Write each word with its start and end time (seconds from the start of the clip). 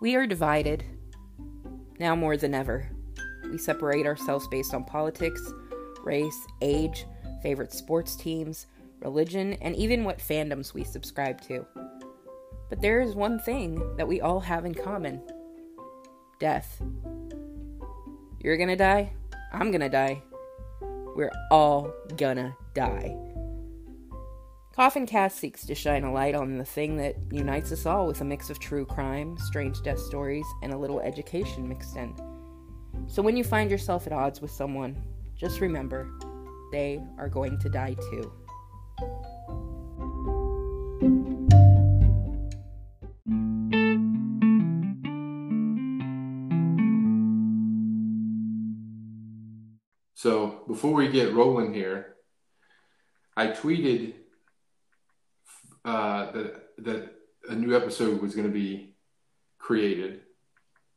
We 0.00 0.14
are 0.14 0.26
divided. 0.26 0.84
Now 1.98 2.14
more 2.14 2.36
than 2.36 2.54
ever. 2.54 2.88
We 3.50 3.58
separate 3.58 4.06
ourselves 4.06 4.46
based 4.46 4.72
on 4.72 4.84
politics, 4.84 5.40
race, 6.04 6.38
age, 6.60 7.04
favorite 7.42 7.72
sports 7.72 8.14
teams, 8.14 8.66
religion, 9.00 9.54
and 9.54 9.74
even 9.74 10.04
what 10.04 10.18
fandoms 10.18 10.72
we 10.72 10.84
subscribe 10.84 11.40
to. 11.42 11.66
But 12.68 12.80
there 12.80 13.00
is 13.00 13.16
one 13.16 13.40
thing 13.40 13.96
that 13.96 14.06
we 14.06 14.20
all 14.20 14.40
have 14.40 14.64
in 14.64 14.74
common 14.74 15.20
death. 16.38 16.80
You're 18.40 18.56
gonna 18.56 18.76
die. 18.76 19.12
I'm 19.52 19.72
gonna 19.72 19.88
die. 19.88 20.22
We're 21.16 21.32
all 21.50 21.92
gonna 22.16 22.56
die. 22.74 23.27
Coffin 24.78 25.06
Cast 25.06 25.38
seeks 25.38 25.66
to 25.66 25.74
shine 25.74 26.04
a 26.04 26.12
light 26.12 26.36
on 26.36 26.56
the 26.56 26.64
thing 26.64 26.98
that 26.98 27.16
unites 27.32 27.72
us 27.72 27.84
all 27.84 28.06
with 28.06 28.20
a 28.20 28.24
mix 28.24 28.48
of 28.48 28.60
true 28.60 28.86
crime, 28.86 29.36
strange 29.38 29.82
death 29.82 29.98
stories, 29.98 30.46
and 30.62 30.72
a 30.72 30.78
little 30.78 31.00
education 31.00 31.68
mixed 31.68 31.96
in. 31.96 32.14
So 33.08 33.20
when 33.20 33.36
you 33.36 33.42
find 33.42 33.72
yourself 33.72 34.06
at 34.06 34.12
odds 34.12 34.40
with 34.40 34.52
someone, 34.52 34.96
just 35.36 35.60
remember 35.60 36.08
they 36.70 37.02
are 37.18 37.28
going 37.28 37.58
to 37.58 37.68
die 37.68 37.94
too. 37.94 38.32
So 50.14 50.62
before 50.68 50.92
we 50.92 51.08
get 51.08 51.34
rolling 51.34 51.74
here, 51.74 52.14
I 53.36 53.48
tweeted 53.48 54.14
uh, 55.88 56.32
that 56.32 56.54
that 56.78 57.14
a 57.48 57.54
new 57.54 57.74
episode 57.74 58.20
was 58.20 58.34
going 58.34 58.46
to 58.46 58.52
be 58.52 58.94
created, 59.58 60.20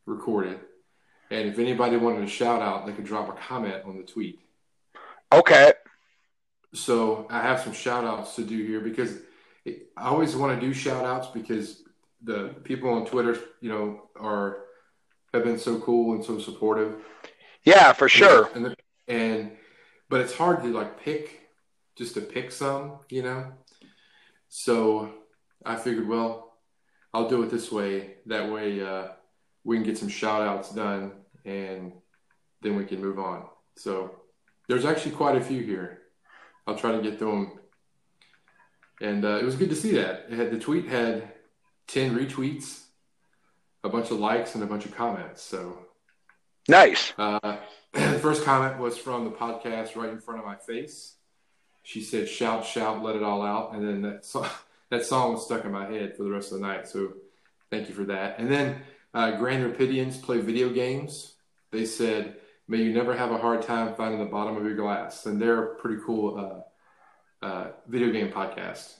recorded, 0.06 0.59
and 1.30 1.47
if 1.47 1.59
anybody 1.59 1.95
wanted 1.95 2.23
a 2.23 2.28
shout 2.28 2.61
out, 2.61 2.86
they 2.86 2.92
could 2.92 3.06
drop 3.06 3.30
a 3.30 3.34
comment 3.34 3.86
on 3.86 3.97
the 3.97 4.03
tweet. 4.03 4.39
Okay. 5.31 5.73
So 6.73 7.25
I 7.30 7.42
have 7.42 7.62
some 7.62 7.72
shout 7.73 8.03
outs 8.03 8.36
to 8.36 8.44
do 8.44 8.58
here 8.66 8.81
because 8.81 9.17
I 9.66 10.08
always 10.09 10.36
want 10.36 10.59
to 10.59 10.66
do 10.66 10.73
shout 10.73 11.06
outs 11.06 11.28
because 11.28 11.84
the 12.22 12.56
people 12.64 12.89
on 12.89 13.06
Twitter, 13.06 13.38
you 13.62 13.69
know, 13.69 14.09
are 14.19 14.66
have 15.34 15.45
been 15.45 15.58
so 15.58 15.80
cool 15.80 16.16
and 16.16 16.23
so 16.23 16.38
supportive. 16.38 16.95
Yeah, 17.64 17.94
for 17.94 18.09
sure. 18.09 18.50
And, 18.56 18.66
the, 18.66 18.75
and 19.08 19.52
but 20.09 20.19
it's 20.19 20.36
hard 20.36 20.64
to 20.64 20.69
like 20.69 21.00
pick 21.00 21.50
just 21.95 22.16
to 22.16 22.22
pick 22.22 22.52
some, 22.52 23.00
you 23.09 23.23
know. 23.23 23.53
So 24.53 25.13
I 25.66 25.77
figured, 25.77 26.09
well, 26.09 26.57
I'll 27.13 27.30
do 27.30 27.41
it 27.41 27.49
this 27.49 27.71
way. 27.71 28.16
That 28.25 28.52
way, 28.52 28.83
uh, 28.83 29.07
we 29.63 29.77
can 29.77 29.85
get 29.85 29.97
some 29.97 30.09
shout 30.09 30.41
outs 30.41 30.73
done, 30.73 31.13
and 31.45 31.94
then 32.61 32.75
we 32.75 32.83
can 32.83 32.99
move 32.99 33.17
on. 33.17 33.45
So 33.77 34.13
there's 34.67 34.83
actually 34.83 35.13
quite 35.13 35.38
a 35.38 35.41
few 35.41 35.63
here. 35.63 35.99
I'll 36.67 36.75
try 36.75 36.91
to 36.91 37.02
get 37.02 37.17
through 37.17 37.31
them. 37.31 37.59
And 38.99 39.23
uh, 39.23 39.38
it 39.38 39.45
was 39.45 39.55
good 39.55 39.69
to 39.69 39.75
see 39.75 39.94
that. 39.94 40.25
It 40.29 40.38
had 40.38 40.52
the 40.52 40.59
tweet 40.59 40.85
had 40.85 41.31
ten 41.88 42.13
retweets, 42.13 42.83
a 43.85 43.89
bunch 43.89 44.11
of 44.11 44.19
likes, 44.19 44.53
and 44.53 44.66
a 44.66 44.67
bunch 44.67 44.85
of 44.85 44.94
comments. 44.94 45.41
So 45.41 45.88
nice. 46.67 47.13
Uh, 47.17 47.57
the 47.94 48.19
first 48.19 48.44
comment 48.44 48.79
was 48.79 48.97
from 48.97 49.23
the 49.23 49.31
podcast 49.31 49.95
right 49.95 50.09
in 50.09 50.19
front 50.19 50.41
of 50.41 50.45
my 50.45 50.57
face. 50.57 51.16
She 51.84 52.02
said, 52.02 52.30
"Shout, 52.30 52.66
shout, 52.66 53.04
let 53.04 53.16
it 53.16 53.24
all 53.24 53.42
out," 53.42 53.74
and 53.74 53.88
then 53.88 54.02
that 54.04 54.26
song, 54.34 54.48
that 54.90 55.06
song 55.06 55.34
was 55.34 55.46
stuck 55.46 55.66
in 55.66 55.72
my 55.72 55.90
head 55.90 56.16
for 56.16 56.24
the 56.24 56.32
rest 56.32 56.52
of 56.52 56.60
the 56.60 56.68
night. 56.68 56.88
So, 56.88 57.14
thank 57.70 57.90
you 57.90 57.96
for 57.96 58.06
that. 58.06 58.40
And 58.40 58.52
then 58.52 58.82
uh, 59.14 59.38
Grand 59.38 59.64
Rapidians 59.64 60.22
play 60.22 60.40
video 60.40 60.70
games. 60.70 61.36
They 61.72 61.86
said, 61.86 62.38
"May 62.68 62.78
you 62.78 62.94
never 62.94 63.16
have 63.16 63.31
a 63.31 63.38
hard 63.38 63.62
time 63.62 63.96
finding 63.96 64.20
the 64.20 64.25
bottom 64.25 64.58
of 64.58 64.64
your 64.64 64.75
glass," 64.75 65.25
and 65.25 65.41
they're 65.41 65.64
a 65.64 65.75
pretty 65.75 66.02
cool 66.06 66.66
uh, 67.41 67.46
uh, 67.46 67.72
video 67.88 68.12
game 68.12 68.31
podcast 68.31 68.96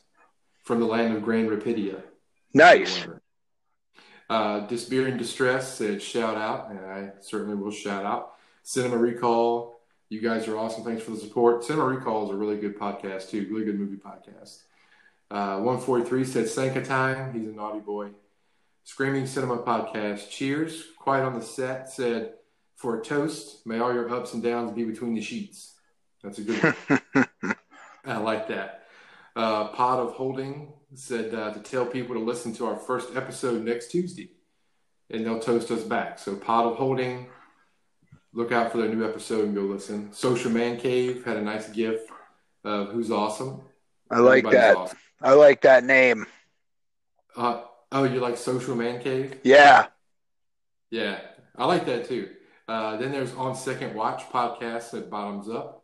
from 0.64 0.80
the 0.80 0.86
land 0.86 1.16
of 1.16 1.24
Grand 1.24 1.50
Rapidia. 1.50 2.02
Nice. 2.54 3.06
Uh, 4.30 4.66
Disbeer 4.68 5.08
in 5.08 5.18
Distress 5.18 5.78
said, 5.78 6.02
"Shout 6.02 6.38
out," 6.38 6.72
and 6.72 6.80
I 6.80 7.12
certainly 7.20 7.56
will 7.56 7.72
shout 7.72 8.06
out. 8.06 8.36
Cinema 8.64 8.98
Recall. 8.98 9.81
You 10.12 10.20
guys 10.20 10.46
are 10.50 10.58
awesome. 10.58 10.84
Thanks 10.84 11.04
for 11.04 11.12
the 11.12 11.18
support. 11.18 11.64
Cinema 11.64 11.86
Recall 11.86 12.26
is 12.26 12.32
a 12.32 12.36
really 12.36 12.58
good 12.58 12.78
podcast 12.78 13.30
too. 13.30 13.48
Really 13.50 13.64
good 13.64 13.80
movie 13.80 13.96
podcast. 13.96 14.58
Uh, 15.32 15.62
143 15.62 16.26
said 16.26 16.50
Sanka 16.50 16.84
time. 16.84 17.34
He's 17.34 17.48
a 17.48 17.54
naughty 17.54 17.80
boy. 17.80 18.10
Screaming 18.84 19.26
Cinema 19.26 19.60
Podcast. 19.60 20.30
Cheers. 20.30 20.84
Quiet 21.00 21.24
on 21.24 21.34
the 21.34 21.42
set 21.42 21.90
said, 21.90 22.34
for 22.76 23.00
a 23.00 23.02
toast, 23.02 23.66
may 23.66 23.80
all 23.80 23.94
your 23.94 24.14
ups 24.14 24.34
and 24.34 24.44
downs 24.44 24.74
be 24.74 24.84
between 24.84 25.14
the 25.14 25.22
sheets. 25.22 25.76
That's 26.22 26.40
a 26.40 26.42
good 26.42 26.62
one. 26.62 27.56
I 28.06 28.18
like 28.18 28.50
that. 28.50 28.84
Uh, 29.34 29.70
Pod 29.70 30.00
of 30.00 30.12
Holding 30.16 30.74
said 30.94 31.34
uh, 31.34 31.54
to 31.54 31.60
tell 31.62 31.86
people 31.86 32.16
to 32.16 32.22
listen 32.22 32.54
to 32.56 32.66
our 32.66 32.76
first 32.76 33.16
episode 33.16 33.64
next 33.64 33.92
Tuesday, 33.92 34.32
and 35.10 35.26
they'll 35.26 35.40
toast 35.40 35.72
us 35.72 35.84
back. 35.84 36.20
So 36.20 36.36
Pod 36.36 36.66
of 36.66 36.76
Holding, 36.76 37.28
look 38.34 38.52
out 38.52 38.72
for 38.72 38.78
their 38.78 38.90
new 38.90 39.06
episode 39.06 39.46
and 39.46 39.56
go 39.56 39.62
listen. 39.62 40.12
Social 40.14 40.52
Man 40.52 40.78
Cave 40.78 41.26
had 41.26 41.38
a 41.38 41.42
nice 41.42 41.70
gift 41.70 42.10
of 42.64 42.90
who's 42.90 43.12
awesome. 43.12 43.62
I 44.10 44.20
like 44.20 44.46
Everybody's 44.46 44.60
that. 44.60 44.78
awesome. 44.78 44.98
I 45.22 45.34
like 45.34 45.62
that 45.62 45.84
name. 45.84 46.26
Uh, 47.36 47.62
oh, 47.92 48.04
you 48.04 48.20
like 48.20 48.38
Social 48.38 48.76
Man 48.76 49.02
Cave? 49.02 49.40
Yeah. 49.44 49.88
Yeah, 50.90 51.20
I 51.58 51.66
like 51.66 51.86
that 51.86 52.08
too. 52.08 52.30
Uh, 52.68 52.98
then 52.98 53.12
there's 53.12 53.34
On 53.36 53.56
Second 53.56 53.96
Watch 53.96 54.24
podcast 54.30 54.92
that 54.92 55.10
bottoms 55.10 55.50
up. 55.50 55.84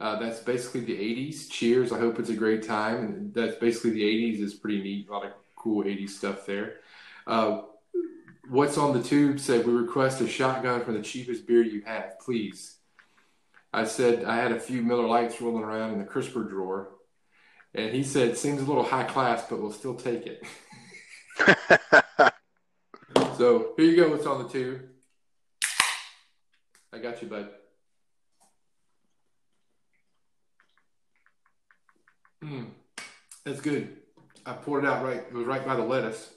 Uh, 0.00 0.18
that's 0.18 0.40
basically 0.40 0.80
the 0.80 0.94
80s. 0.98 1.48
Cheers. 1.50 1.92
I 1.92 1.98
hope 1.98 2.18
it's 2.18 2.28
a 2.28 2.34
great 2.34 2.66
time. 2.66 2.96
And 3.04 3.34
that's 3.34 3.56
basically 3.56 3.90
the 3.92 4.02
80s 4.02 4.40
is 4.40 4.54
pretty 4.54 4.82
neat. 4.82 5.08
A 5.08 5.12
lot 5.12 5.24
of 5.24 5.32
cool 5.54 5.84
80s 5.84 6.10
stuff 6.10 6.44
there. 6.44 6.76
Uh, 7.26 7.62
What's 8.48 8.76
on 8.76 8.92
the 8.92 9.02
tube 9.02 9.38
said, 9.38 9.66
We 9.66 9.72
request 9.72 10.20
a 10.20 10.28
shotgun 10.28 10.84
for 10.84 10.92
the 10.92 11.02
cheapest 11.02 11.46
beer 11.46 11.62
you 11.62 11.82
have, 11.86 12.18
please. 12.18 12.76
I 13.72 13.84
said, 13.84 14.24
I 14.24 14.36
had 14.36 14.52
a 14.52 14.60
few 14.60 14.82
Miller 14.82 15.06
Lites 15.06 15.40
rolling 15.40 15.64
around 15.64 15.92
in 15.92 15.98
the 15.98 16.04
crisper 16.04 16.44
drawer. 16.44 16.90
And 17.74 17.94
he 17.94 18.02
said, 18.02 18.36
Seems 18.36 18.60
a 18.60 18.64
little 18.64 18.82
high 18.82 19.04
class, 19.04 19.44
but 19.48 19.62
we'll 19.62 19.72
still 19.72 19.94
take 19.94 20.26
it. 20.26 20.42
so 23.38 23.72
here 23.76 23.86
you 23.86 23.96
go. 23.96 24.10
What's 24.10 24.26
on 24.26 24.42
the 24.42 24.48
tube? 24.48 24.82
I 26.92 26.98
got 26.98 27.22
you, 27.22 27.28
bud. 27.28 27.48
Mm, 32.44 32.66
that's 33.44 33.60
good. 33.60 33.96
I 34.44 34.52
poured 34.52 34.84
it 34.84 34.90
out 34.90 35.04
right. 35.04 35.18
It 35.18 35.32
was 35.32 35.46
right 35.46 35.64
by 35.64 35.76
the 35.76 35.84
lettuce. 35.84 36.28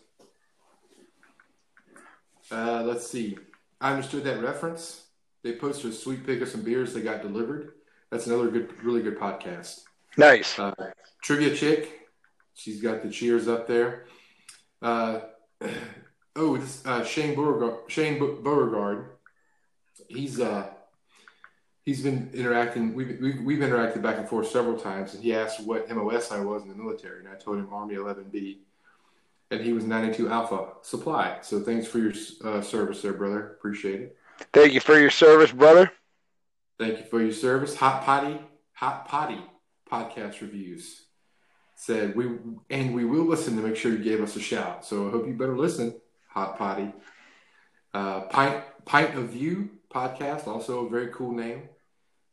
Uh, 2.51 2.83
let's 2.83 3.07
see. 3.07 3.37
I 3.81 3.91
understood 3.91 4.23
that 4.23 4.41
reference. 4.41 5.05
They 5.43 5.53
posted 5.53 5.91
a 5.91 5.93
sweet 5.93 6.25
pick 6.25 6.41
of 6.41 6.49
some 6.49 6.61
beers 6.61 6.93
they 6.93 7.01
got 7.01 7.21
delivered. 7.21 7.73
That's 8.09 8.27
another 8.27 8.49
good, 8.49 8.73
really 8.83 9.01
good 9.01 9.19
podcast. 9.19 9.81
nice. 10.17 10.57
Uh, 10.57 10.73
Trivia 11.21 11.55
Chick, 11.55 12.07
she's 12.53 12.81
got 12.81 13.03
the 13.03 13.09
cheers 13.09 13.47
up 13.47 13.67
there. 13.67 14.05
Uh, 14.81 15.21
oh, 16.35 16.57
this 16.57 16.85
uh, 16.85 17.03
Shane 17.03 17.35
Beauregard. 17.35 17.89
Shane 17.91 18.19
Be- 18.19 18.41
Beauregard. 18.41 19.09
He's 20.07 20.39
uh, 20.39 20.69
he's 21.83 22.01
been 22.01 22.29
interacting. 22.33 22.93
We've, 22.93 23.17
we've 23.21 23.41
we've 23.41 23.59
interacted 23.59 24.01
back 24.01 24.17
and 24.17 24.27
forth 24.27 24.47
several 24.47 24.77
times, 24.77 25.13
and 25.13 25.23
he 25.23 25.33
asked 25.33 25.61
what 25.61 25.89
MOS 25.89 26.31
I 26.31 26.39
was 26.39 26.63
in 26.63 26.69
the 26.69 26.75
military, 26.75 27.19
and 27.19 27.27
I 27.27 27.35
told 27.35 27.57
him 27.57 27.69
Army 27.71 27.95
11B, 27.95 28.57
and 29.51 29.61
he 29.61 29.73
was 29.73 29.85
92 29.85 30.29
Alpha 30.29 30.67
Supply. 30.81 31.39
So 31.41 31.61
thanks 31.61 31.87
for 31.87 31.99
your 31.99 32.13
uh, 32.43 32.61
service 32.61 33.01
there, 33.01 33.13
brother. 33.13 33.53
Appreciate 33.53 34.01
it. 34.01 34.17
Thank 34.53 34.73
you 34.73 34.79
for 34.79 34.99
your 34.99 35.11
service, 35.11 35.51
brother. 35.51 35.91
Thank 36.77 36.99
you 36.99 37.05
for 37.05 37.21
your 37.21 37.31
service. 37.31 37.75
Hot 37.77 38.03
Potty, 38.03 38.39
Hot 38.73 39.07
Potty 39.07 39.39
podcast 39.89 40.41
reviews 40.41 41.05
said 41.75 42.15
we 42.15 42.25
and 42.69 42.95
we 42.95 43.05
will 43.05 43.25
listen 43.25 43.55
to 43.57 43.61
make 43.61 43.75
sure 43.75 43.91
you 43.91 44.03
gave 44.03 44.21
us 44.21 44.35
a 44.35 44.39
shout. 44.39 44.85
So 44.85 45.07
I 45.07 45.11
hope 45.11 45.27
you 45.27 45.33
better 45.33 45.57
listen. 45.57 45.99
Hot 46.29 46.57
Potty, 46.57 46.91
uh, 47.93 48.21
Pint 48.21 48.63
Pint 48.85 49.15
of 49.15 49.29
View 49.29 49.69
podcast, 49.93 50.47
also 50.47 50.85
a 50.85 50.89
very 50.89 51.07
cool 51.13 51.33
name. 51.33 51.69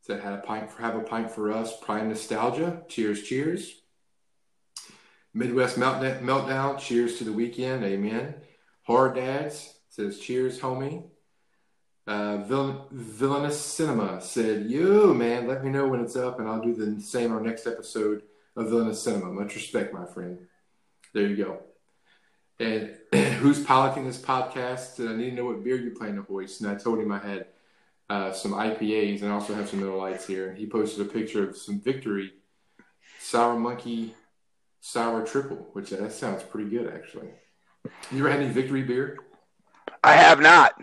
Said 0.01 0.21
had 0.21 0.33
a 0.33 0.37
pint 0.37 0.69
for 0.71 0.81
have 0.81 0.95
a 0.95 1.01
pint 1.01 1.31
for 1.31 1.51
us. 1.51 1.77
Prime 1.79 2.09
nostalgia. 2.09 2.83
Cheers, 2.89 3.23
cheers. 3.23 3.82
Midwest 5.33 5.77
Meltdown. 5.77 6.79
Cheers 6.79 7.17
to 7.17 7.23
the 7.23 7.33
weekend. 7.33 7.83
Amen. 7.83 8.35
Horror 8.83 9.13
Dads 9.13 9.73
says 9.89 10.19
cheers, 10.19 10.59
homie. 10.59 11.05
Uh, 12.05 12.37
Villain, 12.37 12.81
Villainous 12.91 13.59
Cinema 13.59 14.19
said, 14.21 14.69
Yo, 14.69 15.13
man, 15.13 15.47
let 15.47 15.63
me 15.63 15.69
know 15.69 15.87
when 15.87 16.01
it's 16.01 16.15
up 16.15 16.39
and 16.39 16.49
I'll 16.49 16.61
do 16.61 16.73
the 16.73 17.01
same 17.01 17.31
on 17.31 17.37
our 17.37 17.43
next 17.43 17.65
episode 17.65 18.23
of 18.55 18.69
Villainous 18.69 19.01
Cinema. 19.01 19.31
Much 19.31 19.55
respect, 19.55 19.93
my 19.93 20.05
friend. 20.05 20.39
There 21.13 21.27
you 21.27 21.37
go. 21.37 21.59
and 22.59 22.97
who's 23.37 23.63
piloting 23.63 24.05
this 24.05 24.17
podcast? 24.17 24.99
And 24.99 25.09
I 25.09 25.15
need 25.15 25.31
to 25.31 25.35
know 25.37 25.45
what 25.45 25.63
beer 25.63 25.77
you 25.77 25.91
plan 25.91 26.15
to 26.15 26.23
hoist. 26.23 26.61
And 26.61 26.69
I 26.69 26.75
told 26.75 26.99
him 26.99 27.11
I 27.11 27.19
had 27.19 27.45
uh, 28.09 28.31
some 28.33 28.51
IPAs 28.51 29.21
and 29.21 29.31
I 29.31 29.35
also 29.35 29.53
have 29.53 29.69
some 29.69 29.79
Miller 29.79 29.95
Lites 29.95 30.27
here. 30.27 30.53
He 30.53 30.65
posted 30.65 31.07
a 31.07 31.09
picture 31.09 31.47
of 31.47 31.55
some 31.57 31.79
Victory 31.79 32.33
Sour 33.19 33.57
Monkey 33.57 34.13
Sour 34.85 35.25
Triple, 35.25 35.69
which 35.71 35.91
that 35.91 36.11
sounds 36.11 36.43
pretty 36.43 36.69
good 36.69 36.93
actually. 36.93 37.29
You 38.11 38.19
ever 38.19 38.29
had 38.29 38.41
any 38.41 38.51
Victory 38.51 38.81
beer? 38.83 39.17
I 40.03 40.11
have 40.11 40.41
not. 40.41 40.73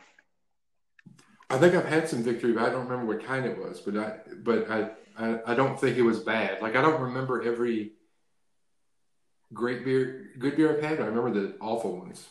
I 1.51 1.59
think 1.59 1.75
I've 1.75 1.85
had 1.85 2.09
some 2.09 2.23
Victory, 2.23 2.55
but 2.55 2.63
I 2.63 2.71
don't 2.71 2.89
remember 2.89 3.13
what 3.13 3.27
kind 3.27 3.45
it 3.45 3.59
was. 3.59 3.79
But 3.81 3.99
I, 3.99 4.17
but 4.43 4.71
I, 4.71 4.91
I, 5.19 5.41
I 5.49 5.55
don't 5.55 5.79
think 5.79 5.99
it 5.99 6.03
was 6.03 6.21
bad. 6.21 6.63
Like 6.63 6.77
I 6.77 6.81
don't 6.81 6.99
remember 6.99 7.43
every 7.43 7.93
great 9.53 9.85
beer, 9.85 10.31
good 10.39 10.57
beer 10.57 10.75
I've 10.75 10.83
had. 10.83 10.99
I 10.99 11.05
remember 11.05 11.33
the 11.39 11.57
awful 11.61 11.99
ones. 11.99 12.27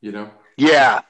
You 0.00 0.10
know. 0.10 0.30
Yeah. 0.56 1.02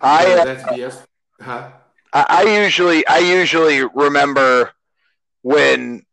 I 0.00 0.32
uh, 0.32 0.44
that's 0.44 0.62
BS. 0.62 1.04
Huh? 1.40 1.72
I 2.12 2.26
I 2.28 2.62
usually 2.62 3.04
I 3.08 3.18
usually 3.18 3.82
remember 3.82 4.70
when 5.42 6.06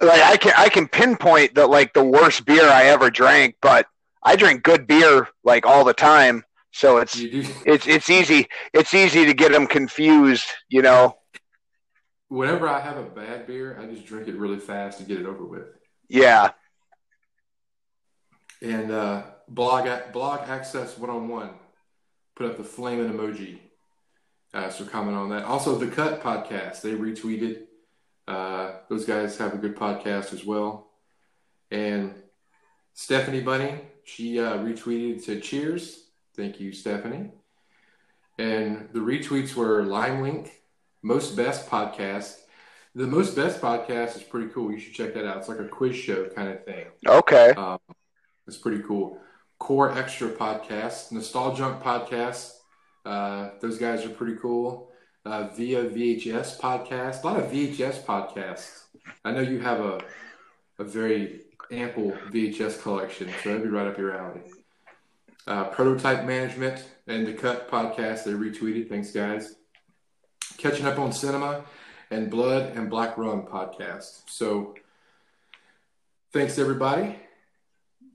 like 0.00 0.22
I 0.22 0.36
can 0.36 0.52
I 0.56 0.68
can 0.68 0.88
pinpoint 0.88 1.54
the 1.54 1.66
like 1.66 1.94
the 1.94 2.04
worst 2.04 2.44
beer 2.44 2.68
I 2.68 2.84
ever 2.84 3.10
drank, 3.10 3.56
but 3.60 3.86
I 4.22 4.36
drink 4.36 4.62
good 4.62 4.86
beer 4.86 5.28
like 5.44 5.66
all 5.66 5.84
the 5.84 5.94
time, 5.94 6.44
so 6.72 6.98
it's 6.98 7.16
it's 7.18 7.86
it's 7.86 8.10
easy 8.10 8.48
it's 8.72 8.94
easy 8.94 9.24
to 9.26 9.34
get 9.34 9.52
them 9.52 9.66
confused, 9.66 10.46
you 10.68 10.82
know. 10.82 11.16
Whenever 12.28 12.68
I 12.68 12.80
have 12.80 12.96
a 12.96 13.04
bad 13.04 13.46
beer, 13.46 13.78
I 13.80 13.86
just 13.86 14.06
drink 14.06 14.28
it 14.28 14.36
really 14.36 14.58
fast 14.58 14.98
to 14.98 15.04
get 15.04 15.20
it 15.20 15.26
over 15.26 15.44
with. 15.44 15.66
Yeah. 16.08 16.50
And 18.60 18.90
uh, 18.90 19.22
blog 19.48 19.88
blog 20.12 20.48
access 20.48 20.96
one 20.98 21.10
on 21.10 21.28
one 21.28 21.50
put 22.34 22.46
up 22.46 22.56
the 22.56 22.64
flaming 22.64 23.12
emoji. 23.12 23.58
Uh, 24.52 24.70
so 24.70 24.84
comment 24.84 25.16
on 25.16 25.30
that. 25.30 25.44
Also, 25.44 25.76
the 25.76 25.88
Cut 25.88 26.22
podcast 26.22 26.80
they 26.80 26.92
retweeted. 26.92 27.64
Uh, 28.26 28.72
those 28.88 29.04
guys 29.04 29.36
have 29.38 29.54
a 29.54 29.58
good 29.58 29.76
podcast 29.76 30.32
as 30.32 30.44
well. 30.44 30.88
And 31.70 32.14
Stephanie 32.94 33.40
Bunny 33.40 33.80
she 34.04 34.38
uh, 34.38 34.58
retweeted 34.58 35.22
said 35.22 35.42
cheers. 35.42 36.04
Thank 36.36 36.60
you, 36.60 36.72
Stephanie. 36.72 37.30
And 38.38 38.88
the 38.92 39.00
retweets 39.00 39.54
were 39.54 39.82
Lime 39.82 40.22
Link, 40.22 40.62
Most 41.02 41.36
Best 41.36 41.68
Podcast. 41.68 42.36
The 42.94 43.06
Most 43.06 43.34
Best 43.34 43.60
Podcast 43.60 44.16
is 44.16 44.22
pretty 44.22 44.50
cool. 44.52 44.70
You 44.70 44.78
should 44.78 44.94
check 44.94 45.14
that 45.14 45.26
out. 45.26 45.38
It's 45.38 45.48
like 45.48 45.58
a 45.58 45.68
quiz 45.68 45.96
show 45.96 46.28
kind 46.28 46.48
of 46.48 46.64
thing. 46.64 46.86
Okay. 47.06 47.50
Um, 47.50 47.78
it's 48.46 48.58
pretty 48.58 48.82
cool. 48.82 49.18
Core 49.58 49.96
Extra 49.96 50.28
podcast, 50.30 51.12
Nostalgunk 51.12 51.82
podcast. 51.82 52.52
Uh, 53.06 53.50
those 53.60 53.78
guys 53.78 54.04
are 54.04 54.10
pretty 54.10 54.36
cool. 54.36 54.90
Uh, 55.24 55.48
Via 55.48 55.84
VHS 55.84 56.60
podcast, 56.60 57.22
a 57.22 57.26
lot 57.26 57.38
of 57.38 57.50
VHS 57.50 58.02
podcasts. 58.04 58.82
I 59.24 59.32
know 59.32 59.40
you 59.40 59.58
have 59.60 59.80
a 59.80 60.00
a 60.78 60.84
very 60.84 61.40
ample 61.70 62.12
VHS 62.30 62.82
collection, 62.82 63.28
so 63.42 63.50
that'd 63.50 63.62
be 63.62 63.68
right 63.68 63.86
up 63.86 63.98
your 63.98 64.16
alley. 64.16 64.40
Uh, 65.46 65.64
Prototype 65.64 66.24
Management 66.24 66.84
and 67.06 67.26
the 67.26 67.34
Cut 67.34 67.70
podcast, 67.70 68.24
they 68.24 68.32
retweeted. 68.32 68.88
Thanks, 68.88 69.10
guys. 69.10 69.56
Catching 70.56 70.86
up 70.86 70.98
on 70.98 71.12
cinema 71.12 71.64
and 72.10 72.30
Blood 72.30 72.76
and 72.76 72.88
Black 72.88 73.18
Run 73.18 73.42
podcast. 73.42 74.22
So, 74.28 74.74
thanks 76.32 76.58
everybody 76.58 77.18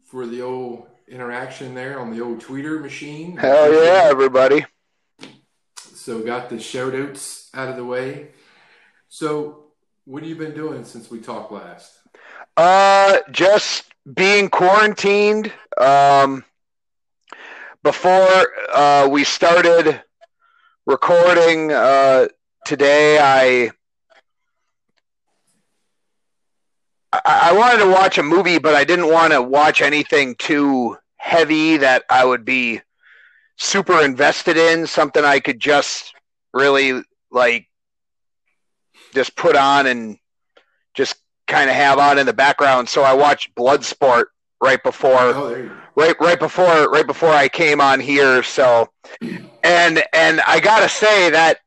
for 0.06 0.26
the 0.26 0.42
old 0.42 0.88
interaction 1.08 1.76
there 1.76 2.00
on 2.00 2.16
the 2.16 2.22
old 2.22 2.40
tweeter 2.40 2.82
machine. 2.82 3.38
Hell 3.38 3.72
yeah, 3.74 4.02
everybody. 4.06 4.66
So 6.10 6.24
got 6.24 6.50
the 6.50 6.60
shout 6.60 6.96
outs 6.96 7.52
out 7.54 7.70
of 7.70 7.76
the 7.76 7.86
way. 7.86 8.30
So 9.10 9.66
what 10.06 10.24
have 10.24 10.28
you 10.28 10.36
been 10.36 10.56
doing 10.56 10.84
since 10.84 11.12
we 11.12 11.20
talked 11.20 11.52
last? 11.52 12.00
Uh, 12.58 13.20
just 13.30 13.84
being 14.12 14.50
quarantined. 14.50 15.54
Um, 15.80 16.44
before 17.84 18.48
uh, 18.74 19.08
we 19.08 19.24
started 19.24 20.02
recording 20.88 21.72
uh, 21.72 22.30
today, 22.66 23.20
I, 23.20 23.70
I 27.14 27.22
I 27.24 27.54
wanted 27.54 27.84
to 27.84 27.92
watch 27.92 28.18
a 28.18 28.24
movie, 28.24 28.58
but 28.58 28.74
I 28.74 28.84
didn't 28.84 29.12
want 29.12 29.34
to 29.34 29.44
watch 29.44 29.80
anything 29.80 30.34
too 30.38 30.98
heavy 31.18 31.78
that 31.78 32.04
I 32.10 32.26
would 32.26 32.46
be 32.46 32.82
super 33.60 34.02
invested 34.02 34.58
in. 34.58 34.88
Something 34.88 35.24
I 35.24 35.40
could 35.40 35.60
just 35.60 36.14
really 36.54 37.04
like, 37.32 37.68
just 39.14 39.36
put 39.36 39.56
on 39.56 39.86
and 39.88 40.18
just 40.96 41.16
kind 41.48 41.70
of 41.70 41.76
have 41.76 42.00
on 42.00 42.18
in 42.18 42.26
the 42.26 42.34
background. 42.34 42.90
So 42.90 43.04
I 43.04 43.14
watched 43.14 43.56
Bloodsport 43.56 44.26
right 44.62 44.82
before 44.84 45.18
Oh, 45.20 45.50
there 45.50 45.64
you 45.64 45.70
go. 45.70 45.76
right 45.96 46.16
right 46.20 46.40
before 46.40 46.90
right 46.92 47.08
before 47.08 47.30
I 47.30 47.48
came 47.48 47.80
on 47.80 48.00
here. 48.00 48.44
So 48.44 48.90
and 49.22 50.04
and 50.14 50.42
I 50.42 50.60
gotta 50.60 50.90
say 50.90 51.30
that 51.32 51.60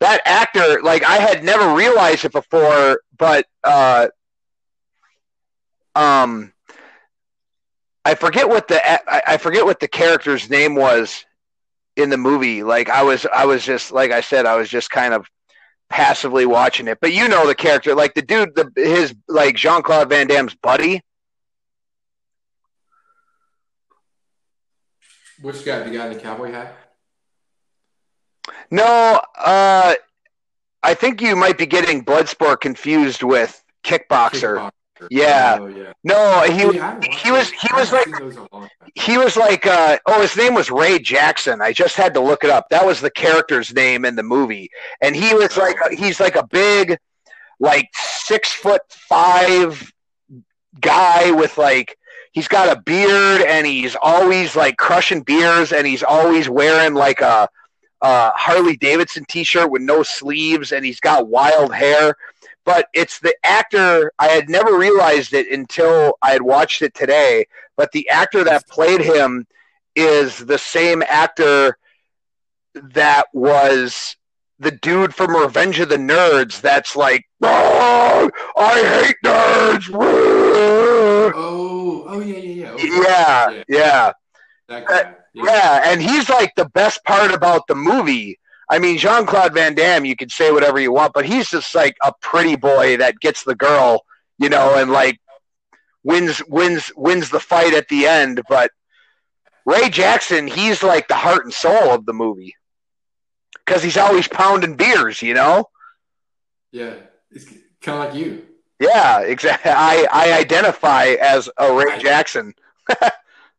that 0.00 0.22
actor, 0.24 0.82
like 0.82 1.04
I 1.04 1.16
had 1.16 1.44
never 1.44 1.74
realized 1.74 2.24
it 2.24 2.32
before, 2.32 3.00
but 3.18 3.46
uh, 3.62 4.08
um, 5.94 6.53
I 8.04 8.14
forget 8.14 8.48
what 8.48 8.68
the 8.68 8.80
I 8.86 9.22
I 9.26 9.36
forget 9.38 9.64
what 9.64 9.80
the 9.80 9.88
character's 9.88 10.50
name 10.50 10.74
was 10.74 11.24
in 11.96 12.10
the 12.10 12.18
movie. 12.18 12.62
Like 12.62 12.90
I 12.90 13.02
was 13.02 13.26
I 13.26 13.46
was 13.46 13.64
just 13.64 13.92
like 13.92 14.10
I 14.10 14.20
said 14.20 14.46
I 14.46 14.56
was 14.56 14.68
just 14.68 14.90
kind 14.90 15.14
of 15.14 15.26
passively 15.88 16.46
watching 16.46 16.88
it. 16.88 16.98
But 17.00 17.12
you 17.12 17.28
know 17.28 17.46
the 17.46 17.54
character, 17.54 17.94
like 17.94 18.14
the 18.14 18.22
dude, 18.22 18.54
the 18.54 18.70
his 18.76 19.14
like 19.28 19.56
Jean 19.56 19.82
Claude 19.82 20.10
Van 20.10 20.26
Damme's 20.26 20.54
buddy. 20.54 21.02
Which 25.40 25.64
guy? 25.64 25.80
The 25.80 25.90
guy 25.90 26.06
in 26.06 26.12
the 26.14 26.20
cowboy 26.20 26.52
hat? 26.52 26.76
No, 28.70 29.20
uh, 29.38 29.94
I 30.82 30.94
think 30.94 31.20
you 31.20 31.36
might 31.36 31.58
be 31.58 31.66
getting 31.66 32.04
Bloodsport 32.04 32.60
confused 32.60 33.22
with 33.22 33.62
Kickboxer. 33.84 34.58
Kickboxer. 34.58 34.70
Yeah. 35.10 35.58
Oh, 35.60 35.66
yeah. 35.66 35.92
No, 36.02 36.42
he 36.42 36.60
See, 36.60 36.78
I 36.78 36.86
haven't 36.86 37.08
watched 37.08 37.24
he 37.24 37.30
was 37.30 37.50
he 37.50 37.68
was 37.74 37.92
like 37.92 38.04
seen 38.04 38.18
those 38.18 38.36
in 38.36 38.42
a 38.42 38.48
long 38.52 38.68
time. 38.80 38.90
he 38.94 39.18
was 39.18 39.36
like 39.36 39.66
uh, 39.66 39.98
oh 40.06 40.20
his 40.22 40.36
name 40.36 40.54
was 40.54 40.70
Ray 40.70 40.98
Jackson. 40.98 41.60
I 41.60 41.72
just 41.72 41.96
had 41.96 42.14
to 42.14 42.20
look 42.20 42.44
it 42.44 42.50
up. 42.50 42.68
That 42.70 42.84
was 42.84 43.00
the 43.00 43.10
character's 43.10 43.72
name 43.74 44.04
in 44.04 44.16
the 44.16 44.22
movie, 44.22 44.70
and 45.00 45.14
he 45.16 45.34
was 45.34 45.56
like 45.56 45.76
he's 45.92 46.20
like 46.20 46.36
a 46.36 46.46
big, 46.46 46.96
like 47.60 47.88
six 47.94 48.52
foot 48.52 48.82
five 48.88 49.92
guy 50.80 51.30
with 51.30 51.56
like 51.58 51.96
he's 52.32 52.48
got 52.48 52.76
a 52.76 52.80
beard 52.80 53.42
and 53.42 53.66
he's 53.66 53.96
always 54.00 54.56
like 54.56 54.76
crushing 54.76 55.22
beers 55.22 55.72
and 55.72 55.86
he's 55.86 56.02
always 56.02 56.48
wearing 56.48 56.94
like 56.94 57.20
a, 57.20 57.48
a 58.02 58.30
Harley 58.30 58.76
Davidson 58.76 59.24
t-shirt 59.28 59.70
with 59.70 59.82
no 59.82 60.02
sleeves 60.02 60.72
and 60.72 60.84
he's 60.84 61.00
got 61.00 61.28
wild 61.28 61.72
hair. 61.72 62.16
But 62.64 62.88
it's 62.94 63.20
the 63.20 63.34
actor. 63.44 64.12
I 64.18 64.28
had 64.28 64.48
never 64.48 64.76
realized 64.78 65.34
it 65.34 65.50
until 65.50 66.14
I 66.22 66.30
had 66.32 66.42
watched 66.42 66.82
it 66.82 66.94
today. 66.94 67.46
But 67.76 67.92
the 67.92 68.08
actor 68.08 68.44
that 68.44 68.68
played 68.68 69.00
him 69.00 69.46
is 69.94 70.38
the 70.38 70.58
same 70.58 71.02
actor 71.06 71.76
that 72.74 73.26
was 73.32 74.16
the 74.58 74.70
dude 74.70 75.14
from 75.14 75.36
Revenge 75.36 75.80
of 75.80 75.88
the 75.88 75.96
Nerds. 75.96 76.60
That's 76.60 76.96
like, 76.96 77.24
"Oh, 77.42 78.30
I 78.56 78.82
hate 78.82 79.16
nerds. 79.24 79.90
Oh, 81.34 82.04
oh 82.08 82.20
yeah, 82.20 82.36
yeah, 82.38 82.54
yeah. 82.64 82.72
Okay. 82.72 82.88
Yeah, 83.02 83.62
yeah. 83.68 84.12
Yeah. 84.68 84.84
Uh, 84.88 85.02
yeah. 85.34 85.82
And 85.84 86.00
he's 86.00 86.28
like 86.28 86.52
the 86.56 86.68
best 86.70 87.04
part 87.04 87.32
about 87.32 87.66
the 87.66 87.74
movie. 87.74 88.38
I 88.70 88.78
mean, 88.78 88.98
Jean 88.98 89.26
Claude 89.26 89.54
Van 89.54 89.74
Damme, 89.74 90.04
you 90.04 90.16
can 90.16 90.28
say 90.28 90.50
whatever 90.50 90.80
you 90.80 90.92
want, 90.92 91.12
but 91.12 91.26
he's 91.26 91.50
just 91.50 91.74
like 91.74 91.96
a 92.02 92.12
pretty 92.20 92.56
boy 92.56 92.96
that 92.96 93.20
gets 93.20 93.44
the 93.44 93.54
girl, 93.54 94.04
you 94.38 94.48
know, 94.48 94.76
and 94.76 94.90
like 94.90 95.20
wins 96.02 96.42
wins 96.48 96.90
wins 96.96 97.30
the 97.30 97.40
fight 97.40 97.74
at 97.74 97.88
the 97.88 98.06
end. 98.06 98.40
But 98.48 98.70
Ray 99.66 99.88
Jackson, 99.90 100.46
he's 100.46 100.82
like 100.82 101.08
the 101.08 101.14
heart 101.14 101.44
and 101.44 101.52
soul 101.52 101.90
of 101.90 102.06
the 102.06 102.12
movie 102.14 102.54
because 103.64 103.82
he's 103.82 103.96
always 103.96 104.28
pounding 104.28 104.76
beers, 104.76 105.22
you 105.22 105.34
know. 105.34 105.66
Yeah. 106.72 106.94
It's 107.30 107.46
kind 107.80 107.98
of 107.98 108.14
like 108.14 108.14
you. 108.14 108.46
Yeah, 108.80 109.20
exactly. 109.20 109.70
I 109.70 110.06
I 110.10 110.32
identify 110.32 111.06
as 111.20 111.48
a 111.56 111.72
Ray 111.72 111.98
Jackson. 111.98 112.54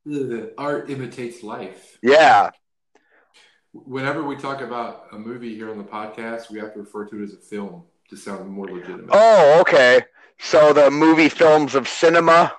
The 0.05 0.53
art 0.57 0.89
imitates 0.89 1.43
life. 1.43 1.97
Yeah, 2.03 2.51
Whenever 3.83 4.23
we 4.23 4.37
talk 4.37 4.61
about 4.61 5.07
a 5.11 5.17
movie 5.19 5.53
here 5.53 5.69
on 5.69 5.77
the 5.77 5.83
podcast, 5.83 6.49
we 6.49 6.59
have 6.59 6.73
to 6.73 6.79
refer 6.79 7.05
to 7.07 7.19
it 7.21 7.23
as 7.25 7.33
a 7.33 7.37
film 7.37 7.83
to 8.09 8.15
sound 8.15 8.49
more 8.49 8.67
legitimate. 8.67 9.09
Oh, 9.11 9.59
okay. 9.61 10.01
So 10.39 10.71
the 10.71 10.89
movie 10.89 11.27
films 11.29 11.75
of 11.75 11.87
cinema. 11.87 12.53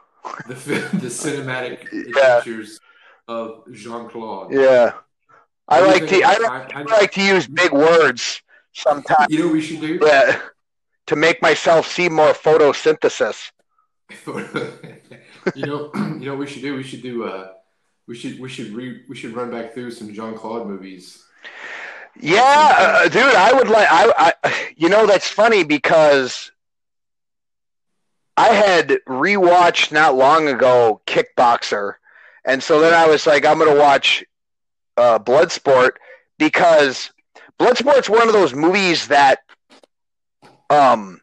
the 0.46 0.54
the 0.54 1.08
cinematic 1.08 1.86
Yeah. 1.92 2.38
adventures 2.38 2.80
of 3.28 3.62
Jean 3.72 4.08
Claude. 4.10 4.52
Yeah. 4.52 4.92
I 5.68 5.80
What 5.80 6.06
do 6.08 6.16
you 6.16 6.22
like 6.22 6.36
to 6.36 6.42
I, 6.44 6.48
like- 6.48 6.76
I- 6.76 6.80
I 6.80 6.82
like 7.00 7.12
to 7.12 7.22
use 7.22 7.46
big 7.48 7.72
words 7.72 8.42
sometimes 8.72 9.26
You 9.30 9.38
know 9.38 9.44
what 9.46 9.52
we 9.54 9.60
should 9.62 9.80
do? 9.80 9.98
yeah, 10.02 10.38
to 11.06 11.16
make 11.16 11.40
myself 11.40 11.86
see 11.88 12.08
more 12.10 12.32
photosynthesis. 12.34 13.50
you 15.54 15.66
know, 15.66 15.90
you 15.94 16.26
know 16.26 16.32
what 16.32 16.40
we 16.40 16.46
should 16.46 16.62
do. 16.62 16.76
We 16.76 16.82
should 16.82 17.02
do. 17.02 17.24
Uh, 17.24 17.52
we 18.06 18.14
should 18.14 18.38
we 18.38 18.48
should 18.48 18.68
re, 18.68 19.02
we 19.08 19.16
should 19.16 19.34
run 19.34 19.50
back 19.50 19.74
through 19.74 19.90
some 19.90 20.12
Jean 20.12 20.34
Claude 20.34 20.66
movies. 20.66 21.24
Yeah, 22.18 22.42
uh, 22.78 23.08
dude, 23.08 23.22
I 23.22 23.52
would 23.52 23.68
like 23.68 23.88
I, 23.90 24.32
I 24.42 24.72
you 24.76 24.88
know 24.88 25.06
that's 25.06 25.28
funny 25.28 25.64
because 25.64 26.50
I 28.36 28.48
had 28.48 28.98
rewatched 29.08 29.92
not 29.92 30.14
long 30.14 30.48
ago 30.48 31.00
Kickboxer. 31.06 31.94
And 32.44 32.62
so 32.62 32.80
then 32.80 32.94
I 32.94 33.06
was 33.06 33.26
like 33.26 33.44
I'm 33.44 33.58
to 33.58 33.74
watch 33.74 34.24
uh 34.96 35.18
Bloodsport 35.18 35.92
because 36.38 37.10
Bloodsport's 37.58 38.10
one 38.10 38.28
of 38.28 38.34
those 38.34 38.54
movies 38.54 39.08
that 39.08 39.40
um 40.70 41.20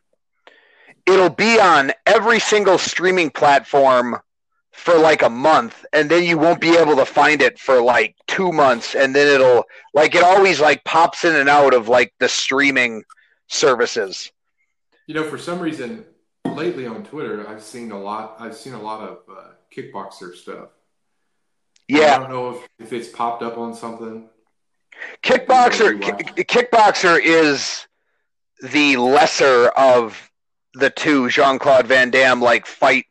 it'll 1.05 1.29
be 1.29 1.59
on 1.59 1.91
every 2.05 2.39
single 2.39 2.77
streaming 2.77 3.29
platform 3.29 4.17
for 4.73 4.95
like 4.95 5.21
a 5.21 5.29
month 5.29 5.85
and 5.93 6.09
then 6.09 6.23
you 6.23 6.37
won't 6.37 6.59
be 6.59 6.75
able 6.75 6.95
to 6.95 7.05
find 7.05 7.41
it 7.41 7.59
for 7.59 7.81
like 7.81 8.15
2 8.27 8.51
months 8.51 8.95
and 8.95 9.15
then 9.15 9.27
it'll 9.27 9.65
like 9.93 10.15
it 10.15 10.23
always 10.23 10.59
like 10.59 10.83
pops 10.83 11.23
in 11.23 11.35
and 11.35 11.47
out 11.47 11.73
of 11.73 11.87
like 11.87 12.11
the 12.19 12.27
streaming 12.27 13.03
services. 13.47 14.31
You 15.07 15.15
know, 15.15 15.23
for 15.23 15.37
some 15.37 15.59
reason, 15.59 16.05
lately 16.45 16.87
on 16.87 17.03
Twitter, 17.03 17.47
I've 17.47 17.61
seen 17.61 17.91
a 17.91 17.99
lot. 17.99 18.37
I've 18.39 18.55
seen 18.55 18.73
a 18.73 18.81
lot 18.81 19.01
of 19.01 19.17
uh, 19.29 19.49
kickboxer 19.75 20.35
stuff. 20.35 20.69
Yeah. 21.87 22.15
I 22.15 22.19
don't 22.19 22.29
know 22.29 22.51
if, 22.51 22.67
if 22.79 22.93
it's 22.93 23.09
popped 23.09 23.43
up 23.43 23.57
on 23.57 23.75
something. 23.75 24.29
Kickboxer. 25.21 26.01
Kick- 26.01 26.47
Kickboxer 26.47 27.19
is 27.21 27.85
the 28.61 28.97
lesser 28.97 29.67
of 29.69 30.31
the 30.73 30.89
two 30.89 31.29
Jean-Claude 31.29 31.87
Van 31.87 32.09
Damme 32.09 32.41
like 32.41 32.65
fight 32.65 33.05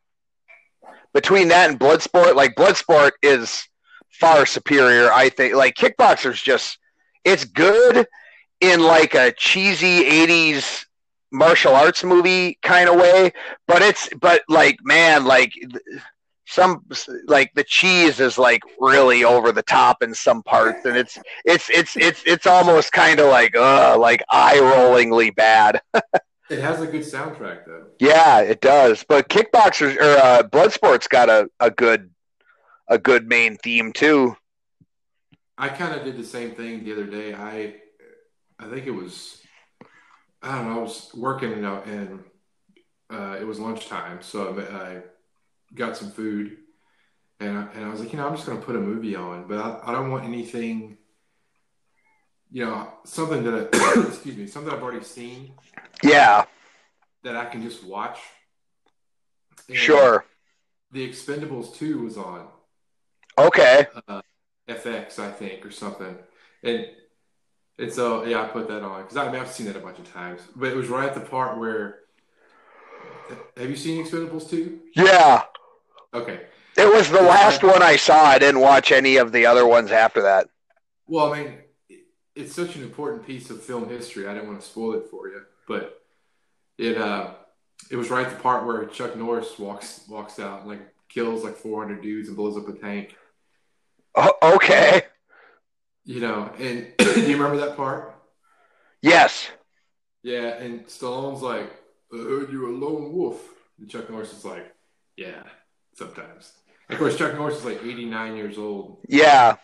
between 1.14 1.48
that 1.48 1.70
and 1.70 1.78
Bloodsport, 1.78 2.34
like 2.34 2.54
Bloodsport 2.54 3.12
is 3.22 3.66
far 4.10 4.46
superior, 4.46 5.12
I 5.12 5.28
think. 5.28 5.54
Like 5.54 5.74
Kickboxer's 5.74 6.40
just 6.40 6.78
it's 7.24 7.44
good 7.44 8.06
in 8.60 8.80
like 8.80 9.14
a 9.14 9.32
cheesy 9.32 10.04
80s 10.04 10.86
martial 11.32 11.74
arts 11.74 12.04
movie 12.04 12.58
kind 12.62 12.88
of 12.88 12.96
way, 12.96 13.32
but 13.66 13.82
it's 13.82 14.08
but 14.20 14.42
like 14.48 14.78
man, 14.82 15.24
like 15.24 15.52
some 16.46 16.84
like 17.26 17.50
the 17.54 17.64
cheese 17.64 18.20
is 18.20 18.36
like 18.38 18.62
really 18.78 19.24
over 19.24 19.52
the 19.52 19.62
top 19.62 20.02
in 20.02 20.14
some 20.14 20.42
parts 20.42 20.84
and 20.84 20.96
it's 20.96 21.18
it's 21.44 21.70
it's 21.70 21.96
it's 21.96 22.22
it's 22.26 22.46
almost 22.46 22.92
kind 22.92 23.20
of 23.20 23.28
like 23.28 23.56
uh 23.56 23.96
like 23.98 24.22
eye 24.30 24.58
rollingly 24.58 25.34
bad. 25.34 25.80
It 26.52 26.60
has 26.60 26.82
a 26.82 26.86
good 26.86 27.00
soundtrack 27.00 27.64
though. 27.64 27.86
Yeah, 27.98 28.40
it 28.40 28.60
does. 28.60 29.04
But 29.08 29.28
Kickboxers 29.30 29.96
or 29.96 30.18
uh, 30.18 30.42
Bloodsport's 30.42 31.08
got 31.08 31.30
a, 31.30 31.48
a 31.60 31.70
good 31.70 32.10
a 32.88 32.98
good 32.98 33.26
main 33.26 33.56
theme 33.56 33.92
too. 33.92 34.36
I 35.56 35.68
kind 35.68 35.94
of 35.94 36.04
did 36.04 36.18
the 36.18 36.24
same 36.24 36.50
thing 36.54 36.84
the 36.84 36.92
other 36.92 37.06
day. 37.06 37.34
I 37.34 37.76
I 38.58 38.68
think 38.68 38.86
it 38.86 38.90
was 38.90 39.40
I 40.42 40.56
don't 40.56 40.68
know. 40.68 40.80
I 40.80 40.82
was 40.82 41.10
working 41.14 41.52
and, 41.52 41.64
and 41.66 42.24
uh, 43.10 43.36
it 43.40 43.44
was 43.44 43.58
lunchtime, 43.60 44.22
so 44.22 44.58
I, 44.58 44.76
I 44.76 45.02
got 45.74 45.96
some 45.96 46.10
food, 46.10 46.56
and 47.40 47.58
I, 47.58 47.62
and 47.74 47.84
I 47.84 47.88
was 47.88 48.00
like, 48.00 48.12
you 48.12 48.18
know, 48.18 48.26
I'm 48.26 48.34
just 48.36 48.46
going 48.46 48.58
to 48.58 48.64
put 48.64 48.76
a 48.76 48.80
movie 48.80 49.16
on, 49.16 49.46
but 49.48 49.58
I, 49.58 49.80
I 49.90 49.92
don't 49.92 50.10
want 50.10 50.24
anything, 50.24 50.98
you 52.52 52.64
know, 52.64 52.88
something 53.04 53.42
that 53.44 53.70
I, 53.74 54.00
excuse 54.08 54.36
me, 54.36 54.46
something 54.46 54.72
I've 54.72 54.82
already 54.82 55.04
seen 55.04 55.54
Yeah, 56.02 56.44
that 57.24 57.36
I 57.36 57.46
can 57.46 57.62
just 57.62 57.82
watch. 57.84 58.18
And 59.68 59.76
sure. 59.76 60.24
The 60.90 61.08
Expendables 61.08 61.74
two 61.74 62.02
was 62.02 62.18
on. 62.18 62.48
Okay. 63.38 63.86
uh, 64.06 64.20
FX, 64.68 65.18
I 65.18 65.30
think, 65.30 65.64
or 65.64 65.70
something. 65.70 66.16
And 66.62 66.86
and 67.78 67.92
so 67.92 68.24
yeah, 68.24 68.42
I 68.42 68.48
put 68.48 68.68
that 68.68 68.82
on 68.82 69.02
because 69.02 69.16
I 69.16 69.30
mean 69.32 69.40
I've 69.40 69.50
seen 69.50 69.66
that 69.66 69.76
a 69.76 69.80
bunch 69.80 69.98
of 69.98 70.12
times, 70.12 70.42
but 70.54 70.68
it 70.68 70.76
was 70.76 70.88
right 70.88 71.08
at 71.08 71.14
the 71.14 71.20
part 71.20 71.58
where. 71.58 72.00
Have 73.56 73.70
you 73.70 73.76
seen 73.76 74.04
Expendables 74.04 74.48
two? 74.50 74.80
Yeah. 74.94 75.44
Okay. 76.12 76.42
It 76.76 76.92
was 76.92 77.10
the 77.10 77.22
last 77.22 77.62
one 77.62 77.82
I 77.82 77.96
saw. 77.96 78.24
I 78.24 78.38
didn't 78.38 78.60
watch 78.60 78.92
any 78.92 79.16
of 79.16 79.32
the 79.32 79.46
other 79.46 79.66
ones 79.66 79.90
after 79.90 80.22
that. 80.22 80.48
Well, 81.06 81.32
I 81.32 81.42
mean, 81.42 81.58
it's 82.34 82.54
such 82.54 82.76
an 82.76 82.82
important 82.82 83.26
piece 83.26 83.50
of 83.50 83.62
film 83.62 83.88
history. 83.88 84.26
I 84.26 84.34
didn't 84.34 84.48
want 84.48 84.60
to 84.60 84.66
spoil 84.66 84.94
it 84.94 85.06
for 85.10 85.28
you, 85.28 85.42
but 85.68 86.00
it 86.78 86.96
uh, 86.96 87.34
it 87.90 87.96
was 87.96 88.10
right 88.10 88.26
at 88.26 88.36
the 88.36 88.42
part 88.42 88.66
where 88.66 88.84
Chuck 88.86 89.16
Norris 89.16 89.58
walks 89.58 90.04
walks 90.08 90.38
out 90.38 90.60
and 90.60 90.68
like 90.68 90.80
kills 91.08 91.44
like 91.44 91.56
400 91.56 92.02
dudes 92.02 92.28
and 92.28 92.36
blows 92.36 92.56
up 92.56 92.68
a 92.68 92.72
tank. 92.72 93.16
O- 94.14 94.54
okay. 94.54 95.02
You 96.04 96.20
know, 96.20 96.50
and 96.58 96.92
do 96.98 97.20
you 97.20 97.36
remember 97.36 97.58
that 97.66 97.76
part? 97.76 98.14
Yes. 99.00 99.48
Yeah, 100.22 100.54
and 100.54 100.86
Stallone's 100.86 101.42
like, 101.42 101.72
I 102.12 102.16
heard 102.16 102.52
you're 102.52 102.68
a 102.68 102.72
lone 102.72 103.12
wolf. 103.12 103.42
And 103.78 103.90
Chuck 103.90 104.08
Norris 104.08 104.32
is 104.32 104.44
like, 104.44 104.72
yeah, 105.16 105.42
sometimes. 105.94 106.52
Of 106.88 106.98
course, 106.98 107.16
Chuck 107.16 107.34
Norris 107.34 107.58
is 107.58 107.64
like 107.64 107.82
89 107.82 108.36
years 108.36 108.58
old. 108.58 108.98
Yeah. 109.08 109.56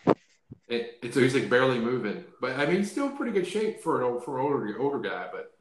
And, 0.69 0.85
and 1.01 1.13
so 1.13 1.19
he's 1.21 1.33
like 1.33 1.49
barely 1.49 1.79
moving. 1.79 2.23
But 2.39 2.59
I 2.59 2.65
mean, 2.65 2.77
he's 2.77 2.91
still 2.91 3.09
pretty 3.09 3.31
good 3.31 3.47
shape 3.47 3.81
for 3.81 3.97
an, 3.99 4.03
old, 4.03 4.23
for 4.23 4.39
an 4.39 4.45
older, 4.45 4.79
older 4.79 4.99
guy. 4.99 5.27
But 5.31 5.51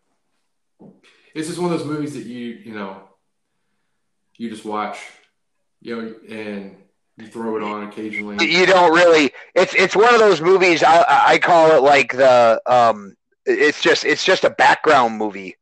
it's 1.34 1.48
just 1.48 1.58
one 1.58 1.72
of 1.72 1.78
those 1.78 1.88
movies 1.88 2.14
that 2.14 2.24
you, 2.24 2.46
you 2.64 2.74
know, 2.74 3.02
you 4.36 4.50
just 4.50 4.64
watch, 4.64 4.98
you 5.80 5.96
know, 5.96 6.14
and 6.28 6.76
you 7.16 7.26
throw 7.26 7.56
it 7.56 7.62
on 7.62 7.88
occasionally. 7.88 8.46
You 8.48 8.66
don't 8.66 8.92
really. 8.94 9.32
It's 9.54 9.74
it's 9.74 9.96
one 9.96 10.12
of 10.14 10.20
those 10.20 10.40
movies. 10.40 10.82
I 10.82 11.04
I 11.08 11.38
call 11.38 11.72
it 11.72 11.82
like 11.82 12.12
the 12.12 12.60
um. 12.66 13.14
It's 13.46 13.80
just 13.80 14.04
it's 14.04 14.24
just 14.24 14.44
a 14.44 14.50
background 14.50 15.16
movie. 15.16 15.56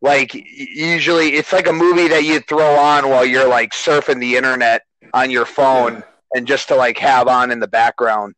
Like 0.00 0.32
usually, 0.34 1.34
it's 1.34 1.52
like 1.52 1.68
a 1.68 1.72
movie 1.72 2.08
that 2.08 2.24
you 2.24 2.40
throw 2.40 2.74
on 2.76 3.08
while 3.10 3.24
you're 3.24 3.48
like 3.48 3.72
surfing 3.72 4.18
the 4.18 4.36
internet 4.36 4.82
on 5.12 5.30
your 5.30 5.44
phone, 5.44 5.94
Yeah. 5.96 6.02
and 6.34 6.46
just 6.46 6.68
to 6.68 6.74
like 6.76 6.98
have 6.98 7.28
on 7.28 7.50
in 7.50 7.60
the 7.60 7.68
background. 7.68 8.34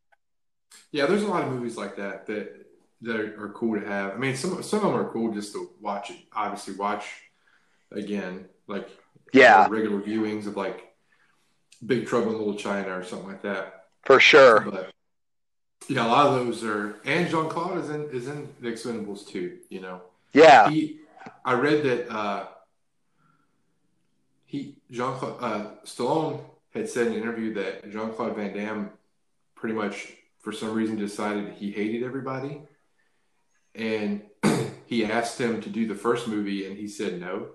Yeah, 0.93 1.07
there's 1.07 1.23
a 1.23 1.27
lot 1.29 1.45
of 1.45 1.53
movies 1.53 1.77
like 1.77 1.97
that 1.97 2.27
that 2.27 2.67
that 3.03 3.17
are, 3.17 3.45
are 3.45 3.49
cool 3.51 3.81
to 3.81 3.87
have. 3.87 4.13
I 4.13 4.17
mean, 4.17 4.37
some 4.37 4.63
some 4.63 4.81
of 4.85 4.93
them 4.93 4.95
are 5.01 5.11
cool 5.13 5.33
just 5.33 5.53
to 5.55 5.71
watch 5.81 6.11
it. 6.11 6.17
Obviously, 6.33 6.75
watch 6.75 7.05
again, 7.93 8.47
like 8.67 8.89
Yeah. 9.33 9.67
regular 9.71 10.01
viewings 10.01 10.47
of 10.47 10.57
like 10.57 10.93
Big 11.87 12.07
Trouble 12.07 12.33
in 12.33 12.39
Little 12.39 12.55
China 12.57 12.99
or 12.99 13.05
something 13.05 13.29
like 13.29 13.43
that. 13.43 13.87
For 14.05 14.21
sure. 14.21 14.61
But 14.61 14.91
yeah, 15.89 16.07
a 16.07 16.09
lot 16.09 16.27
of 16.27 16.35
those 16.47 16.63
are. 16.65 16.97
And 17.05 17.29
Jean 17.31 17.49
Claude 17.49 17.79
is 17.79 17.91
in 17.91 18.11
is 18.11 18.29
in 18.29 18.49
The 18.61 18.69
Expendables 18.69 19.27
too. 19.27 19.59
You 19.69 19.81
know, 19.81 20.03
Yeah. 20.33 20.69
he. 20.71 20.99
I 21.45 21.53
read 21.55 21.83
that 21.85 22.11
uh, 22.15 22.47
he 24.47 24.77
Jean 24.91 25.15
Claude 25.17 25.37
uh, 25.43 25.71
Stallone 25.85 26.41
had 26.75 26.89
said 26.89 27.09
in 27.09 27.13
an 27.15 27.19
interview 27.23 27.55
that 27.55 27.91
Jean 27.91 28.13
Claude 28.13 28.37
Van 28.37 28.55
Damme 28.55 28.91
pretty 29.55 29.75
much 29.75 30.15
for 30.41 30.53
some 30.53 30.73
reason 30.73 30.97
decided 30.97 31.53
he 31.55 31.71
hated 31.71 32.03
everybody, 32.03 32.63
and 33.75 34.23
he 34.87 35.05
asked 35.05 35.41
him 35.41 35.61
to 35.63 35.69
do 35.69 35.87
the 35.87 35.95
first 35.95 36.29
movie, 36.29 36.67
and 36.67 36.77
he 36.77 36.89
said 36.89 37.21
no. 37.21 37.51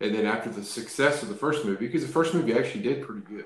And 0.00 0.14
then 0.14 0.26
after 0.26 0.48
the 0.50 0.62
success 0.62 1.22
of 1.22 1.28
the 1.28 1.34
first 1.34 1.64
movie, 1.64 1.86
because 1.86 2.02
the 2.06 2.12
first 2.12 2.32
movie 2.32 2.52
actually 2.56 2.82
did 2.82 3.04
pretty 3.04 3.22
good, 3.22 3.44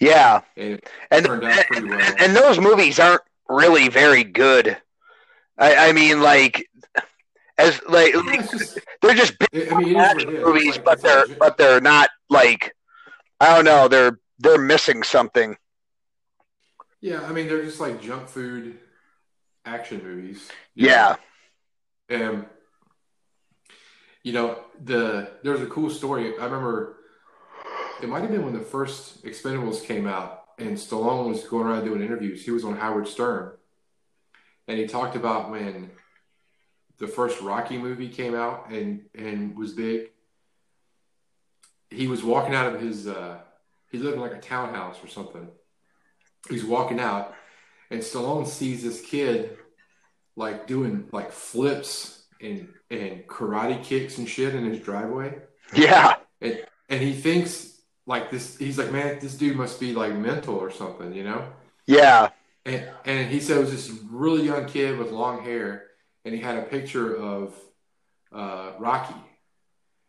Yeah. 0.00 0.40
and 0.56 0.80
And 1.12 1.24
turned 1.24 1.44
out 1.44 1.64
pretty 1.66 1.88
well. 1.88 2.14
and, 2.18 2.34
those 2.34 2.58
movies 2.58 2.98
aren't 2.98 3.22
really 3.48 3.88
very 3.88 4.24
good. 4.24 4.76
I, 5.58 5.90
I 5.90 5.92
mean, 5.92 6.20
like 6.20 6.68
as 7.58 7.80
like 7.88 8.12
it's 8.16 8.50
just, 8.50 8.78
they're 9.00 9.14
just 9.14 9.34
big 9.38 9.70
I 9.72 9.78
mean, 9.78 9.88
it 9.88 9.90
is 9.90 9.94
what 9.94 10.04
action 10.10 10.28
it 10.28 10.32
is. 10.32 10.38
It's 10.38 10.44
movies, 10.46 10.74
like- 10.76 10.84
but 10.84 11.00
they're 11.02 11.26
gen- 11.26 11.36
but 11.38 11.56
they're 11.58 11.80
not 11.80 12.10
like 12.30 12.74
I 13.38 13.54
don't 13.54 13.64
know. 13.64 13.86
They're 13.86 14.18
they're 14.40 14.58
missing 14.58 15.02
something. 15.04 15.56
Yeah, 17.02 17.22
I 17.22 17.32
mean 17.32 17.48
they're 17.48 17.64
just 17.64 17.80
like 17.80 18.02
junk 18.02 18.28
food 18.28 18.80
action 19.66 20.02
movies. 20.04 20.50
Yeah. 20.74 21.16
And 22.08 22.46
you 24.24 24.32
know, 24.32 24.64
the 24.82 25.32
there's 25.44 25.62
a 25.62 25.66
cool 25.66 25.90
story. 25.90 26.38
I 26.38 26.44
remember 26.46 26.98
it 28.02 28.08
might 28.08 28.22
have 28.22 28.30
been 28.30 28.44
when 28.44 28.54
the 28.54 28.60
first 28.60 29.24
Expendables 29.24 29.84
came 29.84 30.06
out 30.06 30.44
and 30.58 30.76
Stallone 30.76 31.28
was 31.28 31.44
going 31.44 31.66
around 31.66 31.84
doing 31.84 32.02
interviews. 32.02 32.44
He 32.44 32.52
was 32.52 32.64
on 32.64 32.76
Howard 32.76 33.08
Stern. 33.08 33.52
And 34.68 34.78
he 34.78 34.86
talked 34.86 35.16
about 35.16 35.50
when 35.50 35.92
the 36.98 37.08
first 37.08 37.40
Rocky 37.42 37.78
movie 37.78 38.08
came 38.08 38.34
out 38.34 38.70
and 38.70 39.06
and 39.14 39.56
was 39.58 39.74
big. 39.74 40.10
he 41.90 42.06
was 42.08 42.22
walking 42.24 42.54
out 42.54 42.74
of 42.74 42.80
his. 42.80 43.06
Uh, 43.06 43.40
he 43.90 43.98
lived 43.98 44.14
in 44.16 44.20
like 44.22 44.34
a 44.34 44.40
townhouse 44.40 45.02
or 45.04 45.08
something. 45.08 45.48
He's 46.48 46.64
walking 46.64 47.00
out, 47.00 47.34
and 47.90 48.00
Stallone 48.00 48.46
sees 48.46 48.82
this 48.82 49.00
kid 49.00 49.56
like 50.36 50.66
doing 50.66 51.08
like 51.12 51.30
flips 51.30 52.24
and 52.40 52.68
and 52.90 53.26
karate 53.26 53.82
kicks 53.82 54.18
and 54.18 54.28
shit 54.28 54.54
in 54.54 54.64
his 54.64 54.80
driveway. 54.80 55.38
Yeah. 55.74 56.16
And 56.40 56.64
and 56.88 57.00
he 57.00 57.12
thinks 57.12 57.80
like 58.06 58.30
this. 58.30 58.56
He's 58.58 58.78
like, 58.78 58.92
man, 58.92 59.18
this 59.20 59.34
dude 59.36 59.56
must 59.56 59.80
be 59.80 59.94
like 59.94 60.14
mental 60.14 60.56
or 60.56 60.70
something, 60.70 61.12
you 61.12 61.24
know. 61.24 61.46
Yeah. 61.86 62.30
And 62.64 62.88
and 63.04 63.30
he 63.30 63.40
said 63.40 63.58
it 63.58 63.60
was 63.60 63.70
this 63.72 63.90
really 64.10 64.46
young 64.46 64.66
kid 64.66 64.98
with 64.98 65.10
long 65.10 65.42
hair, 65.42 65.84
and 66.24 66.34
he 66.34 66.40
had 66.40 66.58
a 66.58 66.62
picture 66.62 67.16
of 67.16 67.54
uh, 68.32 68.72
Rocky, 68.78 69.14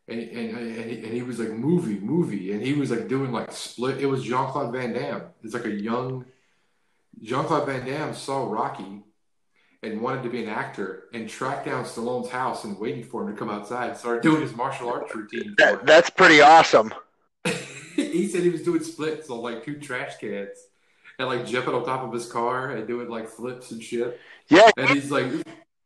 and 0.07 0.19
and 0.19 0.57
and 0.57 0.91
he, 0.91 0.97
and 0.97 1.13
he 1.13 1.21
was 1.21 1.39
like 1.39 1.51
movie 1.51 1.99
movie, 1.99 2.51
and 2.51 2.61
he 2.61 2.73
was 2.73 2.91
like 2.91 3.07
doing 3.07 3.31
like 3.31 3.51
split. 3.51 3.99
It 3.99 4.05
was 4.05 4.23
Jean 4.23 4.47
Claude 4.47 4.73
Van 4.73 4.93
Damme. 4.93 5.23
It's 5.43 5.53
like 5.53 5.65
a 5.65 5.71
young 5.71 6.25
Jean 7.21 7.45
Claude 7.45 7.65
Van 7.65 7.85
Damme 7.85 8.13
saw 8.13 8.49
Rocky 8.49 9.03
and 9.81 10.01
wanted 10.01 10.23
to 10.23 10.29
be 10.29 10.43
an 10.43 10.49
actor 10.49 11.05
and 11.13 11.29
tracked 11.29 11.65
down 11.65 11.83
Stallone's 11.83 12.29
house 12.29 12.63
and 12.63 12.79
waiting 12.79 13.03
for 13.03 13.21
him 13.21 13.33
to 13.33 13.37
come 13.37 13.49
outside 13.49 13.89
and 13.89 13.97
started 13.97 14.23
doing 14.23 14.41
his 14.41 14.55
martial 14.55 14.89
arts 14.89 15.13
routine. 15.13 15.55
That, 15.57 15.85
that's 15.85 16.09
pretty 16.09 16.41
awesome. 16.41 16.93
he 17.95 18.27
said 18.27 18.43
he 18.43 18.49
was 18.49 18.63
doing 18.63 18.81
splits 18.81 19.29
on 19.29 19.39
like 19.39 19.63
two 19.63 19.79
trash 19.79 20.17
cans 20.17 20.57
and 21.19 21.27
like 21.27 21.45
jumping 21.45 21.73
on 21.73 21.85
top 21.85 22.03
of 22.03 22.13
his 22.13 22.31
car 22.31 22.71
and 22.71 22.87
doing 22.87 23.09
like 23.09 23.27
flips 23.27 23.71
and 23.71 23.83
shit. 23.83 24.19
Yeah. 24.49 24.69
And 24.77 24.89
he's 24.89 25.11
like, 25.11 25.27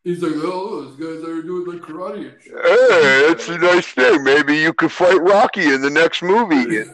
he's 0.08 0.22
like, 0.24 0.34
oh, 0.36 0.82
those 0.84 0.96
guys 0.96 1.28
are 1.28 1.42
doing 1.42 1.66
like 1.72 1.82
karate 1.82 2.32
and 2.32 2.42
shit. 2.42 2.54
Hey, 2.54 3.30
it's 3.32 3.48
a 3.50 3.58
nice 3.58 3.88
thing. 3.88 4.24
Maybe 4.24 4.58
you 4.58 4.74
could 4.74 4.92
fight 4.92 5.22
Rocky 5.22 5.74
in 5.74 5.82
the 5.82 5.90
next 5.90 6.22
movie. 6.24 6.84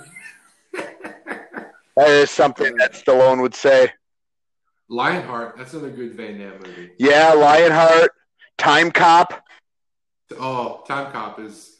That 1.96 2.10
is 2.10 2.32
something 2.32 2.75
that 2.77 2.93
Stallone 2.93 3.39
would 3.43 3.53
say. 3.53 3.91
Lionheart, 4.89 5.58
that's 5.58 5.74
another 5.74 5.91
good 5.91 6.15
Van 6.15 6.39
Damme 6.39 6.58
movie. 6.58 6.89
Yeah, 6.98 7.34
Lionheart, 7.34 8.10
Timecop. 8.58 9.27
Oh, 10.39 10.84
Timecop 10.88 11.39
is 11.39 11.77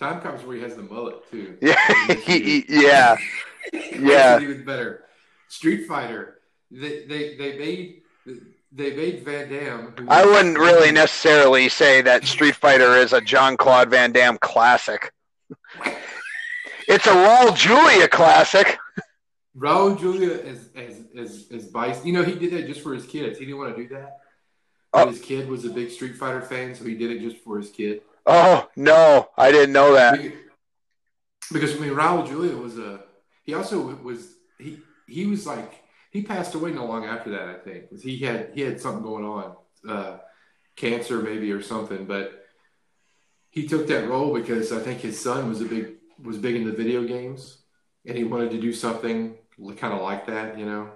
Timecop 0.00 0.40
is 0.40 0.44
where 0.44 0.56
he 0.56 0.62
has 0.62 0.74
the 0.74 0.82
mullet 0.82 1.30
too. 1.30 1.58
Yeah, 1.62 2.14
he- 2.24 2.64
yeah, 2.68 3.16
That's 3.72 3.92
yeah. 4.00 4.40
even 4.40 4.64
better. 4.64 5.04
Street 5.48 5.86
Fighter. 5.86 6.38
They 6.72 7.04
they 7.06 7.36
they 7.36 7.56
made 7.58 8.02
they 8.74 8.94
made 8.96 9.24
Van 9.24 9.48
Damme. 9.50 9.92
who- 9.98 10.06
I 10.08 10.24
wouldn't 10.24 10.58
really 10.58 10.90
necessarily 10.90 11.68
say 11.68 12.00
that 12.02 12.24
Street 12.24 12.56
Fighter 12.56 12.96
is 12.96 13.12
a 13.12 13.20
Jean 13.20 13.56
Claude 13.56 13.90
Van 13.90 14.12
Damme 14.12 14.38
classic. 14.38 15.12
It's 16.88 17.06
a 17.06 17.10
Raul 17.10 17.56
Julia 17.56 18.08
classic. 18.08 18.78
Raul 19.56 19.98
Julia 20.00 20.34
as 20.42 20.68
as 20.74 21.04
as 21.16 21.46
as 21.52 21.66
Bison. 21.66 22.06
You 22.06 22.12
know, 22.14 22.22
he 22.24 22.34
did 22.34 22.52
that 22.54 22.66
just 22.66 22.80
for 22.80 22.94
his 22.94 23.04
kids. 23.06 23.38
He 23.38 23.44
didn't 23.44 23.58
want 23.58 23.76
to 23.76 23.82
do 23.82 23.88
that. 23.94 24.18
Oh. 24.94 25.08
His 25.08 25.20
kid 25.20 25.48
was 25.48 25.64
a 25.64 25.70
big 25.70 25.90
Street 25.90 26.16
Fighter 26.16 26.40
fan, 26.42 26.74
so 26.74 26.84
he 26.84 26.94
did 26.94 27.10
it 27.10 27.20
just 27.20 27.38
for 27.44 27.58
his 27.58 27.70
kid. 27.70 28.02
Oh 28.26 28.68
no, 28.76 29.28
I 29.36 29.52
didn't 29.52 29.72
know 29.72 29.92
that. 29.94 30.20
Because, 30.20 30.38
because 31.52 31.76
I 31.76 31.78
mean, 31.80 31.92
Raul 31.92 32.26
Julia 32.26 32.56
was 32.56 32.78
a. 32.78 33.00
He 33.44 33.54
also 33.54 33.94
was 33.96 34.34
he 34.58 34.78
he 35.06 35.26
was 35.26 35.46
like 35.46 35.81
he 36.12 36.22
passed 36.22 36.54
away 36.54 36.70
not 36.72 36.88
long 36.88 37.06
after 37.06 37.30
that. 37.30 37.48
I 37.48 37.54
think 37.54 38.00
he 38.00 38.18
had 38.18 38.50
he 38.54 38.60
had 38.60 38.80
something 38.80 39.02
going 39.02 39.24
on, 39.24 39.56
uh, 39.88 40.18
cancer 40.76 41.20
maybe 41.20 41.50
or 41.50 41.62
something. 41.62 42.04
But 42.04 42.44
he 43.50 43.66
took 43.66 43.86
that 43.88 44.08
role 44.08 44.34
because 44.34 44.72
I 44.72 44.80
think 44.80 45.00
his 45.00 45.18
son 45.18 45.48
was 45.48 45.62
a 45.62 45.64
big 45.64 45.94
was 46.22 46.36
big 46.36 46.54
into 46.54 46.72
video 46.72 47.04
games, 47.04 47.62
and 48.06 48.16
he 48.16 48.24
wanted 48.24 48.50
to 48.50 48.60
do 48.60 48.72
something 48.72 49.36
kind 49.76 49.94
of 49.94 50.02
like 50.02 50.26
that, 50.26 50.58
you 50.58 50.66
know. 50.66 50.90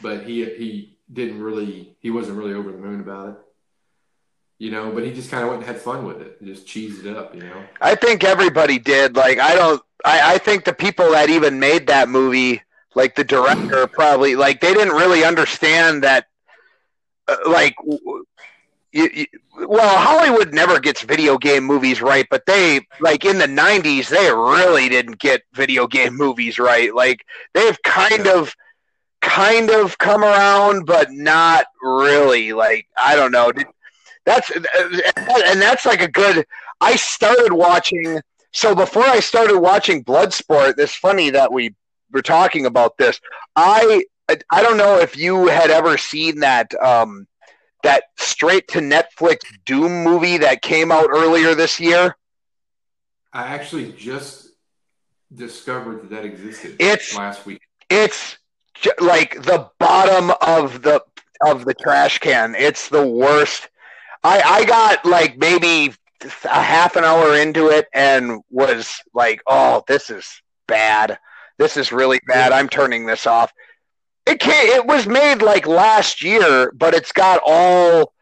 But 0.00 0.24
he 0.24 0.44
he 0.44 0.98
didn't 1.12 1.42
really 1.42 1.96
he 2.00 2.10
wasn't 2.10 2.38
really 2.38 2.54
over 2.54 2.72
the 2.72 2.78
moon 2.78 3.00
about 3.00 3.28
it. 3.28 3.36
You 4.58 4.70
know, 4.70 4.92
but 4.92 5.04
he 5.04 5.12
just 5.12 5.30
kind 5.30 5.42
of 5.42 5.50
went 5.50 5.62
and 5.62 5.70
had 5.70 5.80
fun 5.80 6.06
with 6.06 6.22
it, 6.22 6.42
just 6.42 6.66
cheesed 6.66 7.04
it 7.04 7.16
up, 7.16 7.34
you 7.34 7.42
know. 7.42 7.64
I 7.82 7.96
think 7.96 8.24
everybody 8.24 8.78
did. 8.78 9.14
Like 9.14 9.38
I 9.38 9.54
don't. 9.54 9.82
I, 10.06 10.34
I 10.34 10.38
think 10.38 10.64
the 10.64 10.72
people 10.72 11.10
that 11.10 11.28
even 11.28 11.58
made 11.58 11.86
that 11.88 12.08
movie, 12.08 12.62
like 12.94 13.14
the 13.14 13.24
director, 13.24 13.86
probably 13.88 14.36
like 14.36 14.60
they 14.60 14.74
didn't 14.74 14.94
really 14.94 15.24
understand 15.24 16.02
that. 16.04 16.26
Uh, 17.26 17.36
like, 17.46 17.74
w- 17.76 18.24
you, 18.92 19.10
you, 19.12 19.26
well, 19.66 19.98
Hollywood 19.98 20.52
never 20.52 20.78
gets 20.78 21.02
video 21.02 21.38
game 21.38 21.64
movies 21.64 22.00
right, 22.00 22.26
but 22.30 22.46
they 22.46 22.80
like 23.00 23.24
in 23.24 23.38
the 23.38 23.46
'90s 23.46 24.08
they 24.08 24.30
really 24.30 24.88
didn't 24.88 25.18
get 25.18 25.42
video 25.52 25.86
game 25.86 26.16
movies 26.16 26.58
right. 26.58 26.94
Like 26.94 27.24
they've 27.54 27.80
kind 27.82 28.26
of, 28.26 28.54
kind 29.22 29.70
of 29.70 29.98
come 29.98 30.22
around, 30.22 30.86
but 30.86 31.10
not 31.10 31.66
really. 31.82 32.52
Like 32.52 32.86
I 32.96 33.16
don't 33.16 33.32
know. 33.32 33.52
That's 34.26 34.50
and 34.50 35.60
that's 35.60 35.86
like 35.86 36.02
a 36.02 36.08
good. 36.08 36.46
I 36.80 36.96
started 36.96 37.52
watching. 37.52 38.20
So 38.52 38.74
before 38.74 39.04
I 39.04 39.20
started 39.20 39.58
watching 39.58 40.04
Bloodsport, 40.04 40.74
it's 40.78 40.94
funny 40.94 41.30
that 41.30 41.52
we 41.52 41.74
were 42.14 42.22
talking 42.22 42.64
about 42.64 42.96
this. 42.96 43.20
I 43.54 44.04
I 44.50 44.62
don't 44.62 44.78
know 44.78 44.98
if 44.98 45.18
you 45.18 45.48
had 45.48 45.70
ever 45.70 45.98
seen 45.98 46.40
that 46.40 46.72
um, 46.82 47.26
that 47.82 48.04
straight 48.16 48.66
to 48.68 48.78
Netflix 48.78 49.40
Doom 49.66 50.02
movie 50.02 50.38
that 50.38 50.62
came 50.62 50.90
out 50.90 51.08
earlier 51.10 51.54
this 51.54 51.78
year. 51.78 52.16
I 53.34 53.48
actually 53.48 53.92
just 53.92 54.48
discovered 55.34 56.02
that 56.02 56.10
that 56.10 56.24
existed 56.24 56.76
It's- 56.78 57.14
last 57.14 57.44
week. 57.44 57.60
It's 57.90 58.38
like 58.98 59.42
the 59.42 59.70
bottom 59.78 60.32
of 60.40 60.80
the 60.82 61.02
of 61.44 61.64
the 61.66 61.74
trash 61.74 62.18
can. 62.18 62.54
It's 62.54 62.88
the 62.88 63.06
worst. 63.06 63.68
I 64.22 64.40
I 64.40 64.64
got 64.64 65.04
like 65.04 65.36
maybe 65.36 65.92
a 66.44 66.62
half 66.62 66.96
an 66.96 67.04
hour 67.04 67.36
into 67.36 67.68
it 67.68 67.86
and 67.92 68.40
was 68.48 68.90
like, 69.12 69.42
"Oh, 69.46 69.84
this 69.86 70.08
is 70.08 70.26
bad. 70.66 71.18
This 71.58 71.76
is 71.76 71.92
really 71.92 72.20
bad. 72.26 72.52
I'm 72.52 72.68
turning 72.68 73.06
this 73.06 73.26
off." 73.26 73.52
It 74.26 74.40
can 74.40 74.66
It 74.76 74.86
was 74.86 75.06
made 75.06 75.42
like 75.42 75.66
last 75.66 76.22
year, 76.22 76.72
but 76.72 76.94
it's 76.94 77.12
got 77.12 77.40
all 77.44 78.12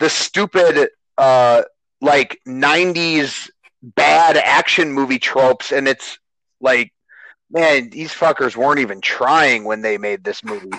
the 0.00 0.10
stupid 0.10 0.88
uh 1.16 1.62
like 2.00 2.40
90s 2.46 3.48
bad 3.82 4.36
action 4.36 4.92
movie 4.92 5.18
tropes 5.18 5.72
and 5.72 5.86
it's 5.86 6.18
like 6.60 6.92
man, 7.50 7.88
these 7.90 8.12
fuckers 8.12 8.56
weren't 8.56 8.80
even 8.80 9.00
trying 9.00 9.64
when 9.64 9.80
they 9.80 9.96
made 9.96 10.24
this 10.24 10.42
movie. 10.42 10.70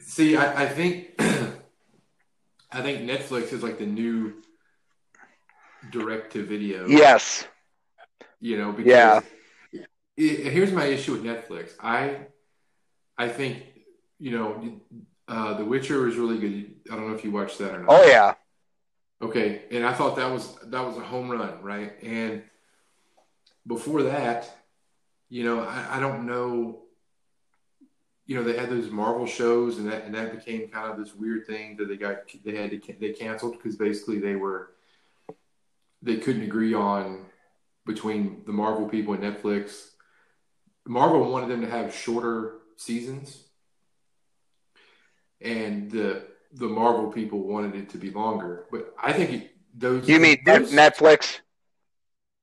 See, 0.00 0.36
I, 0.36 0.64
I 0.64 0.68
think 0.68 1.14
I 1.18 2.82
think 2.82 3.00
Netflix 3.00 3.52
is 3.52 3.62
like 3.62 3.78
the 3.78 3.86
new 3.86 4.34
direct 5.90 6.32
to 6.34 6.44
video. 6.44 6.86
Yes. 6.86 7.48
You 8.38 8.58
know, 8.58 8.72
because 8.72 8.90
Yeah. 8.90 9.20
I- 10.18 10.22
here's 10.22 10.72
my 10.72 10.84
issue 10.86 11.12
with 11.12 11.24
Netflix. 11.24 11.72
I 11.80 12.26
I 13.16 13.28
think, 13.28 13.62
you 14.18 14.30
know, 14.30 14.80
uh, 15.28 15.54
The 15.54 15.64
Witcher 15.64 16.08
is 16.08 16.16
really 16.16 16.38
good. 16.38 16.74
I 16.90 16.96
don't 16.96 17.08
know 17.08 17.14
if 17.14 17.22
you 17.24 17.30
watched 17.30 17.58
that 17.58 17.74
or 17.74 17.78
not. 17.80 17.86
Oh 17.90 18.06
yeah. 18.06 18.34
Okay, 19.22 19.64
and 19.70 19.84
I 19.84 19.92
thought 19.92 20.16
that 20.16 20.30
was 20.32 20.56
that 20.64 20.80
was 20.84 20.96
a 20.96 21.00
home 21.00 21.30
run, 21.30 21.62
right? 21.62 21.92
And 22.02 22.42
before 23.66 24.02
that, 24.04 24.50
you 25.28 25.44
know, 25.44 25.60
I, 25.60 25.96
I 25.96 26.00
don't 26.00 26.26
know. 26.26 26.82
You 28.26 28.36
know, 28.36 28.44
they 28.44 28.56
had 28.56 28.70
those 28.70 28.90
Marvel 28.90 29.26
shows, 29.26 29.78
and 29.78 29.90
that 29.90 30.04
and 30.04 30.14
that 30.14 30.32
became 30.32 30.68
kind 30.68 30.90
of 30.90 30.98
this 30.98 31.14
weird 31.14 31.46
thing 31.46 31.76
that 31.76 31.88
they 31.88 31.96
got 31.96 32.18
they 32.44 32.56
had 32.56 32.70
to 32.70 32.94
they 32.98 33.12
canceled 33.12 33.58
because 33.58 33.76
basically 33.76 34.18
they 34.20 34.36
were 34.36 34.70
they 36.00 36.16
couldn't 36.16 36.42
agree 36.42 36.72
on 36.72 37.26
between 37.84 38.42
the 38.46 38.52
Marvel 38.52 38.88
people 38.88 39.12
and 39.14 39.22
Netflix. 39.22 39.89
Marvel 40.86 41.30
wanted 41.30 41.48
them 41.50 41.60
to 41.62 41.70
have 41.70 41.94
shorter 41.94 42.54
seasons, 42.76 43.44
and 45.40 45.90
the 45.90 46.26
the 46.52 46.66
Marvel 46.68 47.12
people 47.12 47.40
wanted 47.46 47.74
it 47.76 47.90
to 47.90 47.98
be 47.98 48.10
longer. 48.10 48.66
But 48.70 48.94
I 49.00 49.12
think 49.12 49.30
it, 49.30 49.50
those 49.74 50.08
You 50.08 50.18
mean 50.18 50.38
those, 50.44 50.72
Netflix? 50.72 51.40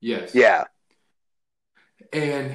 yes, 0.00 0.34
Yeah. 0.34 0.64
And 2.12 2.54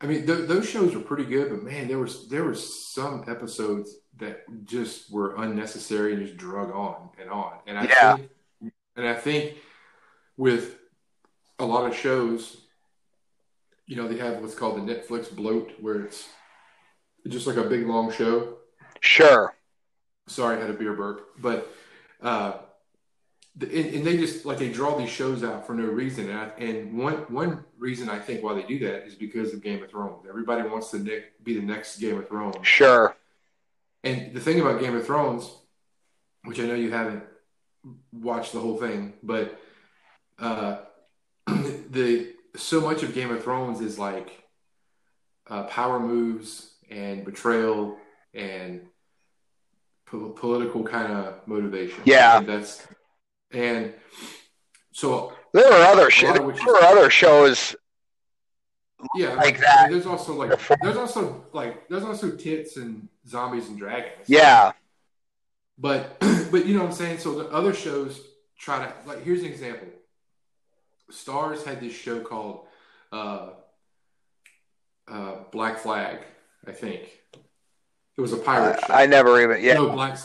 I 0.00 0.06
mean, 0.06 0.26
th- 0.26 0.46
those 0.46 0.68
shows 0.68 0.94
were 0.94 1.00
pretty 1.00 1.24
good, 1.24 1.50
but 1.50 1.62
man, 1.62 1.88
there 1.88 1.98
was 1.98 2.28
there 2.28 2.44
was 2.44 2.92
some 2.92 3.24
episodes 3.26 3.96
that 4.18 4.42
just 4.64 5.10
were 5.10 5.34
unnecessary 5.36 6.14
and 6.14 6.24
just 6.24 6.36
drug 6.36 6.70
on 6.70 7.10
and 7.20 7.30
on. 7.30 7.58
And 7.66 7.78
I 7.78 7.84
Yeah. 7.86 8.16
think, 8.16 8.30
and 8.96 9.08
I 9.08 9.14
think 9.14 9.56
with 10.36 10.76
a 11.58 11.64
lot 11.64 11.90
of 11.90 11.96
shows, 11.96 12.63
you 13.86 13.96
know, 13.96 14.08
they 14.08 14.18
have 14.18 14.40
what's 14.40 14.54
called 14.54 14.76
the 14.76 14.94
Netflix 14.94 15.34
bloat, 15.34 15.72
where 15.80 16.02
it's 16.02 16.28
just 17.28 17.46
like 17.46 17.56
a 17.56 17.64
big 17.64 17.86
long 17.86 18.12
show. 18.12 18.56
Sure. 19.00 19.54
Sorry, 20.26 20.56
I 20.56 20.60
had 20.60 20.70
a 20.70 20.74
beer 20.74 20.94
burp, 20.94 21.28
but 21.38 21.70
uh, 22.22 22.54
and, 23.60 23.72
and 23.72 24.06
they 24.06 24.16
just 24.16 24.44
like 24.46 24.58
they 24.58 24.72
draw 24.72 24.96
these 24.96 25.10
shows 25.10 25.44
out 25.44 25.66
for 25.66 25.74
no 25.74 25.84
reason. 25.84 26.30
And, 26.30 26.38
I, 26.38 26.44
and 26.58 26.98
one 26.98 27.14
one 27.28 27.64
reason 27.78 28.08
I 28.08 28.18
think 28.18 28.42
why 28.42 28.54
they 28.54 28.62
do 28.62 28.78
that 28.80 29.06
is 29.06 29.14
because 29.14 29.52
of 29.52 29.62
Game 29.62 29.82
of 29.82 29.90
Thrones. 29.90 30.26
Everybody 30.28 30.66
wants 30.68 30.90
to 30.92 30.98
ne- 30.98 31.24
be 31.42 31.54
the 31.54 31.64
next 31.64 31.98
Game 31.98 32.18
of 32.18 32.28
Thrones. 32.28 32.66
Sure. 32.66 33.14
And 34.02 34.34
the 34.34 34.40
thing 34.40 34.60
about 34.60 34.80
Game 34.80 34.96
of 34.96 35.06
Thrones, 35.06 35.50
which 36.44 36.58
I 36.58 36.64
know 36.64 36.74
you 36.74 36.90
haven't 36.90 37.22
watched 38.12 38.52
the 38.52 38.60
whole 38.60 38.76
thing, 38.76 39.14
but 39.22 39.60
uh, 40.38 40.78
the 41.46 42.34
so 42.56 42.80
much 42.80 43.02
of 43.02 43.14
Game 43.14 43.30
of 43.30 43.42
Thrones 43.42 43.80
is 43.80 43.98
like 43.98 44.42
uh, 45.48 45.64
power 45.64 45.98
moves 46.00 46.72
and 46.90 47.24
betrayal 47.24 47.96
and 48.32 48.82
po- 50.06 50.30
political 50.30 50.84
kind 50.84 51.12
of 51.12 51.46
motivation. 51.46 52.00
Yeah. 52.04 52.38
And 52.38 52.48
that's 52.48 52.86
and 53.50 53.94
so 54.92 55.32
There 55.52 55.68
were 55.68 55.76
other 55.76 56.10
sh- 56.10 56.22
there 56.22 56.50
is- 56.50 56.60
other 56.82 57.10
shows. 57.10 57.76
yeah, 59.14 59.34
Like 59.34 59.56
I 59.58 59.60
that. 59.60 59.82
mean, 59.84 59.92
there's 59.92 60.06
also 60.06 60.34
like 60.34 60.58
there's 60.80 60.96
also 60.96 61.44
like 61.52 61.88
there's 61.88 62.04
also 62.04 62.30
tits 62.30 62.76
and 62.76 63.08
zombies 63.26 63.68
and 63.68 63.78
dragons. 63.78 64.28
Yeah. 64.28 64.72
But 65.78 66.16
but 66.50 66.66
you 66.66 66.74
know 66.76 66.84
what 66.84 66.90
I'm 66.90 66.94
saying? 66.96 67.18
So 67.18 67.34
the 67.34 67.48
other 67.50 67.74
shows 67.74 68.20
try 68.58 68.78
to 68.86 68.92
like 69.06 69.22
here's 69.24 69.40
an 69.40 69.46
example. 69.48 69.88
Starz 71.12 71.64
had 71.64 71.80
this 71.80 71.94
show 71.94 72.20
called 72.20 72.66
uh, 73.12 73.50
uh, 75.08 75.34
Black 75.52 75.78
Flag, 75.78 76.18
I 76.66 76.72
think. 76.72 77.10
It 78.16 78.20
was 78.20 78.32
a 78.32 78.36
pirate 78.36 78.80
show. 78.86 78.94
I, 78.94 79.06
never 79.06 79.42
even 79.42 79.62
yeah. 79.62 79.74
No 79.74 79.90
black 79.90 80.18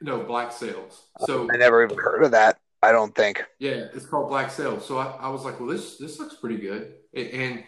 no 0.00 0.20
black 0.20 0.52
sails. 0.52 1.02
So 1.26 1.48
I 1.52 1.56
never 1.56 1.84
even 1.84 1.98
heard 1.98 2.22
of 2.22 2.30
that. 2.30 2.58
I 2.82 2.92
don't 2.92 3.14
think. 3.14 3.44
yeah, 3.58 3.86
it's 3.94 4.06
called 4.06 4.28
Black 4.28 4.50
Sails. 4.50 4.86
So 4.86 4.98
I, 4.98 5.06
I 5.20 5.28
was 5.28 5.44
like, 5.44 5.58
well, 5.58 5.68
this 5.68 5.96
this 5.96 6.18
looks 6.18 6.34
pretty 6.36 6.58
good, 6.58 6.94
and 7.14 7.64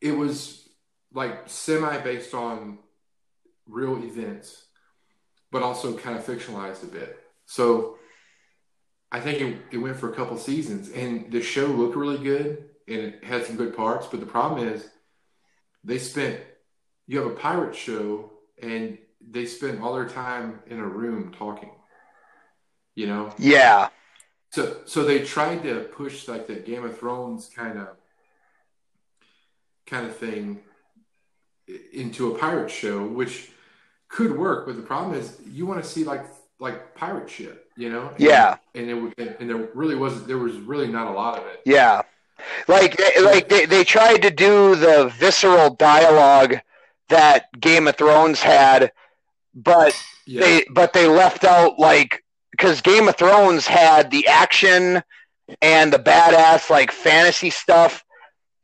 it 0.00 0.12
was 0.12 0.68
like 1.12 1.48
semi 1.48 1.98
based 1.98 2.34
on 2.34 2.78
real 3.68 4.02
events, 4.02 4.64
but 5.50 5.62
also 5.62 5.96
kind 5.96 6.16
of 6.16 6.24
fictionalized 6.24 6.82
a 6.82 6.86
bit. 6.86 7.18
So 7.46 7.98
I 9.14 9.20
think 9.20 9.40
it, 9.40 9.56
it 9.70 9.78
went 9.78 9.96
for 9.96 10.12
a 10.12 10.16
couple 10.16 10.36
seasons, 10.36 10.90
and 10.90 11.30
the 11.30 11.40
show 11.40 11.66
looked 11.66 11.94
really 11.94 12.18
good, 12.18 12.64
and 12.88 12.98
it 12.98 13.22
had 13.22 13.46
some 13.46 13.54
good 13.54 13.76
parts. 13.76 14.08
But 14.10 14.18
the 14.18 14.26
problem 14.26 14.66
is, 14.66 14.88
they 15.84 15.98
spent 15.98 16.40
you 17.06 17.18
have 17.20 17.30
a 17.30 17.34
pirate 17.36 17.76
show, 17.76 18.32
and 18.60 18.98
they 19.20 19.46
spent 19.46 19.80
all 19.80 19.94
their 19.94 20.08
time 20.08 20.58
in 20.66 20.80
a 20.80 20.86
room 20.86 21.32
talking. 21.38 21.70
You 22.96 23.06
know, 23.06 23.32
Yeah. 23.38 23.90
so 24.50 24.78
so 24.84 25.04
they 25.04 25.20
tried 25.24 25.62
to 25.62 25.74
push 26.00 26.26
like 26.26 26.48
the 26.48 26.56
Game 26.56 26.84
of 26.84 26.98
Thrones 26.98 27.48
kind 27.54 27.78
of 27.78 27.88
kind 29.86 30.06
of 30.06 30.16
thing 30.16 30.58
into 31.92 32.34
a 32.34 32.38
pirate 32.38 32.70
show, 32.70 33.06
which 33.06 33.50
could 34.08 34.36
work, 34.36 34.66
but 34.66 34.74
the 34.74 34.82
problem 34.82 35.16
is 35.16 35.38
you 35.46 35.66
want 35.66 35.82
to 35.84 35.88
see 35.88 36.02
like 36.02 36.24
like 36.64 36.94
pirate 36.94 37.28
shit, 37.30 37.66
you 37.76 37.90
know? 37.90 38.08
And- 38.08 38.20
Yeah. 38.20 38.56
And 38.74 38.90
it 39.16 39.36
and 39.40 39.48
there 39.50 39.68
really 39.74 39.94
wasn't 39.94 40.26
there 40.26 40.38
was 40.38 40.56
really 40.56 40.88
not 40.88 41.06
a 41.06 41.10
lot 41.10 41.38
of 41.38 41.46
it. 41.46 41.60
Yeah. 41.64 42.02
Like 42.66 42.96
they, 42.96 43.20
like 43.22 43.48
they, 43.48 43.64
they 43.66 43.84
tried 43.84 44.22
to 44.22 44.30
do 44.30 44.74
the 44.74 45.12
visceral 45.16 45.70
dialogue 45.74 46.56
that 47.08 47.48
Game 47.60 47.86
of 47.86 47.96
Thrones 47.96 48.42
had, 48.42 48.90
but 49.54 49.94
Yeah. 50.26 50.40
they 50.40 50.64
but 50.70 50.92
they 50.92 51.06
left 51.06 51.44
out 51.44 51.78
like 51.78 52.24
because 52.50 52.80
Game 52.80 53.08
of 53.08 53.16
Thrones 53.16 53.66
had 53.66 54.10
the 54.10 54.26
action 54.26 55.02
and 55.62 55.92
the 55.92 55.98
badass 55.98 56.70
like 56.70 56.90
fantasy 56.90 57.50
stuff, 57.50 58.04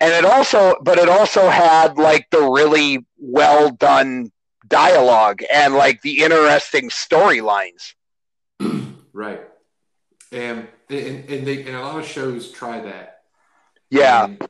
and 0.01 0.13
it 0.13 0.25
also 0.25 0.77
but 0.83 0.99
it 0.99 1.09
also 1.09 1.49
had 1.49 1.97
like 1.99 2.27
the 2.31 2.41
really 2.43 3.05
well 3.19 3.71
done 3.71 4.33
dialogue 4.71 5.43
and 5.53 5.75
like 5.75 6.01
the 6.03 6.23
interesting 6.23 6.89
storylines. 6.89 7.95
right. 9.13 9.43
And 10.33 10.69
and 10.89 11.29
and 11.29 11.47
they 11.47 11.65
and 11.65 11.77
a 11.77 11.81
lot 11.81 11.99
of 11.99 12.07
shows 12.07 12.51
try 12.53 12.81
that. 12.81 13.23
Yeah, 13.91 14.25
and, 14.25 14.49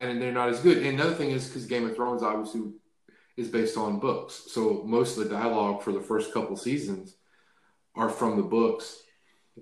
and 0.00 0.22
they're 0.22 0.32
not 0.32 0.50
as 0.50 0.60
good. 0.60 0.78
And 0.78 0.86
another 1.00 1.14
thing 1.14 1.30
is 1.30 1.48
because 1.48 1.66
Game 1.66 1.88
of 1.88 1.96
Thrones 1.96 2.22
obviously 2.22 2.72
is 3.36 3.48
based 3.48 3.78
on 3.78 3.98
books, 3.98 4.42
so 4.48 4.82
most 4.84 5.16
of 5.16 5.24
the 5.24 5.30
dialogue 5.30 5.82
for 5.82 5.92
the 5.92 6.00
first 6.00 6.34
couple 6.34 6.54
seasons 6.56 7.16
are 7.94 8.10
from 8.10 8.36
the 8.36 8.42
books, 8.42 8.98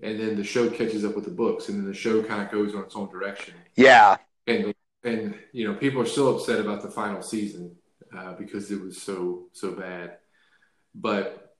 and 0.03 0.19
then 0.19 0.37
the 0.37 0.43
show 0.45 0.69
catches 0.69 1.05
up 1.05 1.15
with 1.15 1.25
the 1.25 1.31
books, 1.31 1.69
and 1.69 1.79
then 1.79 1.87
the 1.87 1.95
show 1.95 2.21
kind 2.23 2.43
of 2.43 2.51
goes 2.51 2.75
on 2.75 2.83
its 2.83 2.97
own 2.97 3.09
direction. 3.11 3.55
yeah, 3.77 4.17
And 4.49 4.75
and 5.05 5.37
you 5.53 5.69
know 5.69 5.75
people 5.75 6.03
are 6.03 6.07
still 6.07 6.35
upset 6.35 6.59
about 6.61 6.83
the 6.83 6.91
final 6.91 7.23
season 7.23 7.77
uh, 8.17 8.35
because 8.35 8.71
it 8.71 8.81
was 8.81 9.01
so 9.01 9.47
so 9.53 9.73
bad, 9.73 10.19
but 10.95 11.55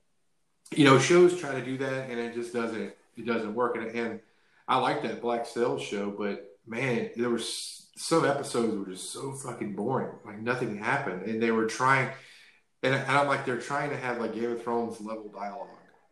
you 0.75 0.85
know 0.85 0.99
shows 0.99 1.39
try 1.39 1.53
to 1.53 1.63
do 1.63 1.77
that, 1.79 2.09
and 2.09 2.19
it 2.19 2.33
just 2.33 2.53
doesn't 2.53 2.93
it 3.17 3.25
doesn't 3.25 3.53
work. 3.55 3.75
And, 3.75 3.87
and 3.87 4.19
I 4.67 4.77
like 4.77 5.03
that 5.03 5.21
Black 5.21 5.45
Sails 5.45 5.81
show, 5.81 6.11
but 6.11 6.57
man, 6.65 7.11
there 7.15 7.29
were 7.29 7.39
some 7.39 8.25
episodes 8.25 8.75
were 8.75 8.93
just 8.93 9.11
so 9.11 9.33
fucking 9.33 9.75
boring. 9.75 10.11
Like 10.25 10.39
nothing 10.39 10.77
happened, 10.77 11.23
and 11.23 11.41
they 11.41 11.51
were 11.51 11.65
trying, 11.65 12.09
and, 12.83 12.95
and 12.95 13.11
I'm 13.11 13.27
like, 13.27 13.45
they're 13.45 13.59
trying 13.59 13.89
to 13.89 13.97
have 13.97 14.19
like 14.19 14.33
Game 14.33 14.51
of 14.51 14.63
Thrones 14.63 15.01
level 15.01 15.29
dialogue, 15.29 15.67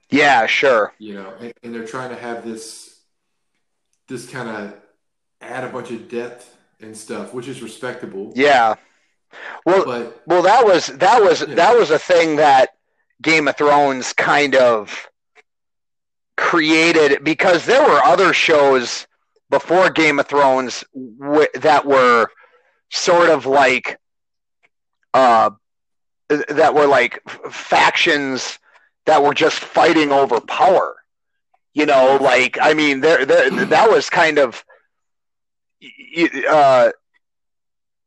yeah, 0.09 0.45
sure, 0.45 0.93
you 0.99 1.13
know, 1.13 1.33
and, 1.39 1.53
and 1.63 1.73
they're 1.73 1.85
trying 1.87 2.09
to 2.09 2.19
have 2.21 2.43
this, 2.45 2.99
this 4.07 4.29
kind 4.29 4.49
of 4.49 4.73
add 5.41 5.63
a 5.63 5.69
bunch 5.69 5.91
of 5.91 6.09
depth 6.09 6.57
and 6.81 6.95
stuff, 6.95 7.33
which 7.33 7.47
is 7.47 7.61
respectable. 7.61 8.33
yeah. 8.35 8.75
Well, 9.65 9.85
But 9.85 10.21
Well, 10.25 10.41
that 10.43 10.65
was 10.65 10.87
that 10.87 11.21
was 11.21 11.41
Yeah. 11.41 11.55
that 11.55 11.77
was 11.77 11.91
a 11.91 11.99
thing 11.99 12.37
that 12.37 12.75
Game 13.21 13.47
of 13.47 13.57
Thrones 13.57 14.13
kind 14.13 14.55
of 14.55 15.09
created 16.37 17.23
because 17.23 17.65
there 17.65 17.81
were 17.83 18.01
other 18.03 18.33
shows 18.33 19.07
before 19.49 19.89
Game 19.89 20.19
of 20.19 20.27
Thrones 20.27 20.83
w- 21.19 21.47
that 21.55 21.85
were 21.85 22.27
sort 22.89 23.29
of 23.29 23.45
like 23.45 23.99
uh 25.13 25.49
that 26.29 26.73
were 26.75 26.85
like 26.87 27.19
factions 27.49 28.59
that 29.05 29.23
were 29.23 29.33
just 29.33 29.59
fighting 29.59 30.11
over 30.11 30.39
power. 30.39 30.95
You 31.73 31.85
know, 31.85 32.17
like 32.21 32.57
I 32.61 32.73
mean, 32.73 33.01
there, 33.01 33.25
there 33.25 33.49
that 33.65 33.89
was 33.89 34.09
kind 34.09 34.37
of 34.37 34.63
uh 36.49 36.91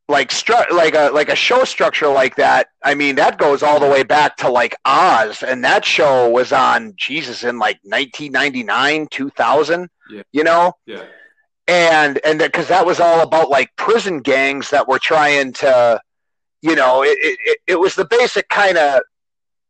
like 0.09 0.29
stru- 0.29 0.69
like 0.71 0.95
a 0.95 1.09
like 1.13 1.29
a 1.29 1.35
show 1.35 1.63
structure 1.63 2.07
like 2.09 2.35
that 2.35 2.67
i 2.83 2.93
mean 2.93 3.15
that 3.15 3.37
goes 3.37 3.63
all 3.63 3.79
the 3.79 3.87
way 3.87 4.03
back 4.03 4.35
to 4.35 4.49
like 4.49 4.75
oz 4.85 5.41
and 5.43 5.63
that 5.63 5.85
show 5.85 6.29
was 6.29 6.51
on 6.51 6.93
jesus 6.97 7.43
in 7.43 7.57
like 7.57 7.79
1999 7.83 9.07
2000 9.09 9.89
Yeah. 10.09 10.23
you 10.33 10.43
know? 10.43 10.73
Yeah, 10.85 11.03
and 11.67 12.19
and 12.25 12.39
because 12.39 12.67
that 12.67 12.85
was 12.85 12.99
all 12.99 13.21
about 13.21 13.49
like 13.49 13.73
prison 13.77 14.19
gangs 14.19 14.69
that 14.71 14.87
were 14.87 14.99
trying 14.99 15.53
to 15.53 15.99
you 16.61 16.75
know 16.75 17.03
it 17.03 17.17
it, 17.21 17.59
it 17.67 17.79
was 17.79 17.95
the 17.95 18.05
basic 18.05 18.49
kind 18.49 18.77
of 18.77 19.01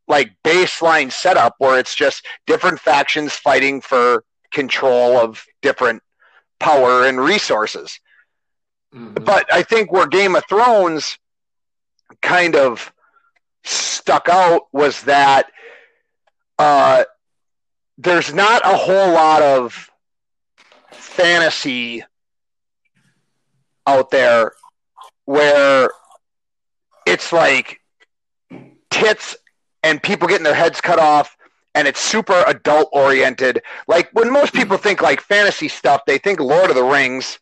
like 0.08 0.32
baseline 0.43 1.12
setup 1.12 1.54
where 1.60 1.78
it's 1.80 1.96
just 1.96 2.26
different 2.48 2.80
factions 2.80 3.34
fighting 3.34 3.80
for 3.82 4.24
control 4.52 5.17
of 5.17 5.46
different 5.62 6.02
power 6.60 7.06
and 7.06 7.19
resources 7.19 8.00
Mhm. 8.94 9.26
but 9.26 9.52
I 9.52 9.64
think 9.64 9.92
where 9.92 10.08
Game 10.08 10.36
of 10.36 10.44
Thrones 10.48 11.18
kind 12.22 12.56
of 12.56 12.94
stuck 13.64 14.30
out 14.30 14.64
was 14.72 15.02
that 15.04 15.52
uh, 16.60 17.04
there's 17.98 18.34
not 18.34 18.62
a 18.66 18.78
whole 18.78 19.14
lot 19.14 19.42
of 19.42 19.90
fantasy 20.92 22.04
out 23.88 24.12
there 24.12 24.54
where 25.26 25.90
it's 27.06 27.34
like 27.34 27.80
tits 28.90 29.36
and 29.84 30.02
people 30.02 30.28
getting 30.28 30.44
their 30.44 30.54
heads 30.54 30.80
cut 30.82 31.00
off 31.00 31.36
and 31.76 31.88
it's 31.88 32.00
super 32.00 32.44
adult 32.48 32.90
oriented 32.94 33.62
like 33.88 34.10
when 34.14 34.32
most 34.32 34.54
people 34.54 34.78
think 34.78 35.02
like 35.02 35.20
fantasy 35.20 35.68
stuff 35.68 36.02
they 36.06 36.18
think 36.18 36.40
lord 36.40 36.70
of 36.70 36.76
the 36.76 36.84
rings 36.84 37.40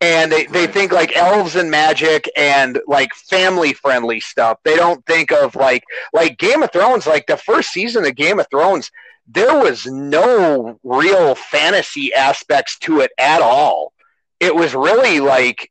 and 0.00 0.30
they, 0.30 0.46
they 0.46 0.66
think 0.66 0.92
like 0.92 1.16
elves 1.16 1.56
and 1.56 1.70
magic 1.70 2.30
and 2.36 2.78
like 2.86 3.12
family 3.14 3.72
friendly 3.72 4.20
stuff. 4.20 4.58
They 4.64 4.76
don't 4.76 5.04
think 5.06 5.32
of 5.32 5.56
like 5.56 5.82
like 6.12 6.38
game 6.38 6.62
of 6.62 6.72
thrones 6.72 7.06
like 7.06 7.26
the 7.26 7.36
first 7.36 7.70
season 7.70 8.04
of 8.06 8.14
game 8.14 8.38
of 8.38 8.46
thrones 8.50 8.90
there 9.28 9.58
was 9.60 9.86
no 9.86 10.80
real 10.82 11.34
fantasy 11.34 12.14
aspects 12.14 12.78
to 12.78 13.00
it 13.00 13.12
at 13.18 13.42
all. 13.42 13.92
It 14.40 14.54
was 14.54 14.74
really 14.74 15.20
like 15.20 15.70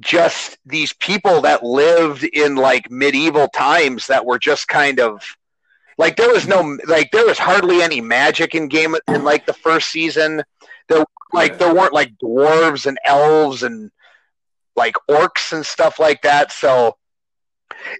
just 0.00 0.58
these 0.66 0.92
people 0.94 1.42
that 1.42 1.62
lived 1.62 2.24
in 2.24 2.56
like 2.56 2.90
medieval 2.90 3.48
times 3.48 4.08
that 4.08 4.26
were 4.26 4.38
just 4.38 4.66
kind 4.68 5.00
of 5.00 5.22
like 5.96 6.16
there 6.16 6.30
was 6.30 6.46
no 6.46 6.76
like 6.86 7.10
there 7.12 7.26
was 7.26 7.38
hardly 7.38 7.82
any 7.82 8.00
magic 8.00 8.54
in 8.54 8.68
game 8.68 8.96
in 9.08 9.24
like 9.24 9.46
the 9.46 9.52
first 9.52 9.88
season 9.88 10.42
There 10.88 11.04
like 11.32 11.58
there 11.58 11.74
weren't 11.74 11.92
like 11.92 12.16
dwarves 12.22 12.86
and 12.86 12.98
elves 13.04 13.62
and 13.62 13.90
like 14.76 14.94
orcs 15.10 15.52
and 15.52 15.64
stuff 15.64 15.98
like 15.98 16.22
that. 16.22 16.52
So 16.52 16.96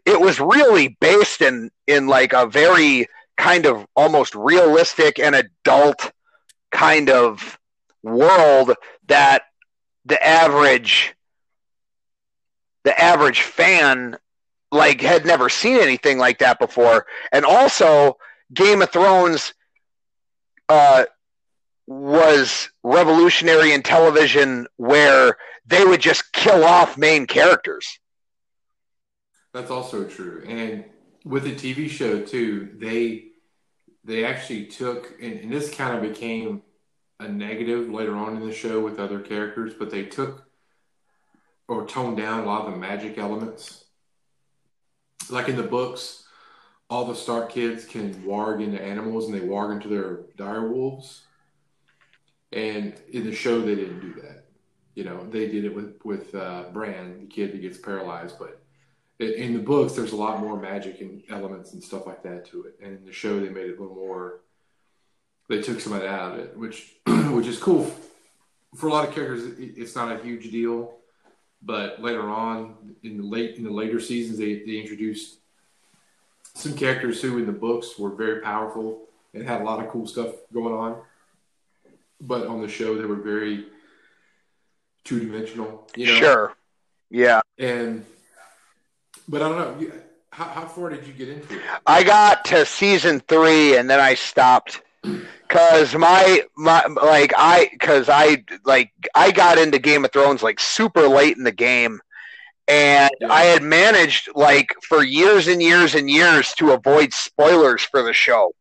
it 0.06 0.20
was 0.20 0.40
really 0.40 0.96
based 1.00 1.42
in 1.42 1.70
in 1.86 2.06
like 2.06 2.32
a 2.32 2.46
very 2.46 3.06
kind 3.36 3.66
of 3.66 3.86
almost 3.94 4.34
realistic 4.34 5.18
and 5.18 5.34
adult 5.34 6.10
kind 6.70 7.10
of 7.10 7.58
world 8.02 8.74
that 9.06 9.42
the 10.04 10.24
average 10.24 11.14
the 12.84 12.98
average 13.00 13.42
fan 13.42 14.16
like 14.70 15.00
had 15.00 15.24
never 15.24 15.48
seen 15.48 15.78
anything 15.78 16.18
like 16.18 16.38
that 16.38 16.58
before 16.58 17.06
and 17.32 17.44
also 17.44 18.16
game 18.52 18.82
of 18.82 18.90
thrones 18.90 19.54
uh 20.68 21.04
was 21.88 22.70
revolutionary 22.82 23.72
in 23.72 23.82
television 23.82 24.66
where 24.76 25.38
they 25.66 25.84
would 25.84 26.00
just 26.00 26.32
kill 26.34 26.62
off 26.62 26.98
main 26.98 27.26
characters 27.26 27.98
That's 29.54 29.70
also 29.70 30.04
true. 30.04 30.44
And 30.46 30.84
with 31.24 31.44
the 31.44 31.54
TV 31.54 31.88
show 31.88 32.22
too, 32.22 32.70
they 32.76 33.24
they 34.04 34.24
actually 34.24 34.66
took 34.66 35.14
and, 35.22 35.40
and 35.40 35.52
this 35.52 35.74
kind 35.74 35.96
of 35.96 36.02
became 36.02 36.62
a 37.20 37.28
negative 37.28 37.88
later 37.90 38.16
on 38.16 38.36
in 38.36 38.46
the 38.46 38.54
show 38.54 38.80
with 38.80 38.98
other 38.98 39.20
characters, 39.20 39.72
but 39.78 39.90
they 39.90 40.04
took 40.04 40.44
or 41.68 41.86
toned 41.86 42.18
down 42.18 42.42
a 42.42 42.46
lot 42.46 42.66
of 42.66 42.72
the 42.72 42.78
magic 42.78 43.18
elements. 43.18 43.84
Like 45.30 45.48
in 45.48 45.56
the 45.56 45.62
books, 45.62 46.24
all 46.90 47.06
the 47.06 47.14
Stark 47.14 47.50
kids 47.50 47.84
can 47.84 48.14
warg 48.24 48.62
into 48.62 48.80
animals 48.80 49.26
and 49.26 49.34
they 49.34 49.40
warg 49.40 49.72
into 49.72 49.88
their 49.88 50.20
dire 50.36 50.70
wolves. 50.70 51.22
And 52.52 52.94
in 53.10 53.24
the 53.24 53.34
show, 53.34 53.60
they 53.60 53.74
didn't 53.74 54.00
do 54.00 54.20
that. 54.22 54.44
You 54.94 55.04
know, 55.04 55.28
they 55.28 55.48
did 55.48 55.64
it 55.64 55.74
with 55.74 56.00
with 56.04 56.34
uh, 56.34 56.64
Bran, 56.72 57.20
the 57.20 57.26
kid 57.26 57.52
that 57.52 57.60
gets 57.60 57.78
paralyzed, 57.78 58.36
but 58.38 58.60
in- 59.18 59.52
the 59.52 59.58
books, 59.58 59.94
there's 59.94 60.12
a 60.12 60.16
lot 60.16 60.40
more 60.40 60.58
magic 60.58 61.00
and 61.00 61.22
elements 61.28 61.72
and 61.72 61.82
stuff 61.82 62.06
like 62.06 62.22
that 62.22 62.46
to 62.46 62.64
it. 62.64 62.78
And 62.82 62.98
in 62.98 63.04
the 63.04 63.12
show, 63.12 63.38
they 63.40 63.48
made 63.48 63.66
it 63.66 63.78
a 63.78 63.80
little 63.80 63.96
more. 63.96 64.40
They 65.48 65.60
took 65.60 65.80
some 65.80 65.92
of 65.92 66.00
that 66.00 66.08
out 66.08 66.32
of 66.32 66.38
it, 66.40 66.56
which 66.56 66.94
which 67.06 67.46
is 67.46 67.58
cool. 67.58 67.92
For 68.76 68.88
a 68.88 68.92
lot 68.92 69.08
of 69.08 69.14
characters, 69.14 69.54
it's 69.58 69.96
not 69.96 70.12
a 70.12 70.22
huge 70.22 70.50
deal. 70.50 70.94
But 71.60 72.00
later 72.00 72.28
on, 72.28 72.94
in 73.02 73.16
the 73.16 73.24
late 73.24 73.56
in 73.56 73.64
the 73.64 73.70
later 73.70 73.98
seasons, 73.98 74.38
they, 74.38 74.60
they 74.64 74.78
introduced 74.78 75.38
some 76.54 76.74
characters 76.74 77.20
who, 77.20 77.38
in 77.38 77.46
the 77.46 77.52
books, 77.52 77.98
were 77.98 78.10
very 78.10 78.40
powerful 78.40 79.02
and 79.34 79.46
had 79.46 79.60
a 79.60 79.64
lot 79.64 79.84
of 79.84 79.90
cool 79.90 80.06
stuff 80.06 80.34
going 80.52 80.74
on. 80.74 81.00
But 82.20 82.46
on 82.46 82.60
the 82.60 82.68
show, 82.68 82.96
they 82.96 83.04
were 83.04 83.16
very 83.16 83.66
two 85.04 85.20
dimensional. 85.20 85.88
You 85.96 86.06
know? 86.06 86.14
sure 86.18 86.52
yeah 87.10 87.40
And 87.58 88.04
but 89.28 89.40
I 89.42 89.48
don't 89.48 89.58
know. 89.58 89.80
you- 89.80 89.92
How, 90.30 90.44
how 90.44 90.66
far 90.66 90.90
did 90.90 91.06
you 91.06 91.12
get 91.14 91.28
into 91.30 91.54
it? 91.56 91.62
I 91.86 92.04
got 92.04 92.44
to 92.46 92.64
season 92.66 93.20
three 93.20 93.76
and 93.78 93.88
then 93.88 93.98
I 93.98 94.14
stopped 94.14 94.82
because 95.02 95.94
my 95.94 96.42
my 96.56 96.84
like 97.02 97.32
I 97.36 97.68
because 97.72 98.08
I 98.10 98.44
like 98.64 98.92
I 99.14 99.32
got 99.32 99.56
into 99.58 99.78
Game 99.78 100.04
of 100.04 100.12
Thrones 100.12 100.42
like 100.42 100.60
super 100.60 101.08
late 101.08 101.36
in 101.38 101.44
the 101.44 101.52
game, 101.52 102.00
and 102.68 103.10
Yeah. 103.20 103.32
I 103.32 103.44
had 103.44 103.62
managed 103.62 104.28
like 104.34 104.74
for 104.82 105.02
years 105.02 105.48
and 105.48 105.62
years 105.62 105.94
and 105.94 106.10
years 106.10 106.52
to 106.54 106.72
avoid 106.72 107.12
spoilers 107.14 107.82
for 107.82 108.02
the 108.02 108.12
show, 108.12 108.52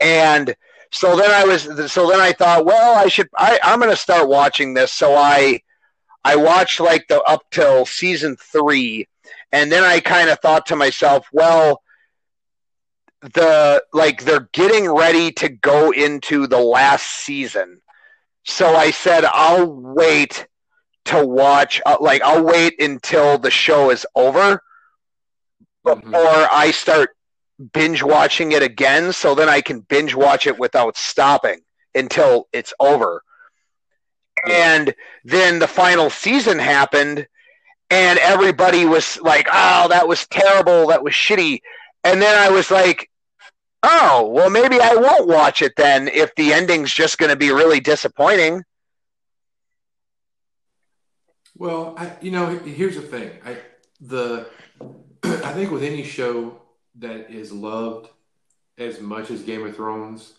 and 0.00 0.54
so 0.92 1.16
then 1.16 1.30
I 1.30 1.44
was 1.44 1.92
so 1.92 2.08
then 2.08 2.20
I 2.20 2.32
thought, 2.32 2.64
well, 2.64 2.96
I 2.96 3.08
should 3.08 3.28
I 3.36 3.58
I'm 3.62 3.80
gonna 3.80 3.96
start 3.96 4.28
watching 4.28 4.74
this, 4.74 4.92
so 4.92 5.14
I 5.14 5.60
I 6.24 6.36
watched 6.36 6.80
like 6.80 7.06
the 7.08 7.22
up 7.22 7.42
till 7.50 7.86
season 7.86 8.36
three 8.36 9.08
and 9.52 9.70
then 9.72 9.84
I 9.84 10.00
kind 10.00 10.28
of 10.30 10.38
thought 10.40 10.66
to 10.66 10.76
myself, 10.76 11.26
well, 11.32 11.82
the 13.22 13.82
like 13.92 14.24
they're 14.24 14.48
getting 14.52 14.90
ready 14.90 15.32
to 15.32 15.48
go 15.48 15.90
into 15.90 16.46
the 16.46 16.58
last 16.60 17.06
season. 17.24 17.80
So 18.44 18.74
I 18.76 18.90
said 18.90 19.24
I'll 19.24 19.66
wait 19.70 20.46
to 21.06 21.26
watch 21.26 21.80
uh, 21.86 21.96
like 22.00 22.22
I'll 22.22 22.44
wait 22.44 22.80
until 22.80 23.38
the 23.38 23.50
show 23.50 23.90
is 23.90 24.06
over 24.14 24.62
before 25.84 26.00
Mhm. 26.12 26.48
I 26.52 26.70
start 26.70 27.10
binge 27.72 28.02
watching 28.02 28.52
it 28.52 28.62
again 28.62 29.12
so 29.12 29.34
then 29.34 29.48
I 29.48 29.60
can 29.60 29.80
binge 29.80 30.14
watch 30.14 30.46
it 30.46 30.58
without 30.58 30.96
stopping 30.96 31.60
until 31.94 32.48
it's 32.52 32.72
over. 32.78 33.22
And 34.48 34.94
then 35.24 35.58
the 35.58 35.66
final 35.66 36.10
season 36.10 36.58
happened 36.58 37.26
and 37.90 38.18
everybody 38.18 38.84
was 38.84 39.20
like, 39.20 39.48
"Oh, 39.52 39.88
that 39.88 40.06
was 40.06 40.26
terrible. 40.26 40.88
That 40.88 41.02
was 41.02 41.14
shitty." 41.14 41.60
And 42.04 42.20
then 42.20 42.38
I 42.38 42.50
was 42.50 42.70
like, 42.70 43.10
"Oh, 43.82 44.28
well, 44.28 44.50
maybe 44.50 44.78
I 44.80 44.94
won't 44.94 45.26
watch 45.26 45.62
it 45.62 45.72
then 45.76 46.08
if 46.08 46.34
the 46.36 46.52
ending's 46.52 46.92
just 46.92 47.18
going 47.18 47.30
to 47.30 47.36
be 47.36 47.50
really 47.50 47.80
disappointing." 47.80 48.62
Well, 51.56 51.94
I, 51.96 52.12
you 52.20 52.30
know, 52.30 52.46
here's 52.58 52.94
the 52.94 53.02
thing. 53.02 53.32
I 53.44 53.56
the 54.00 54.48
I 55.24 55.52
think 55.52 55.70
with 55.70 55.82
any 55.82 56.04
show 56.04 56.60
that 56.98 57.30
is 57.30 57.52
loved 57.52 58.08
as 58.76 59.00
much 59.00 59.30
as 59.30 59.42
Game 59.42 59.66
of 59.66 59.74
Thrones, 59.74 60.34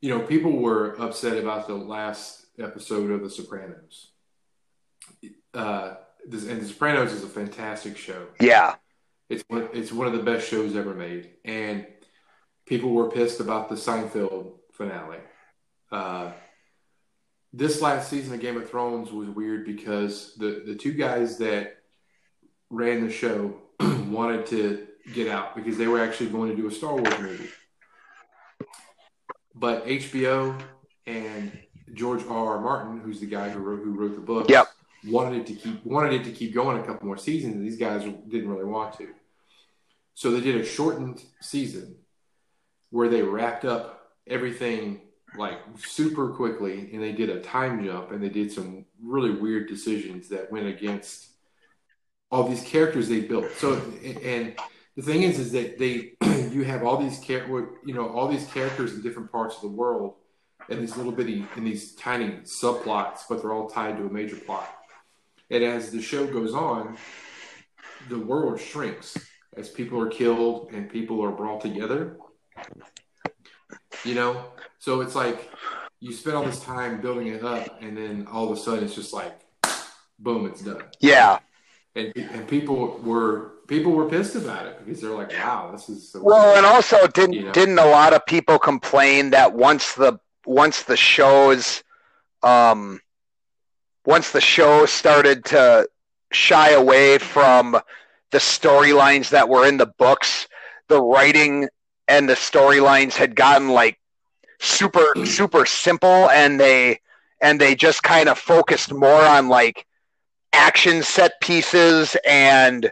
you 0.00 0.10
know, 0.10 0.20
people 0.20 0.58
were 0.58 1.00
upset 1.00 1.38
about 1.38 1.66
the 1.66 1.74
last 1.74 2.46
episode 2.58 3.10
of 3.10 3.22
The 3.22 3.30
Sopranos. 3.30 4.12
Uh, 5.52 5.94
this, 6.26 6.46
and 6.46 6.60
The 6.60 6.66
Sopranos 6.66 7.12
is 7.12 7.24
a 7.24 7.28
fantastic 7.28 7.96
show. 7.96 8.28
Yeah, 8.40 8.76
It's 9.28 9.42
one, 9.48 9.68
it's 9.72 9.92
one 9.92 10.06
of 10.06 10.12
the 10.12 10.22
best 10.22 10.48
shows 10.48 10.76
ever 10.76 10.94
made, 10.94 11.30
and 11.44 11.86
people 12.66 12.90
were 12.90 13.10
pissed 13.10 13.40
about 13.40 13.68
the 13.68 13.74
Seinfeld 13.74 14.52
finale. 14.72 15.18
Uh, 15.90 16.32
this 17.52 17.80
last 17.80 18.10
season 18.10 18.34
of 18.34 18.40
Game 18.40 18.56
of 18.56 18.70
Thrones 18.70 19.10
was 19.10 19.28
weird 19.28 19.64
because 19.64 20.34
the 20.36 20.62
the 20.66 20.76
two 20.76 20.92
guys 20.92 21.38
that 21.38 21.78
ran 22.70 23.06
the 23.06 23.12
show 23.12 23.56
wanted 23.80 24.46
to 24.46 24.86
get 25.14 25.28
out 25.28 25.56
because 25.56 25.76
they 25.78 25.86
were 25.86 26.02
actually 26.02 26.30
going 26.30 26.50
to 26.50 26.56
do 26.56 26.66
a 26.66 26.70
Star 26.70 26.94
Wars 26.94 27.18
movie, 27.20 27.48
but 29.54 29.86
HBO 29.86 30.60
and 31.06 31.56
George 31.94 32.22
R. 32.28 32.56
R. 32.56 32.60
Martin, 32.60 33.00
who's 33.00 33.20
the 33.20 33.26
guy 33.26 33.48
who 33.48 33.60
wrote 33.60 33.82
who 33.82 33.92
wrote 33.92 34.14
the 34.14 34.20
book, 34.20 34.48
Yep. 34.48 34.68
wanted 35.06 35.40
it 35.40 35.46
to 35.46 35.54
keep 35.54 35.84
wanted 35.84 36.12
it 36.12 36.24
to 36.24 36.32
keep 36.32 36.54
going 36.54 36.78
a 36.78 36.82
couple 36.82 37.06
more 37.06 37.16
seasons. 37.16 37.54
And 37.54 37.64
these 37.64 37.78
guys 37.78 38.02
didn't 38.02 38.48
really 38.48 38.64
want 38.64 38.96
to, 38.98 39.08
so 40.14 40.30
they 40.30 40.40
did 40.40 40.56
a 40.60 40.64
shortened 40.64 41.22
season 41.40 41.96
where 42.90 43.08
they 43.08 43.22
wrapped 43.22 43.64
up 43.64 44.12
everything 44.26 45.00
like 45.36 45.58
super 45.76 46.30
quickly, 46.30 46.90
and 46.92 47.02
they 47.02 47.12
did 47.12 47.28
a 47.28 47.40
time 47.40 47.84
jump, 47.84 48.12
and 48.12 48.22
they 48.22 48.30
did 48.30 48.50
some 48.50 48.86
really 49.02 49.30
weird 49.30 49.68
decisions 49.68 50.28
that 50.30 50.50
went 50.50 50.66
against 50.66 51.26
all 52.30 52.48
these 52.48 52.62
characters 52.62 53.08
they 53.08 53.20
built. 53.20 53.50
So, 53.58 53.80
and 54.22 54.54
the 54.98 55.04
thing 55.04 55.22
is, 55.22 55.38
is 55.38 55.52
that 55.52 55.78
they 55.78 56.14
you 56.50 56.64
have 56.64 56.82
all 56.82 56.96
these 56.96 57.20
char- 57.20 57.46
you 57.86 57.94
know 57.94 58.08
all 58.08 58.26
these 58.26 58.44
characters 58.48 58.94
in 58.94 59.00
different 59.00 59.30
parts 59.30 59.54
of 59.54 59.62
the 59.62 59.68
world, 59.68 60.14
and 60.68 60.82
these 60.82 60.96
little 60.96 61.12
bitty 61.12 61.46
and 61.54 61.64
these 61.64 61.94
tiny 61.94 62.30
subplots, 62.42 63.20
but 63.28 63.40
they're 63.40 63.52
all 63.52 63.70
tied 63.70 63.96
to 63.96 64.06
a 64.06 64.10
major 64.10 64.34
plot. 64.34 64.68
And 65.50 65.62
as 65.62 65.92
the 65.92 66.02
show 66.02 66.26
goes 66.26 66.52
on, 66.52 66.98
the 68.08 68.18
world 68.18 68.60
shrinks 68.60 69.16
as 69.56 69.68
people 69.68 70.00
are 70.00 70.08
killed 70.08 70.70
and 70.72 70.90
people 70.90 71.24
are 71.24 71.30
brought 71.30 71.60
together. 71.60 72.18
You 74.04 74.16
know, 74.16 74.46
so 74.80 75.00
it's 75.00 75.14
like 75.14 75.48
you 76.00 76.12
spend 76.12 76.36
all 76.36 76.44
this 76.44 76.60
time 76.60 77.00
building 77.00 77.28
it 77.28 77.44
up, 77.44 77.80
and 77.80 77.96
then 77.96 78.26
all 78.26 78.50
of 78.50 78.58
a 78.58 78.60
sudden 78.60 78.82
it's 78.82 78.96
just 78.96 79.12
like, 79.12 79.38
boom, 80.18 80.46
it's 80.46 80.62
done. 80.62 80.82
yeah. 80.98 81.38
And 81.98 82.12
and 82.16 82.48
people 82.48 83.00
were 83.02 83.52
people 83.66 83.92
were 83.92 84.08
pissed 84.08 84.36
about 84.36 84.66
it 84.66 84.78
because 84.78 85.00
they're 85.00 85.10
like, 85.10 85.30
wow, 85.32 85.70
this 85.72 85.88
is 85.88 86.08
so. 86.08 86.22
Well, 86.22 86.56
and 86.56 86.64
also 86.64 87.06
didn't 87.08 87.34
You 87.34 87.44
know. 87.44 87.52
didn't 87.52 87.78
a 87.78 87.86
lot 87.86 88.12
of 88.14 88.24
people 88.26 88.58
complain 88.58 89.30
that 89.30 89.52
once 89.52 89.94
the 89.94 90.18
once 90.46 90.84
the 90.84 90.96
shows 90.96 91.82
um 92.42 93.00
once 94.06 94.30
the 94.30 94.40
show 94.40 94.86
started 94.86 95.44
to 95.46 95.88
shy 96.32 96.70
away 96.70 97.18
from 97.18 97.72
the 98.30 98.38
storylines 98.38 99.30
that 99.30 99.48
were 99.48 99.66
in 99.66 99.76
the 99.76 99.92
books, 99.98 100.46
the 100.88 101.02
writing 101.02 101.68
and 102.06 102.28
the 102.28 102.34
storylines 102.34 103.14
had 103.14 103.34
gotten 103.34 103.70
like 103.70 103.98
super 104.60 105.06
super 105.24 105.66
simple 105.66 106.30
and 106.30 106.60
they 106.60 107.00
and 107.40 107.60
they 107.60 107.74
just 107.74 108.02
kind 108.02 108.28
of 108.28 108.38
focused 108.38 108.92
more 108.92 109.22
on 109.22 109.48
like 109.48 109.86
action 110.52 111.02
set 111.02 111.40
pieces 111.40 112.16
and 112.26 112.90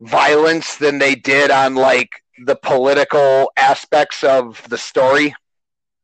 violence 0.00 0.76
than 0.76 0.98
they 0.98 1.14
did 1.14 1.50
on 1.50 1.74
like 1.74 2.10
the 2.44 2.56
political 2.56 3.50
aspects 3.56 4.22
of 4.22 4.66
the 4.68 4.78
story. 4.78 5.34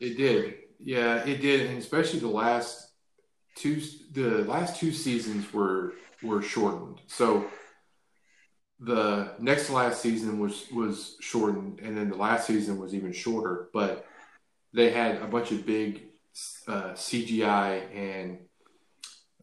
It 0.01 0.17
did. 0.17 0.55
Yeah, 0.81 1.25
it 1.25 1.41
did, 1.41 1.67
and 1.67 1.79
especially 1.79 2.19
the 2.19 2.29
last 2.29 2.91
two 3.55 3.81
the 4.13 4.45
last 4.45 4.79
two 4.79 4.93
seasons 4.93 5.53
were 5.53 5.95
were 6.23 6.43
shortened. 6.43 7.01
So 7.07 7.47
the 8.81 9.33
next 9.39 9.71
last 9.71 10.03
season 10.03 10.39
was 10.39 10.67
was 10.73 11.17
shortened, 11.21 11.81
and 11.81 11.97
then 11.97 12.11
the 12.11 12.17
last 12.17 12.47
season 12.47 12.79
was 12.79 12.95
even 12.95 13.13
shorter. 13.13 13.69
But 13.73 14.07
they 14.73 14.91
had 14.91 15.23
a 15.23 15.27
bunch 15.27 15.53
of 15.53 15.65
big 15.65 16.03
uh, 16.67 16.93
CGI 16.93 17.95
and 17.95 18.39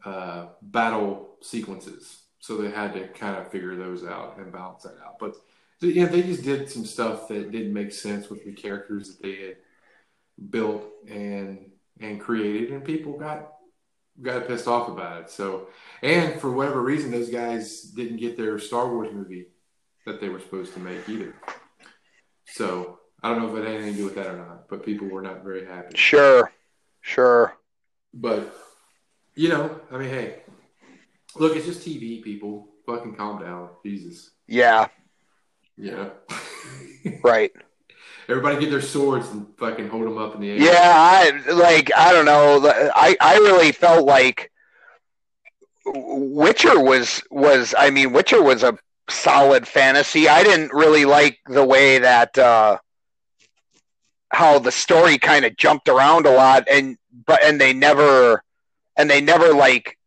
uh, 0.05 0.47
battle 0.61 1.37
sequences, 1.41 2.23
so 2.39 2.57
they 2.57 2.71
had 2.71 2.93
to 2.93 3.07
kind 3.09 3.37
of 3.37 3.51
figure 3.51 3.75
those 3.75 4.03
out 4.05 4.37
and 4.37 4.51
balance 4.51 4.83
that 4.83 4.95
out. 5.05 5.19
But 5.19 5.35
yeah, 5.81 6.05
they 6.05 6.21
just 6.21 6.43
did 6.43 6.69
some 6.69 6.85
stuff 6.85 7.27
that 7.27 7.51
didn't 7.51 7.73
make 7.73 7.91
sense 7.91 8.29
with 8.29 8.45
the 8.45 8.53
characters 8.53 9.07
that 9.07 9.21
they 9.21 9.35
had 9.47 9.57
built 10.49 10.83
and 11.09 11.71
and 11.99 12.19
created, 12.19 12.71
and 12.71 12.83
people 12.83 13.17
got 13.17 13.53
got 14.21 14.47
pissed 14.47 14.67
off 14.67 14.89
about 14.89 15.21
it. 15.21 15.29
So, 15.29 15.67
and 16.01 16.39
for 16.39 16.51
whatever 16.51 16.81
reason, 16.81 17.11
those 17.11 17.29
guys 17.29 17.81
didn't 17.83 18.17
get 18.17 18.37
their 18.37 18.59
Star 18.59 18.91
Wars 18.91 19.13
movie 19.13 19.47
that 20.05 20.19
they 20.19 20.29
were 20.29 20.39
supposed 20.39 20.73
to 20.73 20.79
make 20.79 21.07
either. 21.07 21.35
So 22.45 22.99
I 23.23 23.29
don't 23.29 23.41
know 23.41 23.55
if 23.55 23.63
it 23.63 23.67
had 23.67 23.75
anything 23.75 23.93
to 23.93 23.97
do 23.99 24.05
with 24.05 24.15
that 24.15 24.27
or 24.27 24.37
not, 24.37 24.67
but 24.67 24.85
people 24.85 25.07
were 25.07 25.21
not 25.21 25.43
very 25.43 25.65
happy. 25.65 25.95
Sure, 25.95 26.51
sure. 27.01 27.55
But 28.13 28.53
you 29.41 29.49
know, 29.49 29.81
I 29.91 29.97
mean, 29.97 30.09
hey, 30.09 30.35
look, 31.35 31.55
it's 31.55 31.65
just 31.65 31.81
TV. 31.81 32.21
People, 32.21 32.67
fucking 32.85 33.15
calm 33.15 33.41
down, 33.41 33.69
Jesus. 33.83 34.29
Yeah. 34.47 34.87
Yeah. 35.75 36.09
right. 37.23 37.51
Everybody 38.29 38.59
get 38.59 38.69
their 38.69 38.81
swords 38.81 39.29
and 39.29 39.47
fucking 39.57 39.89
hold 39.89 40.05
them 40.05 40.19
up 40.19 40.35
in 40.35 40.41
the 40.41 40.51
air. 40.51 40.57
Yeah, 40.57 40.93
I 40.93 41.51
like 41.51 41.91
I 41.97 42.13
don't 42.13 42.25
know. 42.25 42.71
I 42.95 43.17
I 43.19 43.37
really 43.37 43.71
felt 43.71 44.05
like 44.05 44.51
Witcher 45.85 46.79
was 46.79 47.23
was 47.31 47.73
I 47.75 47.89
mean 47.89 48.13
Witcher 48.13 48.43
was 48.43 48.61
a 48.61 48.77
solid 49.09 49.67
fantasy. 49.67 50.29
I 50.29 50.43
didn't 50.43 50.71
really 50.71 51.05
like 51.05 51.39
the 51.47 51.65
way 51.65 51.97
that 51.97 52.37
uh 52.37 52.77
how 54.29 54.59
the 54.59 54.71
story 54.71 55.17
kind 55.17 55.43
of 55.43 55.57
jumped 55.57 55.89
around 55.89 56.27
a 56.27 56.31
lot 56.31 56.67
and 56.71 56.97
but 57.25 57.43
and 57.43 57.59
they 57.59 57.73
never 57.73 58.43
and 58.97 59.09
they 59.09 59.21
never 59.21 59.53
like 59.53 59.97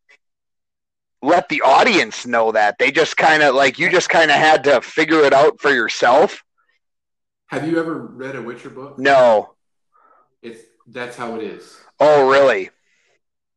let 1.23 1.49
the 1.49 1.63
audience 1.63 2.27
know 2.27 2.53
that. 2.53 2.77
They 2.79 2.91
just 2.91 3.17
kind 3.17 3.43
of 3.43 3.55
like 3.55 3.79
you 3.79 3.91
just 3.91 4.09
kind 4.09 4.31
of 4.31 4.37
had 4.37 4.65
to 4.65 4.81
figure 4.81 5.21
it 5.21 5.33
out 5.33 5.61
for 5.61 5.71
yourself. 5.71 6.43
Have 7.47 7.67
you 7.69 7.79
ever 7.79 7.99
read 7.99 8.37
a 8.37 8.43
Witcher 8.43 8.71
book? 8.71 8.99
No. 8.99 9.55
It's 10.43 10.61
that's 10.87 11.17
how 11.17 11.37
it 11.37 11.43
is. 11.43 11.77
Oh, 11.99 12.29
really? 12.29 12.71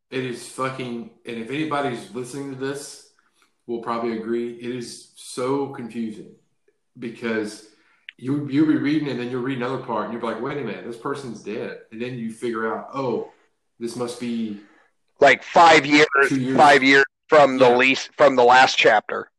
It 0.09 0.23
is 0.23 0.47
fucking. 0.47 1.09
And 1.25 1.37
if 1.37 1.49
anybody's 1.49 2.11
listening 2.11 2.53
to 2.53 2.59
this, 2.59 3.07
will 3.65 3.81
probably 3.81 4.17
agree. 4.17 4.53
It 4.53 4.75
is 4.75 5.11
so 5.15 5.67
confusing 5.67 6.35
because 6.97 7.67
you 8.17 8.47
you'll 8.49 8.67
be 8.67 8.77
reading 8.77 9.09
and 9.09 9.19
then 9.19 9.29
you'll 9.29 9.43
read 9.43 9.57
another 9.57 9.77
part 9.77 10.05
and 10.05 10.13
you're 10.13 10.21
like, 10.21 10.41
wait 10.41 10.57
a 10.57 10.61
minute, 10.61 10.85
this 10.85 10.97
person's 10.97 11.43
dead, 11.43 11.81
and 11.91 12.01
then 12.01 12.17
you 12.17 12.31
figure 12.31 12.73
out, 12.73 12.89
oh, 12.93 13.29
this 13.79 13.95
must 13.95 14.19
be 14.19 14.59
like 15.19 15.43
five 15.43 15.85
years, 15.85 16.07
years. 16.31 16.57
five 16.57 16.83
years 16.83 17.05
from 17.27 17.57
the 17.57 17.69
yeah. 17.69 17.75
least 17.75 18.09
from 18.15 18.35
the 18.35 18.43
last 18.43 18.77
chapter. 18.77 19.29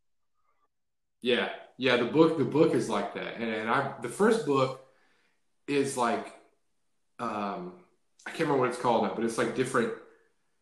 Yeah, 1.22 1.48
yeah, 1.76 1.96
the 1.96 2.04
book 2.04 2.38
the 2.38 2.44
book 2.44 2.74
is 2.74 2.88
like 2.88 3.14
that, 3.14 3.36
and, 3.36 3.50
and 3.50 3.70
I 3.70 3.94
the 4.02 4.08
first 4.08 4.46
book 4.46 4.84
is 5.66 5.96
like 5.96 6.32
um 7.18 7.72
I 8.26 8.30
can't 8.30 8.40
remember 8.40 8.60
what 8.60 8.70
it's 8.70 8.78
called 8.78 9.04
now, 9.04 9.14
but 9.14 9.24
it's 9.24 9.38
like 9.38 9.54
different. 9.54 9.92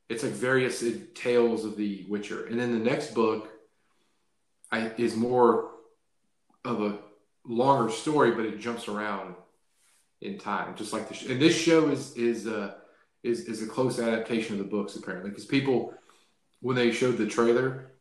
It's 0.09 0.23
like 0.23 0.33
various 0.33 0.85
tales 1.15 1.65
of 1.65 1.77
the 1.77 2.07
Witcher, 2.09 2.47
and 2.47 2.61
then 2.61 2.73
the 2.73 2.85
next 2.85 3.13
book 3.13 3.49
I, 4.71 4.93
is 4.97 5.17
more 5.17 5.71
of 6.65 6.81
a 6.81 6.99
longer 7.45 7.93
story, 7.93 8.31
but 8.33 8.45
it 8.45 8.61
jumps 8.61 8.87
around 8.87 9.35
in 10.21 10.39
time, 10.39 10.77
just 10.77 10.93
like 10.93 11.09
the. 11.09 11.15
Sh- 11.15 11.27
and 11.27 11.41
this 11.41 11.57
show 11.57 11.89
is 11.89 12.17
is 12.17 12.47
uh 12.47 12.75
is 13.27 13.41
is 13.43 13.63
a 13.63 13.67
close 13.67 13.99
adaptation 13.99 14.55
of 14.55 14.59
the 14.59 14.71
books 14.71 14.97
apparently, 14.97 15.31
because 15.31 15.45
people 15.45 15.93
when 16.61 16.77
they 16.77 16.93
showed 16.93 17.19
the 17.19 17.27
trailer, 17.27 17.93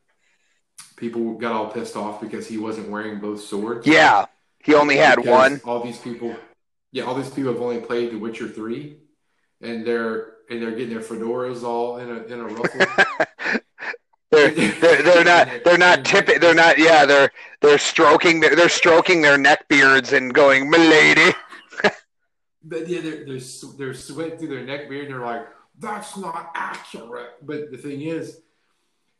people 0.95 1.33
got 1.33 1.51
all 1.51 1.67
pissed 1.67 1.95
off 1.95 2.21
because 2.21 2.47
he 2.47 2.57
wasn't 2.57 2.89
wearing 2.89 3.19
both 3.19 3.41
swords. 3.41 3.85
Yeah, 3.85 4.25
he 4.63 4.73
only 4.73 4.97
had 4.97 5.25
one. 5.25 5.61
All 5.65 5.83
these 5.83 5.97
people, 5.97 6.35
yeah, 6.91 7.03
all 7.03 7.15
these 7.15 7.29
people 7.29 7.51
have 7.51 7.61
only 7.61 7.79
played 7.79 8.11
The 8.11 8.17
Witcher 8.17 8.47
three, 8.47 8.97
and 9.61 9.85
they're 9.85 10.33
and 10.49 10.61
they're 10.61 10.71
getting 10.71 10.89
their 10.89 10.99
fedoras 10.99 11.63
all 11.63 11.97
in 11.97 12.09
a 12.09 12.23
in 12.23 12.39
a 12.39 12.45
ruffle. 12.47 12.85
they're, 14.31 14.51
they're, 14.51 15.01
they're 15.01 15.23
not 15.23 15.49
they're 15.63 15.77
not 15.77 16.05
tipping 16.05 16.39
they're 16.39 16.53
not 16.53 16.77
yeah 16.77 17.05
they're 17.05 17.31
they're 17.61 17.77
stroking 17.77 18.39
their, 18.41 18.55
they're 18.55 18.69
stroking 18.69 19.21
their 19.21 19.37
neck 19.37 19.67
beards 19.67 20.13
and 20.13 20.33
going 20.33 20.69
milady. 20.69 21.33
But 22.67 22.87
yeah, 22.87 23.01
they're 23.01 23.25
they're 23.25 23.39
they're 23.77 23.93
sweating 23.93 24.37
through 24.37 24.47
their 24.47 24.65
neck 24.65 24.89
beard 24.89 25.05
and 25.05 25.13
they're 25.13 25.25
like 25.25 25.47
that's 25.79 26.17
not 26.17 26.51
accurate. 26.55 27.33
But 27.41 27.71
the 27.71 27.77
thing 27.77 28.01
is, 28.01 28.41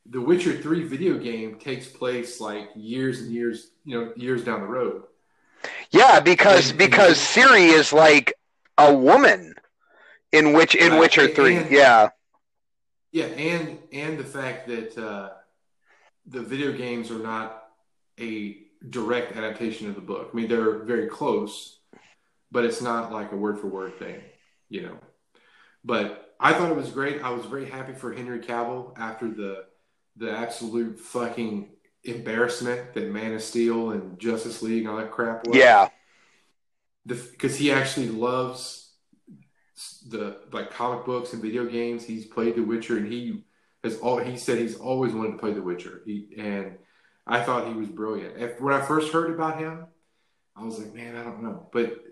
the 0.06 0.22
Witcher 0.22 0.58
Three 0.58 0.84
video 0.84 1.18
game 1.18 1.60
takes 1.60 1.88
place 1.88 2.42
like 2.42 2.70
years 2.76 3.22
and 3.22 3.32
years, 3.32 3.72
you 3.86 4.00
know, 4.00 4.14
years 4.16 4.44
down 4.44 4.62
the 4.62 4.68
road. 4.68 5.04
Yeah, 5.92 6.20
because 6.20 6.70
and, 6.70 6.80
because 6.80 7.18
Ciri 7.18 7.70
is 7.70 7.94
like 7.94 8.34
a 8.78 8.94
woman 8.94 9.56
in 10.32 10.54
which 10.54 10.76
in 10.76 10.94
right. 10.94 11.00
Witcher 11.00 11.28
Three. 11.30 11.58
And, 11.58 11.72
yeah, 11.72 12.10
yeah, 13.12 13.26
and 13.26 13.80
and 13.92 14.18
the 14.18 14.24
fact 14.24 14.68
that 14.68 14.98
uh, 14.98 15.30
the 16.26 16.42
video 16.42 16.72
games 16.72 17.12
are 17.12 17.20
not 17.20 17.70
a 18.20 18.58
direct 18.90 19.36
adaptation 19.36 19.90
of 19.90 19.96
the 19.96 20.02
book. 20.02 20.30
I 20.32 20.36
mean, 20.36 20.48
they're 20.48 20.80
very 20.80 21.08
close, 21.08 21.75
but 22.56 22.64
it's 22.64 22.82
not 22.82 23.12
like 23.12 23.34
a 23.34 23.36
word 23.36 23.60
for 23.60 23.68
word 23.68 24.00
thing, 24.00 24.16
you 24.70 24.82
know. 24.82 24.98
But 25.84 26.34
I 26.40 26.54
thought 26.54 26.72
it 26.72 26.78
was 26.78 26.90
great. 26.90 27.22
I 27.22 27.32
was 27.32 27.46
very 27.46 27.66
happy 27.66 27.92
for 27.92 28.14
Henry 28.14 28.40
Cavill 28.40 28.98
after 28.98 29.28
the 29.28 29.66
the 30.16 30.32
absolute 30.32 30.98
fucking 30.98 31.72
embarrassment 32.06 32.94
that 32.94 33.12
Man 33.12 33.34
of 33.34 33.44
Steel 33.44 33.92
and 33.92 34.18
Justice 34.18 34.62
League 34.62 34.84
and 34.84 34.88
all 34.90 34.96
that 34.96 35.12
crap 35.12 35.46
was. 35.46 35.58
Yeah. 35.58 35.90
Because 37.06 37.58
he 37.58 37.74
actually 37.74 38.08
loves 38.08 38.94
the 40.08 40.38
like 40.54 40.72
comic 40.72 41.06
books 41.06 41.34
and 41.34 41.42
video 41.42 41.66
games. 41.66 42.06
He's 42.06 42.26
played 42.26 42.56
The 42.56 42.62
Witcher, 42.62 42.96
and 42.96 43.12
he 43.12 43.44
has 43.84 43.98
all. 43.98 44.20
He 44.20 44.38
said 44.38 44.60
he's 44.60 44.78
always 44.78 45.12
wanted 45.12 45.34
to 45.34 45.38
play 45.40 45.52
The 45.52 45.62
Witcher. 45.62 46.04
He 46.06 46.30
and 46.38 46.78
I 47.28 47.42
thought 47.42 47.68
he 47.68 47.74
was 47.74 47.90
brilliant. 47.90 48.38
If, 48.38 48.62
when 48.62 48.74
I 48.74 48.82
first 48.82 49.12
heard 49.12 49.30
about 49.30 49.60
him, 49.60 49.88
I 50.56 50.64
was 50.64 50.80
like, 50.80 50.94
man, 50.94 51.18
I 51.18 51.24
don't 51.24 51.44
know. 51.44 51.68
But 51.74 52.05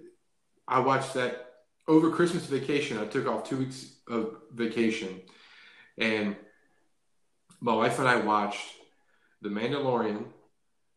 I 0.73 0.79
watched 0.79 1.13
that 1.13 1.53
over 1.87 2.09
Christmas 2.09 2.47
vacation. 2.47 2.97
I 2.97 3.05
took 3.05 3.27
off 3.27 3.47
two 3.47 3.57
weeks 3.57 3.91
of 4.07 4.37
vacation, 4.51 5.21
and 5.99 6.35
my 7.61 7.75
wife 7.75 7.99
and 7.99 8.07
I 8.07 8.15
watched 8.15 8.73
The 9.43 9.49
Mandalorian, 9.49 10.25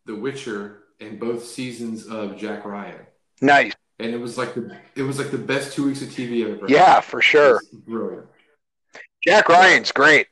The 0.06 0.14
Witcher, 0.16 0.84
and 0.98 1.20
both 1.20 1.44
seasons 1.44 2.06
of 2.06 2.38
Jack 2.38 2.64
Ryan. 2.64 3.06
Nice. 3.42 3.74
And 3.98 4.14
it 4.14 4.16
was 4.16 4.38
like 4.38 4.54
the 4.54 4.78
it 4.94 5.02
was 5.02 5.18
like 5.18 5.30
the 5.30 5.36
best 5.36 5.74
two 5.74 5.84
weeks 5.84 6.00
of 6.00 6.08
TV 6.08 6.46
I've 6.46 6.56
ever. 6.56 6.66
Yeah, 6.68 6.94
had. 6.94 7.04
for 7.04 7.20
sure. 7.20 7.60
Brilliant. 7.86 8.24
Jack 9.22 9.50
Ryan's 9.50 9.92
great. 9.92 10.28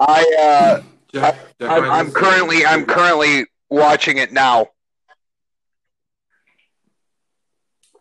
I 0.00 0.36
uh, 0.40 0.82
Jack, 1.12 1.36
Jack 1.60 1.70
I, 1.70 2.00
am 2.00 2.10
currently 2.10 2.66
I'm 2.66 2.84
currently 2.84 3.46
watching 3.70 4.18
it 4.18 4.32
now. 4.32 4.70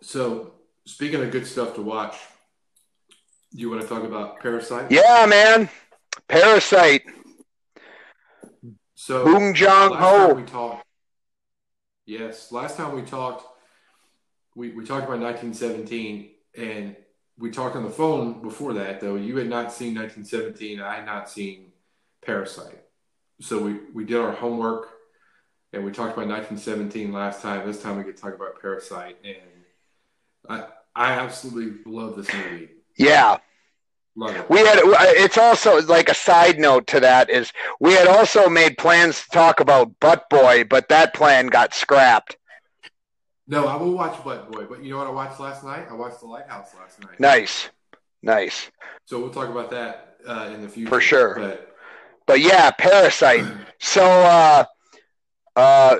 So 0.01 0.53
speaking 0.85 1.21
of 1.21 1.31
good 1.31 1.47
stuff 1.47 1.75
to 1.75 1.81
watch, 1.81 2.15
do 3.53 3.59
you 3.59 3.69
want 3.69 3.81
to 3.81 3.87
talk 3.87 4.03
about 4.03 4.39
Parasite? 4.39 4.91
Yeah, 4.91 5.25
man. 5.27 5.69
Parasite. 6.27 7.03
So 8.95 9.25
Bong 9.25 9.53
Joon 9.53 9.93
Ho. 9.93 10.33
We 10.33 10.43
talked. 10.43 10.85
Yes, 12.05 12.51
last 12.51 12.77
time 12.77 12.95
we 12.95 13.03
talked, 13.03 13.45
we, 14.55 14.71
we 14.71 14.85
talked 14.85 15.05
about 15.05 15.19
1917, 15.19 16.29
and 16.57 16.95
we 17.37 17.51
talked 17.51 17.75
on 17.75 17.83
the 17.83 17.89
phone 17.89 18.41
before 18.41 18.73
that. 18.73 19.01
Though 19.01 19.15
you 19.15 19.37
had 19.37 19.49
not 19.49 19.73
seen 19.73 19.95
1917, 19.95 20.79
I 20.79 20.95
had 20.95 21.05
not 21.05 21.29
seen 21.29 21.71
Parasite. 22.25 22.83
So 23.39 23.61
we 23.61 23.79
we 23.93 24.05
did 24.05 24.17
our 24.17 24.31
homework, 24.31 24.89
and 25.73 25.83
we 25.83 25.91
talked 25.91 26.13
about 26.13 26.27
1917 26.27 27.11
last 27.11 27.41
time. 27.41 27.65
This 27.65 27.81
time 27.81 27.97
we 27.97 28.03
could 28.03 28.17
talk 28.17 28.35
about 28.35 28.61
Parasite, 28.61 29.17
and 29.23 29.35
I 30.49 30.65
I 30.95 31.13
absolutely 31.13 31.91
love 31.91 32.15
this 32.15 32.33
movie. 32.33 32.69
Yeah, 32.97 33.37
Love 34.15 34.35
it. 34.35 34.49
we 34.49 34.59
had 34.59 34.79
it's 34.83 35.37
also 35.37 35.81
like 35.83 36.09
a 36.09 36.13
side 36.13 36.59
note 36.59 36.85
to 36.87 36.99
that 36.99 37.29
is 37.29 37.51
we 37.79 37.93
had 37.93 38.07
also 38.07 38.49
made 38.49 38.77
plans 38.77 39.21
to 39.23 39.29
talk 39.29 39.59
about 39.61 39.99
Butt 39.99 40.29
Boy, 40.29 40.65
but 40.65 40.89
that 40.89 41.13
plan 41.13 41.47
got 41.47 41.73
scrapped. 41.73 42.35
No, 43.47 43.67
I 43.67 43.75
will 43.77 43.93
watch 43.93 44.21
Butt 44.23 44.51
Boy, 44.51 44.65
but 44.65 44.83
you 44.83 44.91
know 44.91 44.97
what 44.97 45.07
I 45.07 45.11
watched 45.11 45.39
last 45.39 45.63
night? 45.63 45.85
I 45.89 45.93
watched 45.93 46.19
The 46.19 46.27
Lighthouse 46.27 46.73
last 46.79 46.99
night. 47.03 47.19
Nice. 47.19 47.69
Nice. 48.21 48.69
So 49.05 49.19
we'll 49.19 49.29
talk 49.31 49.49
about 49.49 49.71
that 49.71 50.15
uh, 50.27 50.51
in 50.53 50.61
the 50.61 50.69
future 50.69 50.89
For 50.89 51.01
sure. 51.01 51.35
But 51.35 51.75
But 52.27 52.39
yeah, 52.41 52.71
Parasite. 52.71 53.45
So 53.83 54.03
uh, 54.05 54.63
uh, 55.55 55.95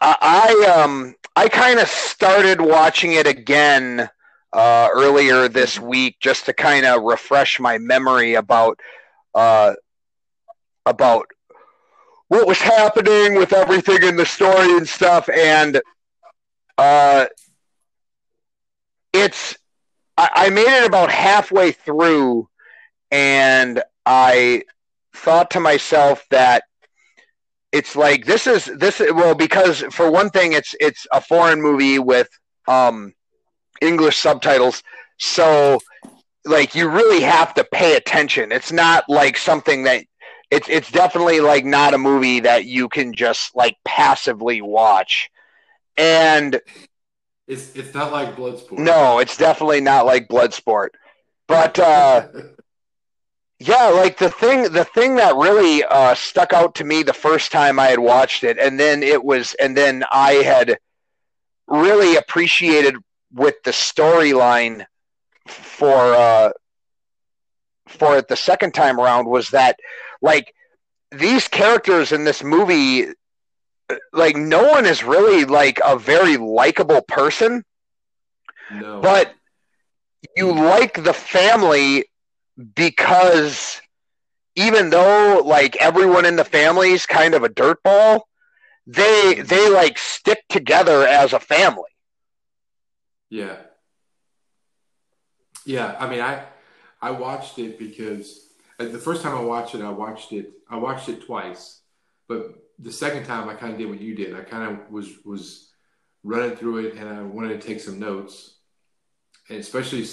I, 0.00 0.82
um 0.82 1.14
I 1.38 1.48
kind 1.48 1.78
of 1.78 1.88
started 1.88 2.60
watching 2.60 3.12
it 3.12 3.26
again 3.26 4.08
uh, 4.52 4.88
earlier 4.92 5.48
this 5.48 5.78
week 5.78 6.16
just 6.20 6.46
to 6.46 6.52
kind 6.52 6.84
of 6.84 7.02
refresh 7.02 7.60
my 7.60 7.78
memory 7.78 8.34
about 8.34 8.80
uh, 9.34 9.74
about 10.84 11.26
what 12.28 12.46
was 12.46 12.58
happening 12.58 13.36
with 13.36 13.52
everything 13.52 14.02
in 14.02 14.16
the 14.16 14.26
story 14.26 14.76
and 14.76 14.88
stuff, 14.88 15.28
and 15.28 15.80
uh, 16.76 17.26
it's 19.12 19.56
I, 20.16 20.30
I 20.34 20.50
made 20.50 20.82
it 20.82 20.86
about 20.86 21.10
halfway 21.10 21.72
through, 21.72 22.48
and 23.10 23.82
I 24.04 24.64
thought 25.14 25.52
to 25.52 25.60
myself 25.60 26.26
that 26.30 26.64
it's 27.72 27.94
like 27.96 28.24
this 28.24 28.46
is 28.46 28.64
this 28.78 29.00
well 29.00 29.34
because 29.34 29.80
for 29.90 30.10
one 30.10 30.30
thing 30.30 30.52
it's 30.52 30.74
it's 30.80 31.06
a 31.12 31.20
foreign 31.20 31.60
movie 31.60 31.98
with 31.98 32.28
um 32.66 33.12
english 33.80 34.16
subtitles. 34.16 34.82
So 35.18 35.78
like 36.44 36.74
you 36.74 36.88
really 36.88 37.22
have 37.22 37.54
to 37.54 37.64
pay 37.64 37.96
attention. 37.96 38.52
It's 38.52 38.72
not 38.72 39.04
like 39.08 39.36
something 39.36 39.82
that 39.84 40.04
it's 40.50 40.68
it's 40.68 40.90
definitely 40.90 41.40
like 41.40 41.64
not 41.64 41.94
a 41.94 41.98
movie 41.98 42.40
that 42.40 42.64
you 42.64 42.88
can 42.88 43.12
just 43.12 43.54
like 43.54 43.76
passively 43.84 44.62
watch. 44.62 45.30
And 45.96 46.60
it's 47.46 47.74
it's 47.74 47.94
not 47.94 48.12
like 48.12 48.36
Bloodsport. 48.36 48.78
no 48.78 49.18
it's 49.18 49.36
definitely 49.36 49.80
not 49.80 50.06
like 50.06 50.28
bloodsport. 50.28 50.90
But 51.46 51.78
uh 51.78 52.28
yeah 53.58 53.88
like 53.88 54.18
the 54.18 54.30
thing 54.30 54.62
the 54.72 54.84
thing 54.84 55.16
that 55.16 55.34
really 55.34 55.82
uh 55.84 56.14
stuck 56.14 56.52
out 56.52 56.74
to 56.76 56.84
me 56.84 57.02
the 57.02 57.12
first 57.12 57.50
time 57.50 57.78
i 57.78 57.86
had 57.86 57.98
watched 57.98 58.44
it 58.44 58.58
and 58.58 58.78
then 58.78 59.02
it 59.02 59.22
was 59.22 59.54
and 59.54 59.76
then 59.76 60.04
i 60.12 60.34
had 60.34 60.78
really 61.66 62.16
appreciated 62.16 62.96
with 63.32 63.56
the 63.64 63.70
storyline 63.70 64.84
for 65.46 65.96
uh 66.14 66.50
for 67.88 68.16
it 68.18 68.28
the 68.28 68.36
second 68.36 68.72
time 68.72 69.00
around 69.00 69.26
was 69.26 69.50
that 69.50 69.76
like 70.22 70.54
these 71.10 71.48
characters 71.48 72.12
in 72.12 72.24
this 72.24 72.44
movie 72.44 73.06
like 74.12 74.36
no 74.36 74.68
one 74.68 74.86
is 74.86 75.02
really 75.02 75.44
like 75.44 75.80
a 75.84 75.98
very 75.98 76.36
likable 76.36 77.00
person 77.02 77.64
no. 78.70 79.00
but 79.00 79.32
you 80.36 80.52
like 80.52 81.02
the 81.02 81.12
family 81.14 82.04
because 82.74 83.80
even 84.56 84.90
though 84.90 85.42
like 85.44 85.76
everyone 85.76 86.24
in 86.24 86.36
the 86.36 86.44
family 86.44 86.90
is 86.90 87.06
kind 87.06 87.34
of 87.34 87.44
a 87.44 87.48
dirtball, 87.48 88.22
they 88.86 89.42
they 89.44 89.68
like 89.68 89.98
stick 89.98 90.42
together 90.48 91.06
as 91.06 91.32
a 91.32 91.40
family. 91.40 91.90
Yeah. 93.30 93.56
Yeah, 95.64 95.96
I 95.98 96.08
mean, 96.08 96.20
I 96.20 96.44
I 97.00 97.10
watched 97.12 97.58
it 97.58 97.78
because 97.78 98.48
uh, 98.80 98.86
the 98.86 98.98
first 98.98 99.22
time 99.22 99.36
I 99.36 99.42
watched 99.42 99.74
it, 99.74 99.82
I 99.82 99.90
watched 99.90 100.32
it 100.32 100.50
I 100.68 100.76
watched 100.76 101.08
it 101.08 101.24
twice, 101.24 101.80
but 102.26 102.54
the 102.78 102.92
second 102.92 103.26
time 103.26 103.48
I 103.48 103.54
kind 103.54 103.72
of 103.72 103.78
did 103.78 103.88
what 103.88 104.00
you 104.00 104.14
did. 104.14 104.34
I 104.34 104.40
kind 104.40 104.72
of 104.72 104.90
was 104.90 105.24
was 105.24 105.70
running 106.24 106.56
through 106.56 106.86
it, 106.86 106.94
and 106.94 107.08
I 107.08 107.22
wanted 107.22 107.60
to 107.60 107.66
take 107.66 107.80
some 107.80 107.98
notes, 107.98 108.56
and 109.48 109.58
especially 109.58 110.04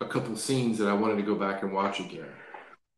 a 0.00 0.06
couple 0.06 0.36
scenes 0.36 0.78
that 0.78 0.88
I 0.88 0.92
wanted 0.92 1.16
to 1.16 1.22
go 1.22 1.34
back 1.34 1.62
and 1.62 1.72
watch 1.72 2.00
again. 2.00 2.28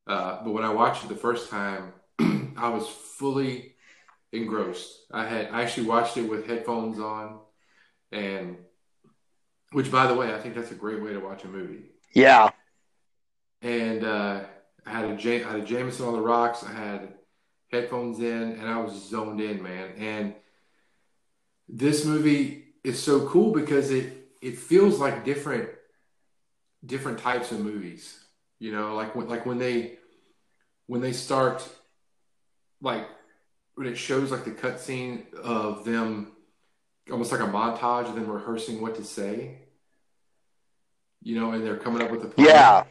Uh, 0.07 0.43
but 0.43 0.53
when 0.53 0.65
I 0.65 0.73
watched 0.73 1.05
it 1.05 1.09
the 1.09 1.17
first 1.17 1.51
time, 1.51 1.93
I 2.57 2.69
was 2.71 2.89
fully 2.89 3.75
engrossed. 4.33 5.07
I 5.13 5.27
had 5.27 5.51
I 5.51 5.63
actually 5.63 5.87
watched 5.87 6.17
it 6.17 6.29
with 6.29 6.47
headphones 6.47 6.99
on, 6.99 7.41
and 8.11 8.57
which, 9.73 9.91
by 9.91 10.07
the 10.07 10.15
way, 10.15 10.35
I 10.35 10.41
think 10.41 10.55
that's 10.55 10.71
a 10.71 10.77
great 10.77 11.03
way 11.03 11.13
to 11.13 11.21
watch 11.21 11.45
a 11.45 11.49
movie. 11.49 11.91
Yeah. 12.15 12.51
And 13.61 14.05
uh, 14.05 14.45
I 14.87 14.91
had 14.91 15.05
a 15.05 15.15
Ja- 15.15 15.47
I 15.47 15.53
had 15.53 15.61
a 15.61 15.65
Jameson 15.65 16.07
on 16.07 16.15
the 16.15 16.21
rocks. 16.21 16.65
I 16.65 16.73
had 16.73 17.15
headphones 17.71 18.19
in, 18.21 18.53
and 18.53 18.67
I 18.67 18.81
was 18.81 19.11
zoned 19.11 19.41
in, 19.41 19.63
man. 19.63 19.91
And 19.99 20.35
this 21.69 22.05
movie 22.05 22.65
is 22.83 23.03
so 23.03 23.29
cool 23.29 23.53
because 23.53 23.91
it 23.91 24.31
it 24.41 24.59
feels 24.59 24.99
like 24.99 25.25
different 25.25 25.69
different 26.85 27.19
types 27.19 27.53
of 27.53 27.61
movies. 27.61 28.19
You 28.59 28.73
know, 28.73 28.95
like 28.95 29.15
when 29.15 29.29
like 29.29 29.47
when 29.47 29.59
they 29.59 29.99
when 30.87 31.01
they 31.01 31.13
start 31.13 31.67
like 32.81 33.07
when 33.75 33.87
it 33.87 33.97
shows 33.97 34.31
like 34.31 34.45
the 34.45 34.51
cutscene 34.51 35.33
of 35.35 35.85
them 35.85 36.33
almost 37.11 37.33
like 37.33 37.41
a 37.41 37.45
montage 37.45 38.09
of 38.09 38.15
them 38.15 38.29
rehearsing 38.29 38.81
what 38.81 38.97
to 38.97 39.05
say. 39.05 39.59
You 41.23 41.39
know, 41.39 41.53
and 41.53 41.65
they're 41.65 41.77
coming 41.77 42.03
up 42.03 42.11
with 42.11 42.25
a 42.25 42.29
plan. 42.29 42.49
Yeah. 42.49 42.85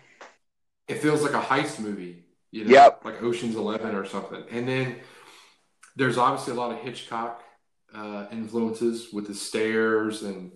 It 0.87 0.99
feels 1.01 1.21
like 1.21 1.33
a 1.33 1.41
heist 1.41 1.79
movie, 1.79 2.23
you 2.51 2.65
know, 2.65 2.71
Yep. 2.71 3.01
like 3.03 3.21
Ocean's 3.21 3.55
Eleven 3.55 3.93
or 3.95 4.05
something. 4.05 4.43
And 4.51 4.67
then 4.67 4.97
there's 5.95 6.17
obviously 6.17 6.53
a 6.53 6.55
lot 6.55 6.71
of 6.71 6.79
Hitchcock 6.79 7.43
uh, 7.93 8.27
influences 8.31 9.11
with 9.11 9.27
the 9.27 9.33
stairs 9.33 10.23
and 10.23 10.51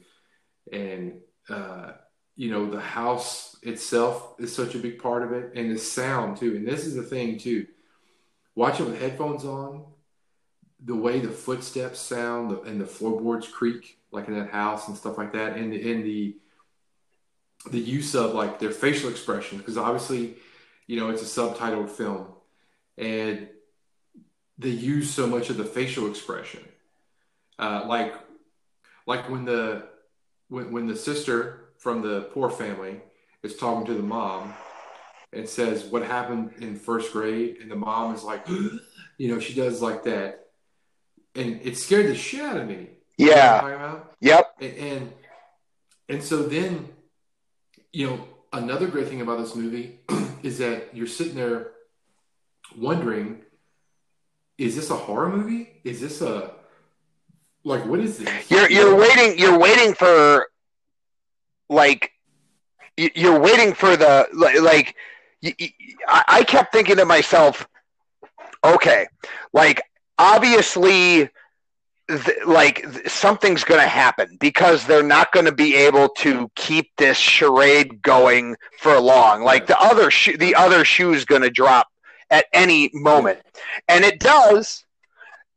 and 0.72 1.22
uh, 1.50 1.94
you 2.36 2.50
know 2.50 2.70
the 2.70 2.80
house 2.80 3.58
itself 3.62 4.36
is 4.40 4.56
such 4.56 4.76
a 4.76 4.80
big 4.80 5.02
part 5.02 5.24
of 5.24 5.32
it, 5.34 5.52
and 5.56 5.72
the 5.72 5.78
sound 5.78 6.38
too. 6.38 6.56
And 6.56 6.68
this 6.68 6.86
is 6.86 6.96
the 6.96 7.04
thing 7.04 7.38
too. 7.38 7.68
Watching 8.56 8.86
with 8.86 9.00
headphones 9.00 9.46
on, 9.46 9.86
the 10.84 10.96
way 10.96 11.20
the 11.20 11.30
footsteps 11.30 12.00
sound 12.00 12.52
and 12.66 12.82
the 12.82 12.86
floorboards 12.86 13.48
creak, 13.48 14.00
like 14.12 14.28
in 14.28 14.34
that 14.34 14.50
house 14.50 14.88
and 14.88 14.98
stuff 14.98 15.18
like 15.18 15.34
that, 15.34 15.56
and 15.56 15.72
the, 15.72 15.92
and 15.92 16.04
the 16.04 16.38
the 17.70 17.80
use 17.80 18.16
of 18.16 18.34
like 18.34 18.60
their 18.60 18.72
facial 18.72 19.10
expression, 19.10 19.60
because 19.60 19.78
obviously, 19.78 20.36
you 20.88 21.00
know, 21.00 21.10
it's 21.10 21.22
a 21.22 21.26
subtitled 21.26 21.90
film, 21.90 22.28
and 22.98 23.48
they 24.58 24.70
use 24.70 25.12
so 25.12 25.28
much 25.28 25.50
of 25.50 25.58
the 25.58 25.64
facial 25.64 26.10
expression, 26.10 26.62
uh, 27.60 27.86
like 27.88 28.16
like 29.06 29.30
when 29.30 29.46
the 29.46 29.88
when, 30.50 30.72
when 30.72 30.88
the 30.88 30.96
sister 30.96 31.71
from 31.82 32.04
the 32.04 32.30
poor 32.34 32.50
family 32.50 33.02
is 33.42 33.58
talking 33.58 33.86
to 33.88 33.96
the 33.96 34.04
mom 34.04 34.54
and 35.34 35.50
says 35.50 35.84
what 35.86 36.04
happened 36.04 36.52
in 36.62 36.76
first 36.76 37.12
grade, 37.12 37.58
and 37.60 37.70
the 37.70 37.76
mom 37.76 38.14
is 38.14 38.24
like, 38.24 38.48
you 39.18 39.28
know, 39.28 39.40
she 39.40 39.54
does 39.54 39.82
like 39.82 40.04
that, 40.04 40.46
and 41.36 41.60
it 41.64 41.78
scared 41.78 42.06
the 42.08 42.16
shit 42.16 42.42
out 42.42 42.58
of 42.58 42.68
me. 42.68 42.88
You 43.18 43.28
know 43.28 43.34
Yeah. 43.34 44.00
Yep. 44.20 44.56
and 44.62 44.78
and, 44.78 45.14
and 46.10 46.24
so 46.24 46.44
then 46.44 46.90
you 47.92 48.08
know 48.08 48.28
another 48.54 48.88
great 48.88 49.08
thing 49.08 49.22
about 49.22 49.40
this 49.40 49.56
movie 49.56 50.00
is 50.44 50.60
that 50.60 50.96
you're 50.96 51.08
sitting 51.08 51.36
there 51.36 51.72
wondering 52.78 53.42
is 54.58 54.76
this 54.76 54.90
a 54.90 54.96
horror 54.96 55.30
movie 55.30 55.82
is 55.84 56.00
this 56.00 56.22
a 56.22 56.52
like 57.64 57.86
what 57.86 58.00
is 58.00 58.18
this 58.18 58.52
You're 58.52 58.70
you're 58.70 58.96
waiting 58.96 59.38
you're 59.38 59.58
waiting 59.58 59.94
for 59.94 60.48
like 61.72 62.12
you- 62.98 63.12
you're 63.16 63.40
waiting 63.40 63.74
for 63.74 63.96
the 63.96 64.28
like 64.34 64.96
I 66.08 66.44
kept 66.44 66.72
thinking 66.72 66.98
to 66.98 67.06
myself 67.06 67.68
okay 68.64 69.08
like 69.54 69.82
obviously 70.20 71.30
like 72.46 72.86
something's 73.08 73.64
going 73.64 73.82
to 73.82 73.88
happen 73.88 74.38
because 74.40 74.86
they're 74.86 75.04
not 75.04 75.32
going 75.32 75.46
to 75.46 75.52
be 75.54 75.76
able 75.76 76.10
to 76.10 76.52
keep 76.56 76.92
this 76.98 77.18
charade 77.18 78.02
going 78.02 78.56
for 78.80 79.00
long. 79.00 79.44
Like 79.44 79.68
the 79.68 79.80
other 79.80 80.12
shoe 80.12 80.38
the 80.38 80.56
other 80.56 80.84
shoe's 80.84 81.26
going 81.26 81.42
to 81.44 81.50
drop 81.50 81.88
at 82.30 82.46
any 82.54 82.90
moment. 82.94 83.40
And 83.88 84.04
it 84.04 84.20
does 84.20 84.86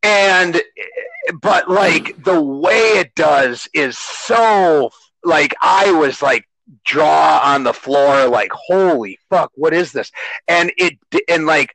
and 0.03 0.57
eh, 0.57 1.33
but 1.43 1.69
like 1.71 2.23
the 2.23 2.41
way 2.41 2.99
it 2.99 3.15
does 3.15 3.69
is 3.75 3.99
so 3.99 4.91
like 5.25 5.55
I 5.61 5.93
was 5.93 6.23
like 6.23 6.45
jaw 6.85 7.41
on 7.45 7.65
the 7.65 7.73
floor 7.73 8.27
like 8.27 8.51
holy 8.53 9.19
fuck 9.31 9.51
what 9.55 9.75
is 9.75 9.93
this 9.93 10.11
and 10.49 10.73
it 10.77 10.95
and 11.29 11.47
like 11.47 11.75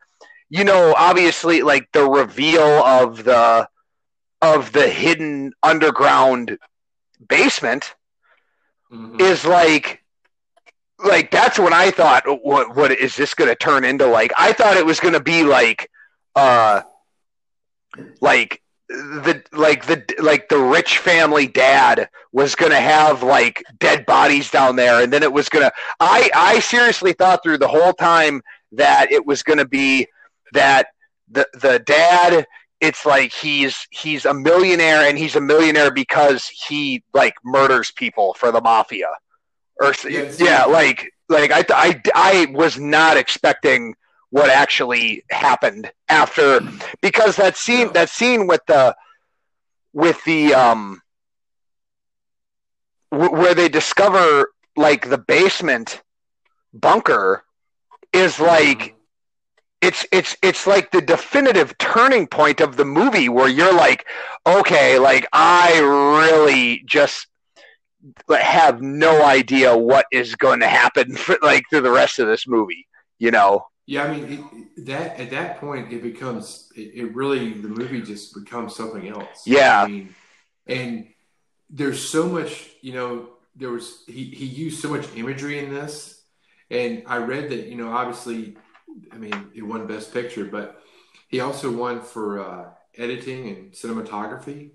you 0.50 0.64
know 0.64 0.94
obviously 0.98 1.62
like 1.62 1.88
the 1.94 2.04
reveal 2.10 2.62
of 2.62 3.24
the 3.24 3.68
of 4.42 4.72
the 4.72 4.88
hidden 4.88 5.52
underground 5.64 6.58
basement 7.28 7.96
Mhm. 8.92 9.20
is 9.22 9.46
like 9.46 10.04
like 11.00 11.32
that's 11.32 11.60
what 11.60 11.74
I 11.74 11.92
thought 11.92 12.24
what 12.44 12.76
what 12.76 12.92
is 12.92 13.16
this 13.16 13.34
going 13.34 13.50
to 13.50 13.56
turn 13.56 13.86
into 13.86 14.06
like 14.06 14.32
I 14.38 14.54
thought 14.54 14.78
it 14.78 14.86
was 14.86 15.00
going 15.00 15.14
to 15.14 15.20
be 15.22 15.44
like 15.44 15.90
uh 16.36 16.82
like 18.22 18.62
the 18.90 19.44
like 19.54 19.86
the 19.86 20.04
like 20.20 20.50
the 20.50 20.58
rich 20.58 20.98
family 20.98 21.48
dad 21.48 22.10
was 22.32 22.56
gonna 22.56 22.80
have 22.80 23.22
like 23.22 23.64
dead 23.80 24.06
bodies 24.06 24.50
down 24.50 24.76
there, 24.76 25.02
and 25.04 25.14
then 25.14 25.24
it 25.24 25.32
was 25.32 25.48
gonna. 25.48 25.72
I 26.00 26.30
I 26.34 26.60
seriously 26.60 27.14
thought 27.14 27.44
through 27.44 27.60
the 27.60 27.68
whole 27.68 27.94
time 27.94 28.42
that 28.72 29.12
it 29.12 29.26
was 29.26 29.44
gonna 29.44 29.66
be 29.68 30.08
that 30.54 30.88
the 31.30 31.48
the 31.54 31.80
dad. 31.80 32.46
It's 32.82 33.06
like 33.06 33.34
he's 33.34 33.88
he's 33.92 34.26
a 34.26 34.34
millionaire, 34.34 35.08
and 35.08 35.18
he's 35.18 35.36
a 35.36 35.42
millionaire 35.42 35.92
because 35.92 36.48
he 36.48 37.04
like 37.14 37.34
murders 37.44 37.92
people 37.92 38.34
for 38.36 38.52
the 38.54 38.62
mafia, 38.62 39.10
or 39.82 39.94
Yeah, 40.08 40.24
yeah, 40.40 40.64
like 40.66 41.12
like 41.28 41.52
I 41.52 41.66
I 41.70 42.02
I 42.16 42.48
was 42.52 42.80
not 42.80 43.18
expecting 43.18 43.96
what 44.32 44.50
actually 44.50 45.24
happened 45.32 45.92
after 46.08 46.60
because 47.02 47.36
that 47.36 47.58
scene 47.58 47.92
that 47.94 48.10
scene 48.10 48.48
with 48.48 48.62
the 48.68 48.96
with 49.94 50.24
the 50.26 50.54
um 50.54 51.02
w- 53.12 53.32
where 53.32 53.56
they 53.56 53.70
discover 53.70 54.52
like 54.76 55.10
the 55.10 55.18
basement 55.18 56.02
bunker 56.74 57.44
is 58.14 58.40
like 58.40 58.96
it's 59.82 60.06
it's 60.12 60.36
it's 60.42 60.68
like 60.68 60.92
the 60.92 61.02
definitive 61.02 61.78
turning 61.78 62.28
point 62.28 62.62
of 62.62 62.76
the 62.78 62.86
movie 62.86 63.30
where 63.30 63.48
you're 63.48 63.74
like 63.74 64.06
okay 64.46 65.00
like 65.00 65.28
i 65.34 65.80
really 65.80 66.84
just 66.86 67.28
have 68.30 68.82
no 68.82 69.24
idea 69.24 69.76
what 69.76 70.06
is 70.12 70.36
going 70.36 70.60
to 70.60 70.68
happen 70.68 71.16
for, 71.16 71.38
like 71.42 71.64
through 71.70 71.82
the 71.82 71.92
rest 71.92 72.20
of 72.20 72.28
this 72.28 72.48
movie 72.48 72.88
you 73.20 73.32
know 73.32 73.66
Yeah, 73.90 74.04
I 74.04 74.16
mean 74.16 74.54
it, 74.78 74.86
that 74.86 75.20
at 75.20 75.32
that 75.32 75.60
point 75.60 75.92
it 75.92 76.04
becomes 76.04 76.72
it, 76.76 76.92
it 76.94 77.16
really 77.16 77.54
the 77.54 77.70
movie 77.70 78.04
just 78.04 78.36
becomes 78.36 78.76
something 78.76 79.08
else. 79.08 79.48
Yeah. 79.48 79.82
I 79.82 79.88
mean, 79.88 80.16
and 80.68 81.08
there's 81.72 82.08
so 82.08 82.30
much 82.30 82.70
you 82.82 82.94
know 82.94 83.30
there 83.56 83.72
was 83.72 84.04
he 84.06 84.26
he 84.26 84.46
used 84.46 84.80
so 84.80 84.90
much 84.90 85.08
imagery 85.16 85.58
in 85.58 85.74
this, 85.74 86.22
and 86.70 87.02
I 87.08 87.18
read 87.18 87.50
that 87.50 87.66
you 87.66 87.78
know 87.78 87.90
obviously 87.90 88.58
I 89.12 89.18
mean 89.18 89.50
it 89.56 89.64
won 89.64 89.88
Best 89.88 90.14
Picture, 90.14 90.46
but 90.46 90.84
he 91.28 91.40
also 91.40 91.72
won 91.72 92.02
for 92.02 92.48
uh, 92.48 92.66
editing 92.96 93.50
and 93.50 93.72
cinematography, 93.72 94.74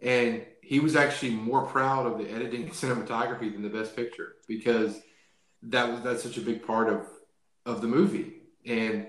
and 0.00 0.46
he 0.62 0.78
was 0.78 0.94
actually 0.94 1.32
more 1.32 1.66
proud 1.66 2.06
of 2.06 2.16
the 2.18 2.30
editing 2.30 2.62
and 2.62 2.70
cinematography 2.70 3.52
than 3.52 3.62
the 3.62 3.68
Best 3.68 3.96
Picture 3.96 4.36
because 4.46 5.00
that 5.64 5.90
was 5.90 6.02
that's 6.02 6.22
such 6.22 6.38
a 6.38 6.42
big 6.42 6.64
part 6.64 6.88
of 6.88 7.08
of 7.70 7.80
the 7.80 7.88
movie. 7.88 8.34
And 8.66 9.06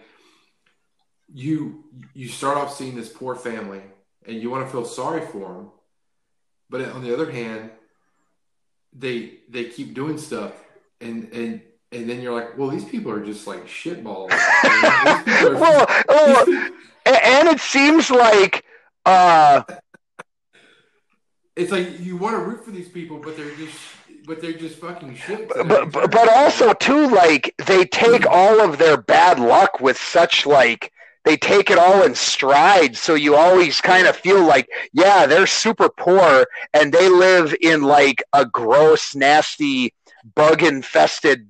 you 1.34 1.84
you 2.14 2.28
start 2.28 2.58
off 2.58 2.76
seeing 2.76 2.96
this 2.96 3.10
poor 3.10 3.36
family 3.36 3.82
and 4.26 4.42
you 4.42 4.50
want 4.50 4.66
to 4.66 4.72
feel 4.72 4.84
sorry 4.84 5.26
for 5.28 5.48
them 5.54 5.70
but 6.70 6.82
on 6.90 7.02
the 7.02 7.14
other 7.14 7.32
hand 7.32 7.70
they 8.92 9.40
they 9.48 9.64
keep 9.66 9.94
doing 9.94 10.18
stuff 10.18 10.52
and 11.00 11.32
and 11.32 11.62
and 11.94 12.10
then 12.10 12.20
you're 12.22 12.34
like 12.34 12.58
well 12.58 12.68
these 12.70 12.84
people 12.84 13.10
are 13.12 13.24
just 13.24 13.48
like 13.48 13.66
shitballs. 13.66 14.30
Well, 15.42 15.86
well, 16.10 16.46
these 16.46 16.60
people- 16.60 16.78
a- 17.06 17.26
and 17.28 17.48
it 17.48 17.60
seems 17.62 18.12
like 18.12 18.66
uh 19.06 19.64
it's 21.56 21.72
like 21.72 21.98
you 22.02 22.18
want 22.18 22.36
to 22.36 22.42
root 22.44 22.66
for 22.66 22.72
these 22.72 22.90
people 22.90 23.20
but 23.20 23.38
they're 23.38 23.56
just 23.56 23.78
but 24.32 24.42
they're 24.42 24.54
just 24.54 24.78
fucking 24.78 25.14
shit 25.14 25.50
but, 25.50 25.92
but 25.92 26.10
but 26.10 26.30
also 26.30 26.72
too 26.72 27.10
like 27.10 27.54
they 27.68 27.84
take 27.84 28.26
all 28.26 28.62
of 28.62 28.78
their 28.78 28.96
bad 28.96 29.38
luck 29.38 29.82
with 29.82 29.98
such 29.98 30.46
like 30.46 30.90
they 31.26 31.36
take 31.36 31.70
it 31.70 31.78
all 31.78 32.04
in 32.04 32.16
stride 32.16 32.96
so 32.96 33.14
you 33.14 33.36
always 33.36 33.82
kind 33.82 34.08
of 34.08 34.16
feel 34.16 34.42
like 34.42 34.70
yeah 34.94 35.26
they're 35.26 35.46
super 35.46 35.90
poor 35.90 36.46
and 36.74 36.94
they 36.94 37.10
live 37.10 37.54
in 37.60 37.82
like 37.82 38.24
a 38.32 38.46
gross 38.46 39.16
nasty 39.16 39.94
bug 40.34 40.64
infested 40.64 41.50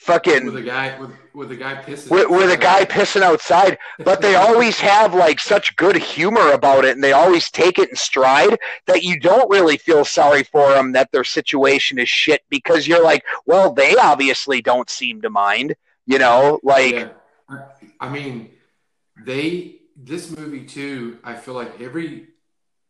fucking 0.00 0.46
with 0.46 0.56
a 0.56 0.62
guy 0.62 0.98
with 0.98 1.10
with 1.34 1.52
a 1.52 1.56
guy 1.56 1.74
pissing 1.82 2.10
with, 2.10 2.28
with 2.28 2.50
a 2.50 2.56
guy 2.56 2.84
pissing 2.84 3.22
outside, 3.22 3.78
but 4.04 4.20
they 4.20 4.34
always 4.46 4.80
have 4.80 5.14
like 5.14 5.38
such 5.40 5.76
good 5.76 5.96
humor 5.96 6.52
about 6.52 6.84
it, 6.84 6.92
and 6.94 7.04
they 7.04 7.12
always 7.12 7.50
take 7.50 7.78
it 7.78 7.90
in 7.90 7.96
stride 7.96 8.58
that 8.86 9.02
you 9.02 9.18
don't 9.20 9.48
really 9.50 9.76
feel 9.76 10.04
sorry 10.04 10.42
for 10.42 10.70
them 10.72 10.92
that 10.92 11.12
their 11.12 11.24
situation 11.24 11.98
is 11.98 12.08
shit 12.08 12.42
because 12.48 12.88
you're 12.88 13.02
like, 13.04 13.24
well, 13.46 13.72
they 13.72 13.94
obviously 13.96 14.60
don't 14.60 14.90
seem 14.90 15.20
to 15.22 15.30
mind, 15.30 15.74
you 16.06 16.18
know, 16.18 16.58
like 16.62 16.94
Yeah. 16.94 17.08
I- 17.48 17.58
I 18.02 18.08
mean, 18.08 18.50
they 19.26 19.80
this 19.96 20.30
movie 20.34 20.64
too. 20.64 21.18
I 21.22 21.34
feel 21.34 21.54
like 21.54 21.80
every 21.80 22.28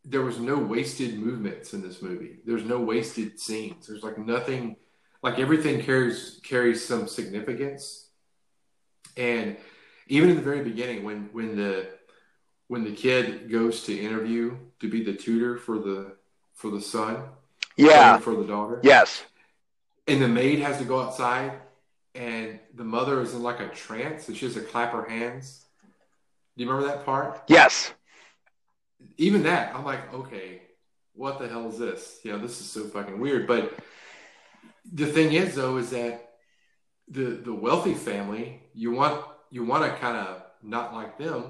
there 0.05 0.23
was 0.23 0.39
no 0.39 0.57
wasted 0.57 1.19
movements 1.19 1.75
in 1.75 1.83
this 1.83 2.01
movie. 2.01 2.37
There's 2.47 2.65
no 2.65 2.81
wasted 2.81 3.41
scenes. 3.41 3.89
There's 3.89 4.03
like 4.03 4.17
nothing. 4.19 4.77
Like 5.23 5.39
everything 5.39 5.83
carries 5.83 6.41
carries 6.43 6.85
some 6.85 7.07
significance. 7.07 8.09
And 9.17 9.57
even 10.09 10.31
in 10.31 10.37
the 10.37 10.43
very 10.43 10.63
beginning, 10.63 11.05
when 11.05 11.29
when 11.33 11.57
the 11.57 11.89
when 12.69 12.85
the 12.85 12.93
kid 12.93 13.51
goes 13.51 13.85
to 13.85 13.99
interview 13.99 14.57
to 14.81 14.89
be 14.89 15.03
the 15.03 15.15
tutor 15.15 15.57
for 15.57 15.79
the 15.79 16.17
for 16.55 16.71
the 16.71 16.81
son, 16.81 17.23
yeah, 17.77 18.19
for 18.19 18.35
the 18.35 18.45
daughter, 18.45 18.81
yes, 18.83 19.25
and 20.07 20.23
the 20.23 20.29
maid 20.29 20.61
has 20.61 20.79
to 20.79 20.85
go 20.85 21.01
outside 21.01 21.53
and 22.15 22.59
the 22.75 22.85
mother 22.85 23.21
is 23.21 23.35
in 23.35 23.43
like 23.43 23.61
a 23.61 23.69
trance 23.69 24.27
and 24.29 24.37
she 24.37 24.47
has 24.47 24.55
to 24.55 24.63
clap 24.63 24.93
her 24.93 25.09
hands. 25.09 25.67
Do 26.57 26.65
you 26.65 26.71
remember 26.71 26.89
that 26.89 27.05
part? 27.05 27.43
Yes, 27.47 27.93
even 29.17 29.43
that 29.43 29.75
i'm 29.75 29.85
like 29.85 30.13
okay 30.13 30.63
what 31.15 31.39
the 31.39 31.49
hell 31.49 31.69
is 31.69 31.77
this? 31.77 32.21
You 32.23 32.33
know 32.33 32.39
this 32.39 32.61
is 32.61 32.71
so 32.71 32.85
fucking 32.85 33.21
weird 33.21 33.47
but 33.47 33.75
the 34.93 35.07
thing 35.07 35.33
is 35.33 35.55
though 35.55 35.77
is 35.77 35.91
that 35.91 36.31
the 37.09 37.25
the 37.45 37.53
wealthy 37.55 37.95
family 37.95 38.61
you 38.75 38.93
want 38.93 39.25
you 39.51 39.65
want 39.65 39.85
to 39.85 39.99
kind 39.99 40.17
of 40.17 40.43
not 40.63 40.95
like 40.95 41.19
them 41.19 41.45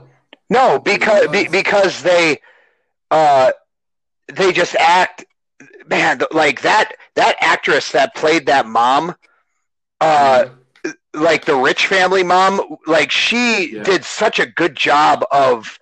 no, 0.50 0.78
because 0.78 1.28
be, 1.28 1.48
because 1.48 2.02
they 2.02 2.40
uh 3.10 3.52
they 4.32 4.52
just 4.52 4.74
act, 4.76 5.24
man, 5.88 6.20
like 6.32 6.62
that 6.62 6.92
that 7.16 7.36
actress 7.40 7.92
that 7.92 8.14
played 8.14 8.46
that 8.46 8.66
mom. 8.66 9.14
Uh, 10.00 10.44
like 11.14 11.44
the 11.44 11.54
rich 11.56 11.86
family 11.86 12.22
mom 12.22 12.60
like 12.86 13.10
she 13.10 13.76
Yeah. 13.76 13.84
did 13.84 14.04
such 14.04 14.38
a 14.38 14.46
good 14.46 14.76
job 14.76 15.24
of 15.30 15.78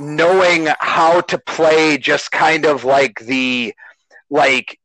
knowing 0.00 0.68
how 0.80 1.20
to 1.22 1.38
play 1.38 1.98
just 1.98 2.32
kind 2.32 2.66
of 2.66 2.84
like 2.84 3.20
the 3.20 3.74
like 4.30 4.79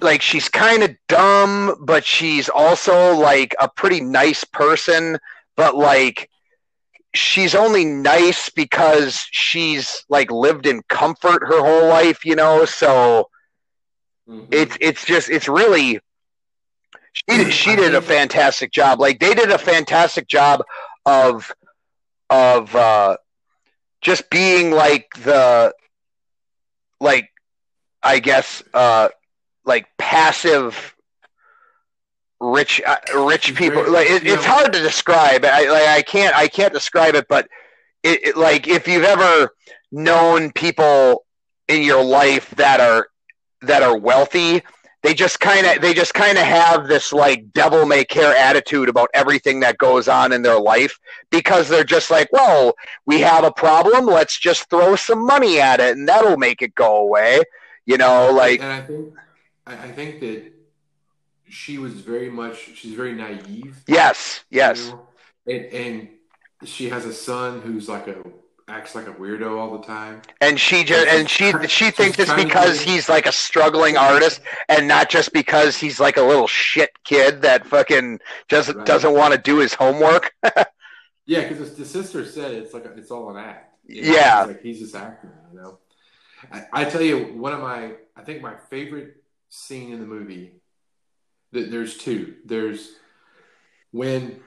like 0.00 0.22
she's 0.22 0.48
kind 0.48 0.82
of 0.82 0.90
dumb 1.08 1.74
but 1.80 2.04
she's 2.04 2.48
also 2.48 3.14
like 3.14 3.54
a 3.60 3.68
pretty 3.68 4.00
nice 4.00 4.44
person 4.44 5.18
but 5.56 5.76
like 5.76 6.28
she's 7.14 7.54
only 7.54 7.84
nice 7.84 8.48
because 8.50 9.20
she's 9.30 10.04
like 10.08 10.30
lived 10.30 10.66
in 10.66 10.82
comfort 10.88 11.42
her 11.46 11.60
whole 11.60 11.88
life 11.88 12.24
you 12.24 12.34
know 12.36 12.64
so 12.64 13.28
Mhm. 14.28 14.46
it's 14.50 14.76
it's 14.80 15.04
just 15.04 15.30
it's 15.30 15.48
really 15.48 16.00
she 17.12 17.22
did, 17.36 17.52
she 17.52 17.76
did 17.76 17.94
a 17.94 18.00
fantastic 18.00 18.70
job 18.72 19.00
like 19.00 19.18
they 19.18 19.34
did 19.34 19.50
a 19.50 19.58
fantastic 19.58 20.26
job 20.28 20.62
of 21.06 21.52
of 22.30 22.74
uh 22.74 23.16
just 24.00 24.30
being 24.30 24.70
like 24.70 25.06
the 25.24 25.72
like 27.00 27.28
i 28.02 28.18
guess 28.18 28.62
uh 28.74 29.08
like 29.70 29.86
passive 29.96 30.96
rich 32.40 32.82
uh, 32.86 32.96
rich 33.14 33.54
people. 33.54 33.90
Like 33.90 34.10
it, 34.10 34.26
it's 34.26 34.44
hard 34.44 34.72
to 34.72 34.80
describe. 34.80 35.44
I 35.44 35.68
like 35.70 35.88
I 35.88 36.02
can't 36.02 36.34
I 36.36 36.48
can't 36.48 36.74
describe 36.74 37.14
it 37.14 37.26
but 37.28 37.48
it, 38.02 38.26
it 38.26 38.36
like 38.36 38.68
if 38.68 38.86
you've 38.88 39.04
ever 39.04 39.50
known 39.92 40.52
people 40.52 41.24
in 41.68 41.82
your 41.82 42.02
life 42.02 42.50
that 42.56 42.80
are 42.80 43.08
that 43.62 43.82
are 43.82 43.96
wealthy 43.96 44.62
they 45.02 45.14
just 45.14 45.40
kind 45.40 45.66
of 45.66 45.80
they 45.80 45.94
just 45.94 46.14
kind 46.14 46.36
of 46.38 46.44
have 46.44 46.88
this 46.88 47.12
like 47.12 47.52
devil 47.52 47.86
may 47.86 48.04
care 48.04 48.34
attitude 48.36 48.88
about 48.88 49.08
everything 49.14 49.60
that 49.60 49.78
goes 49.78 50.08
on 50.08 50.32
in 50.32 50.42
their 50.42 50.58
life 50.58 50.98
because 51.30 51.68
they're 51.68 51.84
just 51.84 52.10
like 52.10 52.28
well 52.32 52.74
we 53.06 53.20
have 53.20 53.44
a 53.44 53.52
problem 53.52 54.06
let's 54.06 54.38
just 54.38 54.68
throw 54.70 54.96
some 54.96 55.24
money 55.26 55.60
at 55.60 55.80
it 55.80 55.96
and 55.96 56.08
that'll 56.08 56.36
make 56.36 56.62
it 56.62 56.74
go 56.74 56.96
away 56.96 57.40
you 57.86 57.96
know 57.96 58.30
like 58.32 58.60
and 58.60 59.12
i 59.66 59.70
think 59.72 59.82
I, 59.82 59.88
I 59.88 59.92
think 59.92 60.20
that 60.20 60.52
she 61.48 61.78
was 61.78 61.94
very 61.94 62.30
much 62.30 62.76
she's 62.76 62.94
very 62.94 63.14
naive 63.14 63.82
yes 63.86 64.44
yes 64.50 64.86
you 64.86 64.92
know? 64.92 65.06
and, 65.46 65.64
and 65.66 66.08
she 66.64 66.88
has 66.90 67.04
a 67.06 67.12
son 67.12 67.60
who's 67.60 67.88
like 67.88 68.06
a 68.08 68.16
acts 68.68 68.94
like 68.94 69.08
a 69.08 69.12
weirdo 69.12 69.58
all 69.58 69.76
the 69.78 69.84
time 69.84 70.22
and 70.40 70.60
she 70.60 70.84
just 70.84 71.06
and 71.08 71.28
she 71.28 71.52
she 71.66 71.90
thinks 71.90 72.20
it's 72.20 72.32
because 72.34 72.80
he's 72.80 73.08
like 73.08 73.26
a 73.26 73.32
struggling 73.32 73.96
artist 73.96 74.40
and 74.68 74.86
not 74.86 75.10
just 75.10 75.32
because 75.32 75.76
he's 75.76 75.98
like 75.98 76.16
a 76.16 76.22
little 76.22 76.46
shit 76.46 76.90
kid 77.02 77.42
that 77.42 77.66
fucking 77.66 78.20
doesn't 78.48 78.76
Right. 78.76 78.86
doesn't 78.86 79.12
want 79.12 79.34
to 79.34 79.40
do 79.40 79.58
his 79.58 79.74
homework 79.74 80.32
Yeah, 81.26 81.46
because 81.48 81.74
the 81.76 81.84
sister 81.84 82.24
said 82.26 82.52
it's 82.54 82.74
like 82.74 82.84
a, 82.86 82.92
it's 82.96 83.10
all 83.12 83.30
an 83.30 83.36
act. 83.36 83.76
you 83.86 84.02
know? 84.02 84.12
Yeah. 84.12 84.44
Like 84.44 84.62
he's 84.62 84.80
just 84.80 84.96
acting. 84.96 85.30
You 85.52 85.60
know, 85.60 85.78
I, 86.50 86.64
I 86.72 86.84
tell 86.86 87.02
you, 87.02 87.18
one 87.36 87.52
of 87.52 87.60
my 87.60 87.92
I 88.16 88.22
think 88.22 88.42
my 88.42 88.54
favorite 88.68 89.19
scene 89.50 89.92
in 89.92 90.00
the 90.00 90.06
movie. 90.06 90.54
That 91.52 91.70
there's 91.70 91.98
two. 91.98 92.36
There's 92.44 92.92
when 93.90 94.40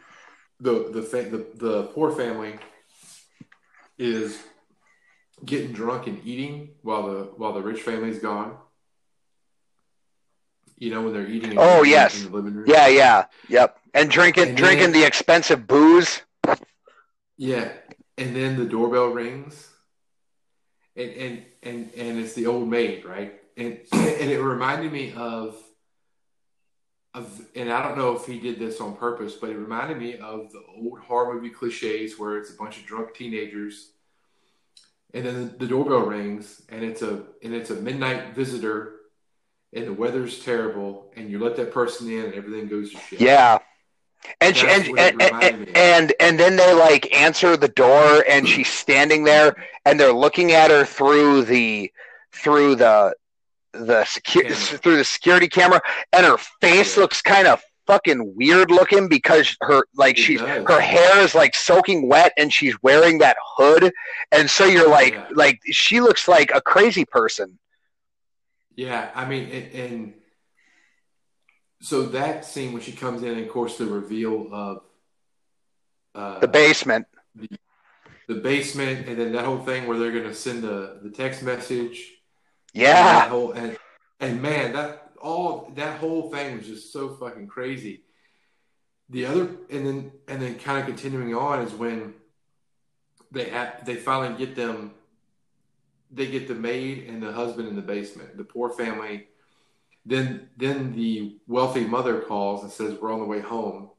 the 0.59 0.89
the 0.91 1.03
fa- 1.03 1.29
the 1.29 1.45
the 1.55 1.83
poor 1.93 2.11
family 2.11 2.55
is 3.97 4.41
getting 5.45 5.73
drunk 5.73 6.07
and 6.07 6.21
eating 6.25 6.69
while 6.81 7.03
the 7.07 7.23
while 7.35 7.53
the 7.53 7.61
rich 7.61 7.81
family's 7.81 8.19
gone. 8.19 8.57
You 10.77 10.91
know 10.91 11.01
when 11.03 11.13
they're 11.13 11.27
eating. 11.27 11.55
Oh, 11.57 11.83
yes. 11.83 12.17
in 12.23 12.31
the 12.31 12.35
living 12.35 12.53
room. 12.55 12.65
Yeah, 12.67 12.87
yeah, 12.87 13.25
yep. 13.47 13.77
And 13.93 14.09
drinking 14.09 14.49
And 14.49 14.57
drinking 14.57 14.91
then- 14.91 15.01
the 15.01 15.05
expensive 15.05 15.67
booze. 15.67 16.21
Yeah, 17.37 17.69
and 18.17 18.35
then 18.35 18.57
the 18.57 18.65
doorbell 18.65 19.07
rings, 19.09 19.67
and 20.95 21.09
and 21.11 21.45
and 21.63 21.91
and 21.95 22.19
it's 22.19 22.33
the 22.33 22.47
old 22.47 22.69
maid, 22.69 23.03
right? 23.05 23.33
And 23.57 23.79
and 23.91 24.31
it 24.31 24.41
reminded 24.41 24.91
me 24.91 25.13
of 25.13 25.55
of, 27.13 27.41
and 27.55 27.71
I 27.71 27.83
don't 27.83 27.97
know 27.97 28.15
if 28.15 28.25
he 28.25 28.39
did 28.39 28.57
this 28.57 28.81
on 28.81 28.95
purpose, 28.95 29.35
but 29.35 29.49
it 29.49 29.57
reminded 29.57 29.97
me 29.97 30.17
of 30.17 30.51
the 30.51 30.63
old 30.75 30.99
horror 30.99 31.33
movie 31.33 31.51
cliches 31.51 32.17
where 32.17 32.37
it's 32.37 32.51
a 32.51 32.55
bunch 32.55 32.79
of 32.79 32.85
drunk 32.85 33.13
teenagers, 33.13 33.91
and 35.13 35.25
then 35.25 35.55
the 35.59 35.67
doorbell 35.67 36.07
rings, 36.07 36.61
and 36.69 36.83
it's 36.83 37.01
a 37.01 37.23
and 37.43 37.53
it's 37.53 37.69
a 37.69 37.75
midnight 37.75 38.33
visitor, 38.33 38.95
and 39.73 39.85
the 39.85 39.93
weather's 39.93 40.43
terrible, 40.43 41.11
and 41.15 41.29
you 41.29 41.37
let 41.37 41.55
that 41.57 41.71
person 41.71 42.09
in, 42.09 42.25
and 42.25 42.33
everything 42.33 42.67
goes 42.67 42.91
to 42.91 42.97
shit. 42.97 43.21
Yeah. 43.21 43.59
And 44.39 44.55
she, 44.55 44.65
and, 44.65 44.87
and, 44.97 44.99
and, 44.99 45.21
reminded 45.21 45.59
me 45.59 45.67
of. 45.67 45.75
and 45.75 46.13
and 46.19 46.39
then 46.39 46.55
they 46.55 46.73
like 46.73 47.13
answer 47.13 47.57
the 47.57 47.67
door 47.67 48.23
and 48.27 48.47
she's 48.47 48.69
standing 48.69 49.25
there 49.25 49.57
and 49.83 49.99
they're 49.99 50.13
looking 50.13 50.53
at 50.53 50.71
her 50.71 50.85
through 50.85 51.43
the 51.43 51.91
through 52.31 52.75
the 52.75 53.13
the 53.73 54.03
secu- 54.03 54.79
through 54.81 54.97
the 54.97 55.03
security 55.03 55.47
camera 55.47 55.81
and 56.11 56.25
her 56.25 56.37
face 56.61 56.95
looks 56.97 57.21
kind 57.21 57.47
of 57.47 57.61
fucking 57.85 58.33
weird 58.37 58.71
looking 58.71 59.09
because 59.09 59.57
her 59.61 59.83
like 59.95 60.15
she's 60.15 60.39
her 60.39 60.79
hair 60.79 61.19
is 61.19 61.35
like 61.35 61.53
soaking 61.53 62.07
wet 62.07 62.31
and 62.37 62.53
she's 62.53 62.75
wearing 62.81 63.17
that 63.17 63.35
hood. 63.57 63.91
And 64.31 64.49
so 64.49 64.65
you're 64.65 64.89
like 64.89 65.13
Yeah. 65.13 65.27
like 65.33 65.59
she 65.65 65.99
looks 65.99 66.27
like 66.27 66.51
a 66.53 66.61
crazy 66.61 67.03
person. 67.05 67.59
Yeah, 68.75 69.11
I 69.13 69.25
mean, 69.25 69.49
and, 69.49 69.71
and 69.73 70.13
so 71.81 72.03
that 72.07 72.45
scene 72.45 72.73
when 72.73 72.81
she 72.81 72.91
comes 72.91 73.21
in, 73.21 73.29
and 73.29 73.41
of 73.41 73.49
course, 73.49 73.77
the 73.77 73.85
reveal 73.85 74.49
of 74.53 74.81
uh, 76.15 76.39
the 76.39 76.47
basement. 76.47 77.05
the 78.27 78.35
basement, 78.35 79.07
and 79.07 79.19
then 79.19 79.31
that 79.33 79.45
whole 79.45 79.59
thing 79.59 79.85
where 79.87 79.99
they're 79.99 80.11
going 80.11 80.23
to 80.23 80.33
send 80.33 80.63
the 80.63 80.99
the 81.03 81.09
text 81.11 81.43
message. 81.43 82.11
And 82.73 82.81
yeah 82.81 83.03
that 83.03 83.29
whole, 83.29 83.51
and 83.51 83.77
and 84.19 84.41
man, 84.41 84.73
that 84.73 85.11
all 85.21 85.71
that 85.75 85.99
whole 85.99 86.31
thing 86.31 86.57
was 86.57 86.67
just 86.67 86.91
so 86.91 87.09
fucking 87.09 87.47
crazy. 87.47 88.03
The 89.09 89.25
other, 89.25 89.49
and 89.69 89.85
then 89.85 90.11
and 90.27 90.41
then 90.41 90.55
kind 90.59 90.79
of 90.79 90.85
continuing 90.85 91.35
on 91.35 91.61
is 91.61 91.73
when 91.73 92.13
they 93.31 93.49
have, 93.49 93.85
they 93.85 93.95
finally 93.95 94.37
get 94.37 94.55
them. 94.55 94.91
They 96.11 96.27
get 96.27 96.47
the 96.47 96.53
maid 96.55 97.09
and 97.09 97.23
the 97.23 97.31
husband 97.31 97.67
in 97.67 97.75
the 97.75 97.81
basement. 97.81 98.37
The 98.37 98.43
poor 98.43 98.69
family. 98.69 99.27
Then 100.05 100.49
then 100.57 100.93
the 100.93 101.37
wealthy 101.47 101.85
mother 101.85 102.21
calls 102.21 102.63
and 102.63 102.71
says 102.71 102.97
we're 102.99 103.13
on 103.13 103.19
the 103.19 103.25
way 103.25 103.39
home, 103.39 103.89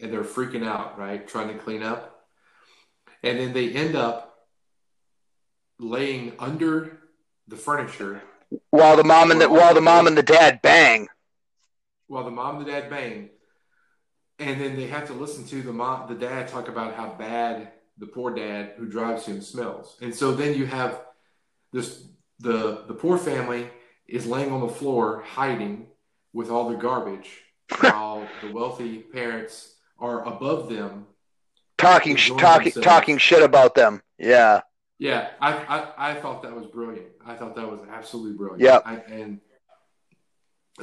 and 0.00 0.12
they're 0.12 0.24
freaking 0.24 0.66
out, 0.66 0.98
right, 0.98 1.26
trying 1.26 1.48
to 1.48 1.58
clean 1.58 1.82
up, 1.82 2.26
and 3.22 3.38
then 3.38 3.52
they 3.52 3.70
end 3.70 3.94
up 3.94 4.46
laying 5.78 6.32
under 6.38 6.97
the 7.48 7.56
furniture. 7.56 8.22
While 8.70 8.96
the 8.96 9.04
mom 9.04 9.30
and 9.30 9.40
the 9.40 9.48
while 9.48 9.74
the 9.74 9.80
mom 9.80 10.06
and 10.06 10.16
the 10.16 10.22
dad 10.22 10.62
bang. 10.62 11.08
While 12.06 12.24
the 12.24 12.30
mom 12.30 12.58
and 12.58 12.66
the 12.66 12.70
dad 12.70 12.88
bang, 12.88 13.30
and 14.38 14.60
then 14.60 14.76
they 14.76 14.86
have 14.86 15.06
to 15.08 15.12
listen 15.12 15.46
to 15.48 15.62
the 15.62 15.72
mom, 15.72 16.08
the 16.08 16.14
dad 16.14 16.48
talk 16.48 16.68
about 16.68 16.94
how 16.94 17.14
bad 17.18 17.72
the 17.98 18.06
poor 18.06 18.34
dad 18.34 18.74
who 18.78 18.86
drives 18.86 19.26
him 19.26 19.42
smells, 19.42 19.96
and 20.00 20.14
so 20.14 20.32
then 20.32 20.54
you 20.54 20.66
have 20.66 21.00
this 21.72 22.04
the 22.38 22.84
the 22.86 22.94
poor 22.94 23.18
family 23.18 23.68
is 24.06 24.26
laying 24.26 24.52
on 24.52 24.60
the 24.60 24.72
floor 24.72 25.22
hiding 25.26 25.86
with 26.32 26.50
all 26.50 26.70
the 26.70 26.76
garbage, 26.76 27.42
while 27.80 28.26
the 28.42 28.50
wealthy 28.50 28.98
parents 28.98 29.74
are 29.98 30.24
above 30.26 30.70
them. 30.70 31.06
talking 31.76 32.16
talking 32.16 32.64
themselves. 32.64 32.86
talking 32.86 33.18
shit 33.18 33.42
about 33.42 33.74
them. 33.74 34.00
Yeah 34.18 34.62
Yeah, 34.98 35.30
I, 35.40 35.52
I 35.52 36.10
I 36.10 36.14
thought 36.14 36.42
that 36.42 36.54
was 36.54 36.66
brilliant. 36.66 37.06
I 37.24 37.34
thought 37.34 37.54
that 37.54 37.70
was 37.70 37.80
absolutely 37.88 38.36
brilliant. 38.36 38.62
Yeah, 38.62 38.80
I, 38.84 38.96
and 38.96 39.40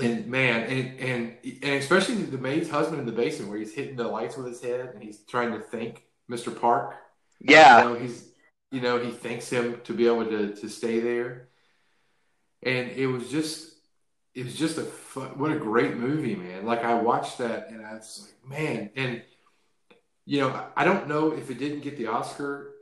and 0.01 0.27
man, 0.27 0.69
and, 0.69 0.99
and 0.99 1.37
and 1.43 1.73
especially 1.75 2.15
the 2.15 2.37
maid's 2.37 2.69
husband 2.69 2.99
in 2.99 3.05
the 3.05 3.11
basement 3.11 3.49
where 3.49 3.59
he's 3.59 3.73
hitting 3.73 3.95
the 3.95 4.07
lights 4.07 4.37
with 4.37 4.47
his 4.47 4.61
head 4.61 4.79
and 4.93 5.03
he's 5.03 5.19
trying 5.25 5.51
to 5.51 5.59
thank 5.59 6.03
Mr. 6.29 6.57
Park. 6.57 6.95
yeah 7.39 7.83
You 7.83 7.89
know, 7.89 7.95
he's 7.95 8.29
you 8.71 8.81
know 8.81 8.99
he 8.99 9.11
thanks 9.11 9.49
him 9.49 9.81
to 9.83 9.93
be 9.93 10.07
able 10.07 10.25
to 10.25 10.55
to 10.55 10.69
stay 10.69 10.99
there, 11.01 11.49
and 12.63 12.91
it 12.91 13.07
was 13.07 13.29
just 13.29 13.73
it 14.33 14.45
was 14.45 14.55
just 14.55 14.77
a 14.77 14.83
fu- 14.83 15.21
what 15.35 15.51
a 15.51 15.57
great 15.57 15.97
movie, 15.97 16.35
man. 16.35 16.65
Like 16.65 16.83
I 16.85 16.93
watched 16.95 17.37
that 17.39 17.69
and 17.69 17.85
I 17.85 17.95
was 17.95 18.29
like, 18.29 18.49
man, 18.59 18.91
and 18.95 19.23
you 20.25 20.39
know 20.39 20.67
I 20.75 20.85
don't 20.85 21.07
know 21.07 21.31
if 21.33 21.49
it 21.51 21.59
didn't 21.59 21.81
get 21.81 21.97
the 21.97 22.07
Oscar 22.07 22.74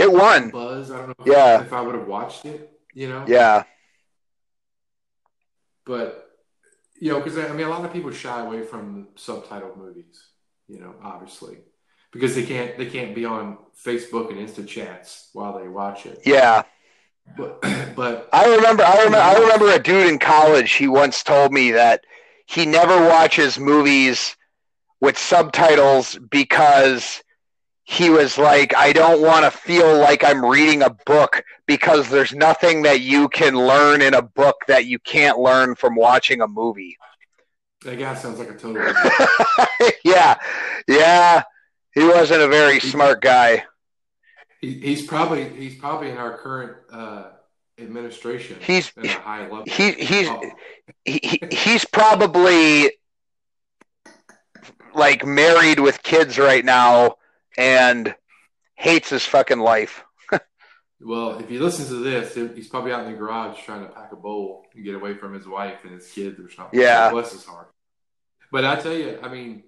it 0.00 0.12
won 0.12 0.50
buzz. 0.50 0.90
I 0.90 0.98
don't 0.98 1.08
know 1.08 1.14
if, 1.20 1.32
Yeah. 1.32 1.60
if 1.62 1.72
I 1.72 1.80
would 1.80 1.94
have 1.94 2.06
watched 2.08 2.44
it, 2.44 2.72
you 2.94 3.08
know. 3.08 3.24
yeah 3.26 3.64
But 5.84 6.26
you 7.00 7.10
know, 7.10 7.18
because 7.20 7.38
I 7.38 7.52
mean, 7.52 7.66
a 7.66 7.70
lot 7.70 7.84
of 7.84 7.92
people 7.92 8.10
shy 8.10 8.40
away 8.40 8.62
from 8.62 9.08
subtitled 9.16 9.76
movies, 9.76 10.22
you 10.68 10.78
know, 10.80 10.94
obviously, 11.02 11.58
because 12.12 12.34
they 12.34 12.44
can't 12.44 12.76
they 12.78 12.86
can't 12.86 13.14
be 13.14 13.24
on 13.24 13.58
Facebook 13.84 14.30
and 14.30 14.38
Insta 14.38 14.66
chats 14.66 15.30
while 15.32 15.58
they 15.58 15.68
watch 15.68 16.06
it. 16.06 16.20
yeah 16.24 16.62
But 17.36 17.60
but 17.96 18.28
I 18.32 18.54
remember, 18.54 18.82
I 18.84 18.96
remember, 19.04 19.18
I 19.18 19.34
remember 19.38 19.70
a 19.72 19.78
dude 19.78 20.08
in 20.08 20.18
college. 20.18 20.72
He 20.72 20.88
once 20.88 21.22
told 21.22 21.52
me 21.52 21.72
that 21.72 22.04
he 22.46 22.66
never 22.66 22.96
watches 23.08 23.58
movies 23.58 24.36
with 25.00 25.16
subtitles 25.18 26.18
because 26.30 27.22
he 27.90 28.08
was 28.08 28.38
like, 28.38 28.72
I 28.76 28.92
don't 28.92 29.20
want 29.20 29.44
to 29.44 29.50
feel 29.50 29.98
like 29.98 30.22
I'm 30.22 30.44
reading 30.44 30.82
a 30.82 30.90
book 30.90 31.42
because 31.66 32.08
there's 32.08 32.32
nothing 32.32 32.82
that 32.82 33.00
you 33.00 33.28
can 33.28 33.56
learn 33.56 34.00
in 34.00 34.14
a 34.14 34.22
book 34.22 34.54
that 34.68 34.86
you 34.86 35.00
can't 35.00 35.40
learn 35.40 35.74
from 35.74 35.96
watching 35.96 36.40
a 36.40 36.46
movie. 36.46 36.96
that 37.84 37.98
guy 37.98 38.14
sounds 38.14 38.38
like 38.38 38.48
a 38.48 38.54
total. 38.54 38.94
yeah, 40.04 40.36
yeah. 40.86 41.42
He 41.92 42.04
wasn't 42.04 42.42
a 42.42 42.46
very 42.48 42.78
smart 42.78 43.20
guy. 43.22 43.64
he, 44.60 44.74
he's 44.78 45.04
probably 45.04 45.48
he's 45.48 45.74
probably 45.74 46.10
in 46.10 46.16
our 46.16 46.38
current 46.38 46.76
uh, 46.92 47.30
administration. 47.76 48.56
He's- 48.60 48.92
at 48.98 49.04
a 49.04 49.08
high 49.08 49.42
level. 49.42 49.64
He 49.66 49.90
he's 49.94 50.28
Oh, 50.28 50.40
he, 51.04 51.18
he- 51.24 51.56
he's 51.56 51.84
probably 51.84 52.92
like 54.94 55.26
married 55.26 55.80
with 55.80 56.00
kids 56.04 56.38
right 56.38 56.64
now 56.64 57.16
and 57.60 58.14
hates 58.74 59.10
his 59.10 59.24
fucking 59.24 59.60
life. 59.60 60.04
Well, 61.02 61.38
if 61.38 61.48
he 61.48 61.58
listens 61.58 61.88
to 61.88 61.94
this, 61.94 62.34
he's 62.34 62.68
probably 62.68 62.92
out 62.92 63.06
in 63.06 63.12
the 63.12 63.18
garage 63.18 63.58
trying 63.64 63.86
to 63.86 63.88
pack 63.88 64.12
a 64.12 64.16
bowl 64.16 64.66
and 64.74 64.84
get 64.84 64.94
away 64.94 65.14
from 65.14 65.32
his 65.32 65.46
wife 65.46 65.78
and 65.84 65.94
his 65.94 66.10
kids 66.10 66.38
or 66.38 66.50
something. 66.50 66.78
Yeah. 66.78 67.10
bless 67.10 67.32
his 67.32 67.44
heart. 67.44 67.70
But 68.52 68.66
I 68.66 68.76
tell 68.76 68.92
you, 68.92 69.18
I 69.22 69.28
mean, 69.28 69.62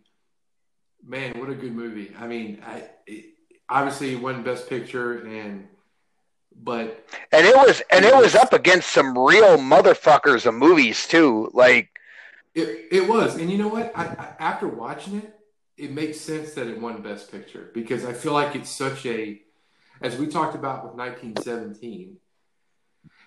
man, 1.02 1.40
what 1.40 1.48
a 1.48 1.54
good 1.54 1.74
movie. 1.74 2.14
I 2.18 2.26
mean, 2.26 2.62
I, 2.66 2.84
it, 3.06 3.24
obviously 3.66 4.14
won 4.16 4.42
Best 4.42 4.68
Picture, 4.68 5.24
and 5.24 5.68
but 6.54 7.06
And 7.32 7.46
it 7.46 7.56
was 7.56 7.82
and 7.90 8.04
it 8.04 8.14
was 8.14 8.34
up 8.34 8.52
against 8.52 8.90
some 8.90 9.16
real 9.16 9.56
motherfuckers 9.56 10.44
of 10.44 10.54
movies 10.54 11.06
too. 11.06 11.50
Like 11.54 11.98
it 12.54 12.88
it 12.90 13.08
was. 13.08 13.36
And 13.36 13.50
you 13.50 13.56
know 13.56 13.68
what? 13.68 13.90
I, 13.96 14.04
I, 14.04 14.34
after 14.38 14.68
watching 14.68 15.16
it, 15.16 15.34
it 15.82 15.90
makes 15.90 16.20
sense 16.20 16.54
that 16.54 16.68
it 16.68 16.80
won 16.80 17.02
Best 17.02 17.32
Picture 17.32 17.70
because 17.74 18.04
I 18.04 18.12
feel 18.12 18.32
like 18.32 18.54
it's 18.54 18.70
such 18.70 19.04
a, 19.04 19.42
as 20.00 20.16
we 20.16 20.28
talked 20.28 20.54
about 20.54 20.84
with 20.84 20.94
1917, 20.94 22.18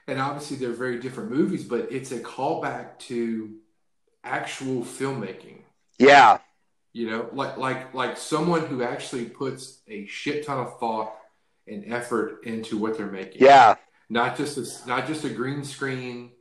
and 0.08 0.22
obviously 0.22 0.56
they're 0.56 0.72
very 0.72 1.00
different 1.00 1.32
movies, 1.32 1.66
but 1.66 1.92
it's 1.92 2.14
a 2.14 2.20
callback 2.20 2.98
to 3.00 3.56
actual 4.24 4.84
filmmaking. 4.84 5.64
yeah, 6.00 6.38
You 6.94 7.10
know, 7.10 7.30
like 7.34 7.58
like 7.58 7.94
like 7.94 8.18
someone 8.18 8.66
who 8.68 8.84
actually 8.84 9.26
puts 9.26 9.82
a 9.90 10.06
shit 10.06 10.46
ton 10.46 10.60
of 10.60 10.80
thought 10.80 11.14
and 11.68 11.92
effort 11.92 12.46
into 12.46 12.78
what 12.78 12.98
they're 12.98 13.12
making. 13.12 13.42
Yeah, 13.44 13.76
not 14.10 14.38
just 14.38 14.58
a, 14.58 14.88
not 14.88 15.08
just 15.08 15.26
a 15.26 15.30
green 15.30 15.66
screen 15.66 16.32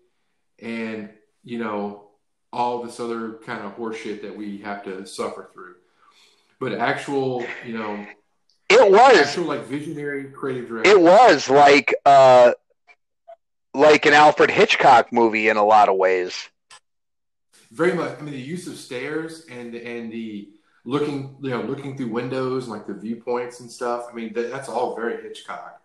and 0.60 1.10
you 1.42 1.58
know 1.58 2.10
all 2.52 2.84
this 2.84 3.00
other 3.00 3.32
kind 3.44 3.64
of 3.64 3.76
horseshit 3.76 4.22
that 4.22 4.36
we 4.36 4.58
have 4.58 4.84
to 4.84 5.04
suffer 5.04 5.50
through 5.52 5.74
but 6.64 6.72
actual, 6.78 7.44
you 7.66 7.76
know, 7.76 8.06
It 8.70 8.90
was. 8.90 9.16
actual 9.18 9.44
like 9.44 9.64
visionary 9.64 10.24
creative 10.30 10.68
director. 10.68 10.90
It 10.90 11.00
was 11.00 11.50
like 11.50 11.94
uh, 12.06 12.52
like 13.74 14.06
an 14.06 14.14
Alfred 14.14 14.50
Hitchcock 14.50 15.12
movie 15.12 15.48
in 15.48 15.56
a 15.56 15.64
lot 15.64 15.88
of 15.88 15.96
ways. 15.96 16.48
very 17.70 17.92
much. 17.92 18.18
I 18.18 18.22
mean, 18.22 18.32
the 18.32 18.40
use 18.40 18.66
of 18.66 18.76
stairs 18.76 19.46
and 19.50 19.74
and 19.74 20.10
the 20.10 20.48
looking, 20.86 21.36
you 21.42 21.50
know, 21.50 21.62
looking 21.62 21.96
through 21.96 22.08
windows 22.08 22.64
and 22.64 22.72
like 22.72 22.86
the 22.86 22.94
viewpoints 22.94 23.60
and 23.60 23.70
stuff. 23.70 24.06
I 24.10 24.14
mean, 24.14 24.32
that, 24.34 24.50
that's 24.50 24.68
all 24.68 24.94
very 24.96 25.22
Hitchcock. 25.22 25.80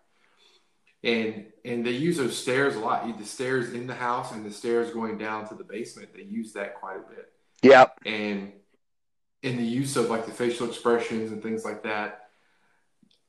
And 1.04 1.46
and 1.66 1.86
they 1.86 1.92
use 1.92 2.18
those 2.18 2.38
stairs 2.38 2.76
a 2.76 2.80
lot. 2.80 3.18
The 3.18 3.26
stairs 3.26 3.74
in 3.74 3.88
the 3.88 3.96
house 3.96 4.32
and 4.32 4.46
the 4.46 4.52
stairs 4.52 4.92
going 4.92 5.18
down 5.18 5.48
to 5.50 5.56
the 5.56 5.64
basement. 5.64 6.10
They 6.16 6.24
use 6.24 6.54
that 6.54 6.76
quite 6.76 6.98
a 6.98 7.10
bit. 7.10 7.32
Yep. 7.62 8.00
and 8.06 8.54
in 9.42 9.58
the 9.58 9.64
use 9.64 9.96
of 9.96 10.10
like 10.10 10.26
the 10.26 10.32
facial 10.32 10.68
expressions 10.68 11.32
and 11.32 11.42
things 11.42 11.64
like 11.64 11.84
that 11.84 12.30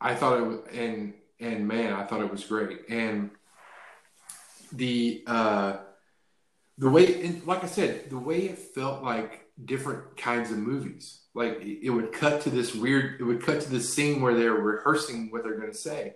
i 0.00 0.14
thought 0.14 0.38
it 0.38 0.44
was 0.44 0.58
and 0.72 1.14
and 1.40 1.66
man 1.66 1.92
i 1.92 2.04
thought 2.04 2.20
it 2.20 2.30
was 2.30 2.44
great. 2.44 2.88
And 2.88 3.30
the 4.72 5.24
uh 5.26 5.78
the 6.78 6.88
way 6.88 7.22
and 7.24 7.44
like 7.46 7.64
i 7.64 7.66
said 7.66 8.08
the 8.08 8.18
way 8.18 8.42
it 8.42 8.58
felt 8.58 9.02
like 9.02 9.46
different 9.64 10.16
kinds 10.16 10.50
of 10.50 10.58
movies. 10.58 11.22
Like 11.34 11.60
it 11.60 11.86
it 11.86 11.90
would 11.90 12.12
cut 12.12 12.42
to 12.42 12.50
this 12.50 12.74
weird 12.74 13.20
it 13.20 13.24
would 13.24 13.42
cut 13.42 13.60
to 13.62 13.70
this 13.70 13.92
scene 13.92 14.20
where 14.20 14.34
they're 14.34 14.52
rehearsing 14.52 15.30
what 15.30 15.42
they're 15.42 15.58
going 15.58 15.72
to 15.72 15.76
say. 15.76 16.14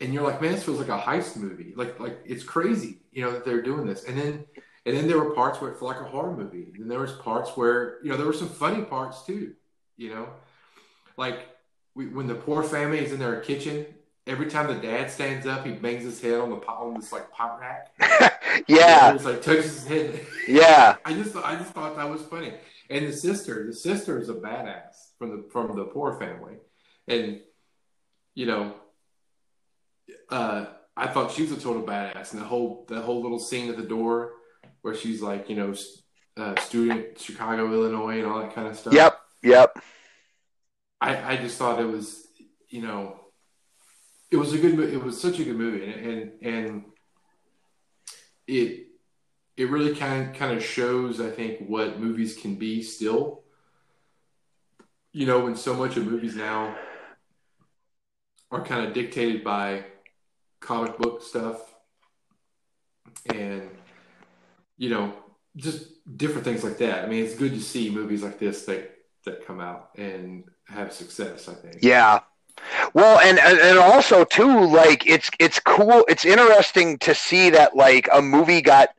And 0.00 0.12
you're 0.12 0.24
like 0.24 0.42
man 0.42 0.52
this 0.52 0.64
feels 0.64 0.78
like 0.78 0.88
a 0.88 1.00
heist 1.00 1.36
movie. 1.36 1.72
Like 1.74 1.98
like 2.00 2.20
it's 2.24 2.44
crazy 2.44 2.98
you 3.12 3.24
know 3.24 3.32
that 3.32 3.44
they're 3.44 3.62
doing 3.62 3.86
this. 3.86 4.04
And 4.04 4.18
then 4.18 4.44
and 4.86 4.96
then 4.96 5.08
there 5.08 5.18
were 5.18 5.30
parts 5.30 5.60
where 5.60 5.70
it 5.70 5.78
felt 5.78 5.92
like 5.92 6.00
a 6.00 6.04
horror 6.04 6.36
movie. 6.36 6.72
And 6.76 6.90
there 6.90 7.00
was 7.00 7.12
parts 7.12 7.56
where, 7.56 8.02
you 8.02 8.10
know, 8.10 8.16
there 8.16 8.26
were 8.26 8.32
some 8.32 8.48
funny 8.48 8.82
parts 8.82 9.24
too, 9.24 9.54
you 9.96 10.10
know, 10.14 10.28
like 11.16 11.48
we, 11.94 12.06
when 12.06 12.26
the 12.26 12.34
poor 12.34 12.62
family 12.62 12.98
is 12.98 13.12
in 13.12 13.18
their 13.18 13.40
kitchen, 13.40 13.86
every 14.26 14.46
time 14.46 14.66
the 14.66 14.74
dad 14.74 15.10
stands 15.10 15.46
up, 15.46 15.64
he 15.64 15.72
bangs 15.72 16.02
his 16.02 16.20
head 16.20 16.38
on 16.38 16.50
the 16.50 16.56
pot, 16.56 16.82
on 16.82 16.94
this 16.94 17.12
like 17.12 17.30
pot 17.30 17.60
rack. 17.60 18.30
Yeah. 18.68 19.14
It's 19.14 19.24
like 19.24 19.42
touches 19.42 19.82
his 19.82 19.86
head. 19.86 20.26
Yeah. 20.46 20.96
I 21.04 21.12
just, 21.14 21.34
I 21.34 21.56
just 21.56 21.72
thought 21.72 21.96
that 21.96 22.08
was 22.08 22.22
funny. 22.22 22.54
And 22.88 23.08
the 23.08 23.12
sister, 23.12 23.66
the 23.66 23.72
sister 23.72 24.20
is 24.20 24.28
a 24.28 24.34
badass 24.34 25.10
from 25.18 25.30
the, 25.30 25.48
from 25.50 25.74
the 25.74 25.86
poor 25.86 26.18
family. 26.20 26.58
And, 27.08 27.40
you 28.36 28.46
know, 28.46 28.74
uh, 30.30 30.66
I 30.96 31.08
thought 31.08 31.32
she 31.32 31.42
was 31.42 31.50
a 31.50 31.60
total 31.60 31.82
badass. 31.82 32.32
And 32.32 32.40
the 32.40 32.46
whole, 32.46 32.84
the 32.88 33.00
whole 33.00 33.22
little 33.22 33.40
scene 33.40 33.68
at 33.70 33.76
the 33.76 33.82
door, 33.82 34.34
where 34.84 34.94
she's 34.94 35.22
like, 35.22 35.48
you 35.48 35.56
know, 35.56 35.74
uh, 36.36 36.60
student 36.60 37.18
Chicago, 37.18 37.72
Illinois, 37.72 38.18
and 38.18 38.26
all 38.26 38.40
that 38.40 38.54
kind 38.54 38.68
of 38.68 38.76
stuff. 38.76 38.92
Yep. 38.92 39.18
Yep. 39.42 39.78
I, 41.00 41.32
I 41.32 41.36
just 41.38 41.56
thought 41.56 41.80
it 41.80 41.86
was, 41.86 42.26
you 42.68 42.82
know, 42.82 43.18
it 44.30 44.36
was 44.36 44.52
a 44.52 44.58
good, 44.58 44.78
it 44.78 45.02
was 45.02 45.18
such 45.18 45.38
a 45.38 45.44
good 45.44 45.56
movie, 45.56 45.90
and 45.90 46.06
and, 46.06 46.32
and 46.42 46.84
it 48.46 48.88
it 49.56 49.70
really 49.70 49.96
kind 49.96 50.28
of 50.28 50.36
kind 50.36 50.54
of 50.54 50.62
shows, 50.62 51.18
I 51.18 51.30
think, 51.30 51.66
what 51.66 51.98
movies 51.98 52.36
can 52.36 52.56
be 52.56 52.82
still. 52.82 53.42
You 55.12 55.24
know, 55.24 55.44
when 55.44 55.56
so 55.56 55.72
much 55.72 55.96
of 55.96 56.04
movies 56.04 56.36
now 56.36 56.76
are 58.50 58.62
kind 58.62 58.86
of 58.86 58.92
dictated 58.92 59.42
by 59.44 59.84
comic 60.60 60.98
book 60.98 61.22
stuff 61.22 61.62
and 63.32 63.70
you 64.76 64.90
know, 64.90 65.12
just 65.56 65.86
different 66.16 66.44
things 66.44 66.64
like 66.64 66.78
that. 66.78 67.04
I 67.04 67.08
mean, 67.08 67.24
it's 67.24 67.34
good 67.34 67.52
to 67.54 67.60
see 67.60 67.90
movies 67.90 68.22
like 68.22 68.38
this 68.38 68.64
that 68.66 68.90
that 69.24 69.46
come 69.46 69.60
out 69.60 69.90
and 69.96 70.44
have 70.68 70.92
success. 70.92 71.48
I 71.48 71.54
think. 71.54 71.76
Yeah. 71.82 72.20
Well, 72.94 73.18
and 73.20 73.38
and 73.38 73.78
also 73.78 74.24
too, 74.24 74.60
like 74.66 75.06
it's 75.06 75.30
it's 75.38 75.58
cool. 75.60 76.04
It's 76.08 76.24
interesting 76.24 76.98
to 76.98 77.14
see 77.14 77.50
that 77.50 77.76
like 77.76 78.08
a 78.12 78.22
movie 78.22 78.62
got 78.62 78.90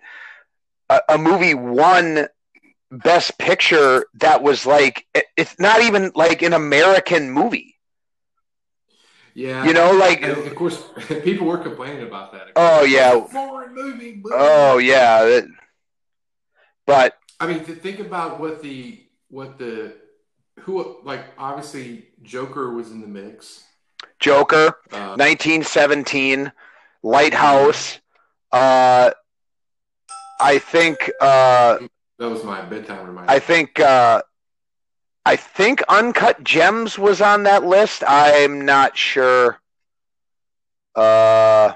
a, 0.89 0.99
a 1.09 1.17
movie 1.17 1.53
won 1.53 2.27
best 2.91 3.37
picture 3.37 4.05
that 4.15 4.41
was 4.43 4.65
like 4.65 5.05
it- 5.13 5.25
it's 5.37 5.59
not 5.59 5.81
even 5.81 6.11
like 6.15 6.41
an 6.41 6.53
American 6.53 7.31
movie. 7.31 7.75
Yeah. 9.33 9.65
You 9.65 9.73
know, 9.73 9.91
like 9.91 10.21
And 10.21 10.31
of 10.37 10.55
course, 10.55 10.81
people 11.23 11.47
were 11.47 11.57
complaining 11.57 12.03
about 12.07 12.31
that. 12.33 12.47
Oh, 12.55 12.83
yeah. 12.83 13.19
foreign 13.25 13.73
movie. 13.75 14.13
boo. 14.23 14.31
oh 14.33 14.77
yeah, 14.77 15.41
but 16.85 17.17
I 17.39 17.47
mean, 17.47 17.63
to 17.65 17.75
think 17.75 17.99
about 17.99 18.39
what 18.39 18.61
the 18.61 19.01
what 19.29 19.57
the 19.57 19.93
who 20.61 20.97
like 21.03 21.25
obviously 21.37 22.05
Joker 22.23 22.73
was 22.73 22.91
in 22.91 23.01
the 23.01 23.07
mix. 23.07 23.63
Joker, 24.19 24.77
Uh, 24.91 25.15
1917, 25.17 26.51
Lighthouse. 27.03 27.99
Uh, 28.51 29.11
I 30.39 30.59
think 30.59 31.11
uh, 31.19 31.79
that 32.17 32.29
was 32.29 32.43
my 32.43 32.61
bedtime 32.61 33.05
reminder. 33.05 33.31
I 33.31 33.39
think 33.39 33.79
uh, 33.79 34.21
I 35.25 35.35
think 35.35 35.81
Uncut 35.89 36.43
Gems 36.43 36.97
was 36.97 37.21
on 37.21 37.43
that 37.43 37.63
list. 37.63 38.03
I'm 38.07 38.65
not 38.65 38.97
sure. 38.97 39.59
Uh, 40.95 41.73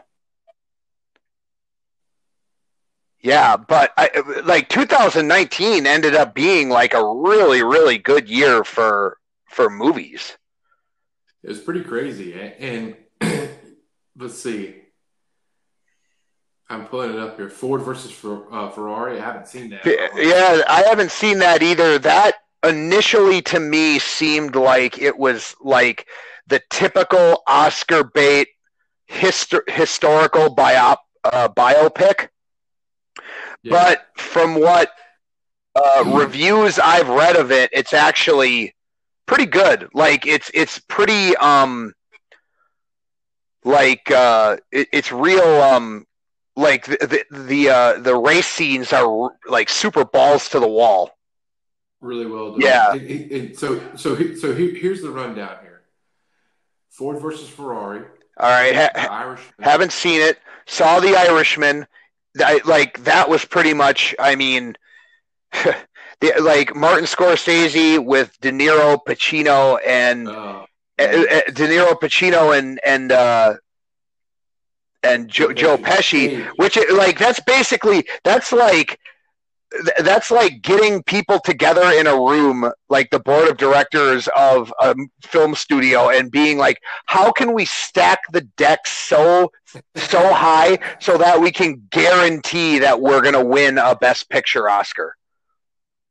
yeah, 3.21 3.57
but 3.57 3.91
I, 3.97 4.41
like 4.43 4.69
2019 4.69 5.85
ended 5.85 6.15
up 6.15 6.33
being 6.33 6.69
like 6.69 6.93
a 6.93 7.05
really 7.05 7.63
really 7.63 7.97
good 7.97 8.29
year 8.29 8.63
for 8.63 9.17
for 9.47 9.69
movies. 9.69 10.37
It 11.43 11.49
was 11.49 11.59
pretty 11.59 11.83
crazy. 11.83 12.33
And, 12.33 12.95
let's 14.17 14.41
see. 14.41 14.75
I'm 16.69 16.85
pulling 16.85 17.11
it 17.11 17.19
up 17.19 17.37
here. 17.37 17.49
Ford 17.49 17.81
versus 17.81 18.11
uh, 18.23 18.69
Ferrari. 18.69 19.19
I 19.19 19.25
haven't 19.25 19.47
seen 19.47 19.69
that. 19.71 19.85
Yeah, 19.85 20.61
I 20.67 20.83
haven't 20.83 21.11
seen 21.11 21.39
that 21.39 21.63
either. 21.63 21.97
That 21.97 22.35
initially 22.63 23.41
to 23.43 23.59
me 23.59 23.97
seemed 23.97 24.55
like 24.55 24.99
it 24.99 25.17
was 25.17 25.55
like 25.61 26.07
the 26.45 26.61
typical 26.69 27.41
Oscar 27.47 28.03
bait 28.03 28.49
histo- 29.09 29.67
historical 29.67 30.55
biop- 30.55 30.97
uh, 31.23 31.49
biopic. 31.49 32.27
Yeah. 33.63 33.71
But 33.71 34.07
from 34.21 34.55
what 34.55 34.91
uh, 35.75 36.03
reviews 36.07 36.79
I've 36.79 37.09
read 37.09 37.35
of 37.35 37.51
it, 37.51 37.69
it's 37.73 37.93
actually 37.93 38.75
pretty 39.25 39.45
good. 39.45 39.89
Like 39.93 40.25
it's 40.25 40.49
it's 40.53 40.79
pretty 40.79 41.35
um 41.37 41.93
like 43.63 44.09
uh 44.11 44.57
it, 44.71 44.87
it's 44.91 45.11
real 45.11 45.43
um 45.61 46.05
like 46.55 46.85
the 46.85 46.97
the 47.31 47.37
the, 47.45 47.69
uh, 47.69 47.99
the 47.99 48.15
race 48.15 48.47
scenes 48.47 48.91
are 48.91 49.31
like 49.47 49.69
super 49.69 50.03
balls 50.03 50.49
to 50.49 50.59
the 50.59 50.67
wall. 50.67 51.11
really 52.01 52.25
well 52.25 52.51
done. 52.51 52.61
Yeah. 52.61 52.91
And- 52.93 53.31
and- 53.31 53.57
so 53.57 53.79
so 53.95 54.15
so 54.35 54.53
here's 54.53 55.01
the 55.01 55.11
rundown 55.11 55.57
here. 55.61 55.83
Ford 56.89 57.21
versus 57.21 57.47
Ferrari. 57.49 58.01
All 58.37 58.49
right, 58.49 58.73
ha- 58.75 59.07
Irish. 59.11 59.41
haven't 59.59 59.91
seen 59.93 60.21
it. 60.21 60.39
Saw 60.65 60.99
the 60.99 61.15
Irishman. 61.15 61.85
I, 62.39 62.61
like 62.65 63.03
that 63.03 63.29
was 63.29 63.45
pretty 63.45 63.73
much. 63.73 64.15
I 64.19 64.35
mean, 64.35 64.75
the, 65.53 66.33
like 66.41 66.75
Martin 66.75 67.05
Scorsese 67.05 68.03
with 68.03 68.37
De 68.41 68.51
Niro, 68.51 68.99
Pacino, 69.05 69.79
and 69.85 70.27
Uh, 70.27 70.65
uh, 70.99 71.03
uh, 71.03 71.41
De 71.53 71.67
Niro, 71.67 71.99
Pacino, 71.99 72.57
and 72.57 72.79
and 72.85 73.11
uh, 73.11 73.55
and 75.01 75.29
Joe, 75.29 75.53
Joe 75.53 75.77
Pesci. 75.77 76.45
Which 76.57 76.77
like 76.91 77.17
that's 77.17 77.39
basically 77.41 78.05
that's 78.23 78.51
like 78.51 78.99
that's 79.99 80.31
like 80.31 80.61
getting 80.61 81.03
people 81.03 81.39
together 81.39 81.91
in 81.91 82.07
a 82.07 82.15
room 82.15 82.71
like 82.89 83.09
the 83.11 83.19
board 83.19 83.47
of 83.47 83.57
directors 83.57 84.27
of 84.35 84.73
a 84.81 84.95
film 85.21 85.53
studio 85.53 86.09
and 86.09 86.31
being 86.31 86.57
like 86.57 86.81
how 87.05 87.31
can 87.31 87.53
we 87.53 87.65
stack 87.65 88.19
the 88.31 88.41
deck 88.57 88.79
so 88.87 89.51
so 89.95 90.33
high 90.33 90.77
so 90.99 91.17
that 91.17 91.39
we 91.39 91.51
can 91.51 91.81
guarantee 91.91 92.79
that 92.79 92.99
we're 92.99 93.21
going 93.21 93.33
to 93.35 93.43
win 93.45 93.77
a 93.77 93.95
best 93.95 94.29
picture 94.29 94.69
oscar 94.69 95.15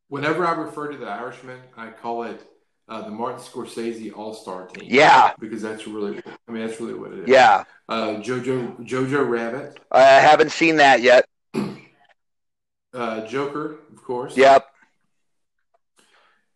Whenever 0.08 0.46
I 0.46 0.52
refer 0.52 0.90
to 0.90 0.96
the 0.96 1.06
Irishman, 1.06 1.60
I 1.76 1.90
call 1.90 2.22
it 2.22 2.40
uh, 2.88 3.02
the 3.02 3.10
Martin 3.10 3.40
Scorsese 3.40 4.16
All 4.16 4.32
Star 4.32 4.66
Team. 4.66 4.88
yeah 4.90 5.32
because 5.38 5.60
that's 5.60 5.86
really. 5.86 6.22
I 6.48 6.52
mean, 6.52 6.66
that's 6.66 6.80
really 6.80 6.94
what 6.94 7.12
it 7.12 7.18
is. 7.20 7.28
yeah 7.28 7.64
Uh, 7.88 8.14
Jojo 8.22 8.78
Jojo 8.86 9.28
Rabbit, 9.28 9.78
i 9.92 10.00
haven't 10.02 10.50
seen 10.50 10.76
that 10.76 11.02
yet 11.02 11.26
uh, 12.98 13.26
Joker, 13.26 13.76
of 13.92 14.02
course. 14.02 14.36
yep 14.36 14.66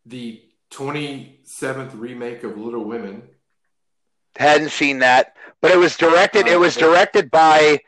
The 0.07 0.43
27th 0.71 1.91
remake 1.95 2.43
of 2.45 2.57
Little 2.59 2.85
Women. 2.85 3.23
hadn't 4.37 4.71
seen 4.71 4.99
that 5.01 5.37
but 5.61 5.71
it 5.71 5.77
was 5.79 5.97
directed 5.97 6.47
it 6.47 6.59
was 6.59 6.75
directed 6.75 7.31
by 7.31 7.79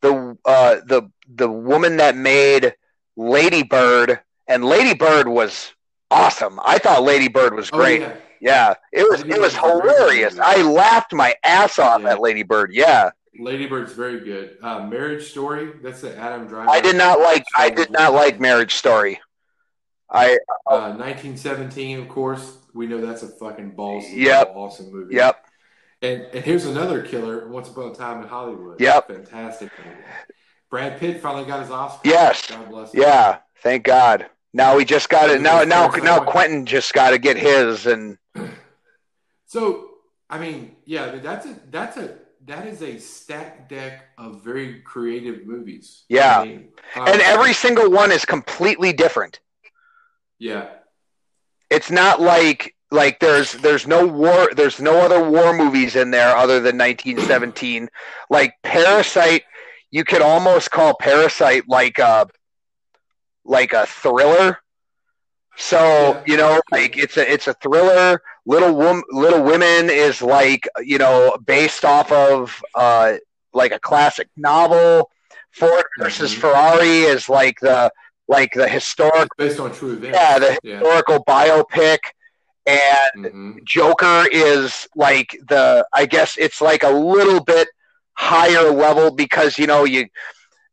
the 0.00 0.36
uh 0.46 0.76
the 0.86 1.02
the 1.34 1.48
woman 1.50 1.98
that 1.98 2.16
made 2.16 2.74
lady 3.16 3.62
bird 3.62 4.18
and 4.48 4.64
lady 4.64 4.94
bird 4.94 5.28
was 5.28 5.72
awesome. 6.10 6.58
I 6.64 6.78
thought 6.78 7.02
Lady 7.02 7.28
Bird 7.28 7.54
was 7.54 7.70
Oh, 7.72 7.76
great. 7.78 8.00
yeah. 8.02 8.14
yeah. 8.40 8.74
it 8.92 9.04
was 9.08 9.22
Lady 9.22 9.34
it 9.34 9.40
was 9.40 9.54
Bird 9.54 9.62
was 9.62 9.78
a 9.78 9.80
great 9.80 9.96
hilarious. 9.96 10.38
I 10.38 10.60
laughed 10.62 11.12
my 11.14 11.34
ass 11.44 11.78
off 11.78 12.02
Yeah. 12.02 12.10
at 12.12 12.20
Lady 12.20 12.42
Bird. 12.42 12.70
Yeah, 12.74 13.10
Lady 13.38 13.66
Bird's 13.66 13.92
very 13.92 14.20
good. 14.20 14.58
Uh, 14.62 14.86
Marriage 14.86 15.30
Story. 15.30 15.72
That's 15.82 16.02
the 16.02 16.16
Adam 16.16 16.46
Driver. 16.46 16.70
I 16.70 16.80
did 16.80 16.96
not 16.96 17.20
like 17.20 17.44
I 17.56 17.70
did 17.70 17.90
not 17.90 18.12
like 18.12 18.40
Marriage 18.40 18.74
Story. 18.74 19.20
I 20.10 20.38
Uh, 20.66 20.92
1917, 20.96 22.00
of 22.00 22.08
course. 22.08 22.58
We 22.74 22.86
know 22.86 23.00
that's 23.00 23.22
a 23.22 23.28
fucking 23.28 23.70
balls. 23.70 24.04
Yep. 24.10 24.52
Awesome 24.54 24.92
movie. 24.92 25.14
yep. 25.14 25.44
And 26.02 26.22
and 26.34 26.44
here's 26.44 26.66
another 26.66 27.02
killer. 27.02 27.48
Once 27.48 27.68
upon 27.68 27.90
a 27.90 27.94
time 27.94 28.22
in 28.22 28.28
Hollywood. 28.28 28.80
Yep. 28.80 29.08
Fantastic 29.08 29.70
movie. 29.78 29.96
Brad 30.70 30.98
Pitt 30.98 31.20
finally 31.20 31.44
got 31.44 31.60
his 31.60 31.70
Oscar. 31.70 32.08
Yes. 32.08 32.50
God 32.50 32.68
bless 32.68 32.92
him. 32.94 33.02
Yeah, 33.02 33.38
thank 33.62 33.84
God. 33.84 34.26
Now 34.54 34.76
we 34.76 34.84
just 34.84 35.08
got 35.08 35.30
it. 35.30 35.40
Now 35.40 35.64
now 35.64 35.88
now. 35.88 36.20
Quentin 36.24 36.66
just 36.66 36.92
got 36.92 37.10
to 37.10 37.18
get 37.18 37.36
his 37.38 37.86
and 37.86 38.18
So 39.46 39.88
I 40.28 40.38
mean, 40.38 40.76
yeah, 40.84 41.16
that's 41.16 41.46
a 41.46 41.56
that's 41.70 41.96
a 41.96 42.18
that 42.46 42.66
is 42.66 42.82
a 42.82 42.98
stacked 42.98 43.68
deck 43.68 44.04
of 44.18 44.42
very 44.42 44.80
creative 44.80 45.46
movies. 45.46 46.04
Yeah. 46.08 46.40
I 46.40 46.44
mean, 46.44 46.68
um, 46.96 47.08
and 47.08 47.20
every 47.22 47.52
single 47.52 47.90
one 47.90 48.10
is 48.12 48.24
completely 48.24 48.92
different. 48.92 49.40
yeah. 50.38 50.66
It's 51.70 51.90
not 51.90 52.20
like 52.20 52.74
like 52.90 53.18
there's 53.20 53.52
there's 53.52 53.86
no 53.86 54.06
war 54.06 54.50
there's 54.54 54.78
no 54.78 55.00
other 55.00 55.26
war 55.26 55.54
movies 55.56 55.96
in 55.96 56.10
there 56.10 56.36
other 56.36 56.60
than 56.60 56.76
1917. 56.76 57.88
Like 58.28 58.52
Parasite, 58.62 59.44
you 59.90 60.04
could 60.04 60.20
almost 60.20 60.70
call 60.70 60.94
Parasite 60.94 61.64
like 61.68 61.98
a 61.98 62.26
like 63.44 63.72
a 63.72 63.86
thriller. 63.86 64.58
So 65.56 65.78
Yeah. 66.26 66.32
you 66.32 66.36
know, 66.36 66.60
like 66.70 66.98
it's 66.98 67.16
a 67.16 67.32
it's 67.32 67.46
a 67.46 67.54
thriller. 67.54 68.20
Little 68.46 68.74
Wom- 68.74 69.04
Little 69.10 69.42
Women 69.42 69.88
is 69.90 70.20
like 70.22 70.68
you 70.82 70.98
know 70.98 71.36
based 71.46 71.84
off 71.84 72.10
of 72.12 72.60
uh 72.74 73.14
like 73.54 73.72
a 73.72 73.78
classic 73.78 74.28
novel. 74.36 75.10
Ford 75.52 75.84
versus 75.98 76.34
Mhm. 76.34 76.38
Ferrari 76.40 76.98
is 77.02 77.28
like 77.28 77.60
the 77.60 77.90
like 78.26 78.52
the 78.54 78.68
historic 78.68 79.28
It's 79.32 79.36
based 79.36 79.60
on 79.60 79.72
true 79.74 79.92
events. 79.92 80.16
yeah 80.18 80.38
the 80.38 80.58
Yeah. 80.62 80.78
historical 80.78 81.22
biopic 81.24 81.98
and 82.66 83.24
Mhm. 83.26 83.64
Joker 83.64 84.26
is 84.30 84.88
like 84.96 85.36
the 85.48 85.86
I 85.92 86.06
guess 86.06 86.36
it's 86.38 86.60
like 86.60 86.82
a 86.84 86.88
little 86.90 87.42
bit 87.44 87.68
higher 88.14 88.70
level 88.70 89.10
because 89.10 89.58
you 89.58 89.66
know 89.66 89.84
you 89.84 90.06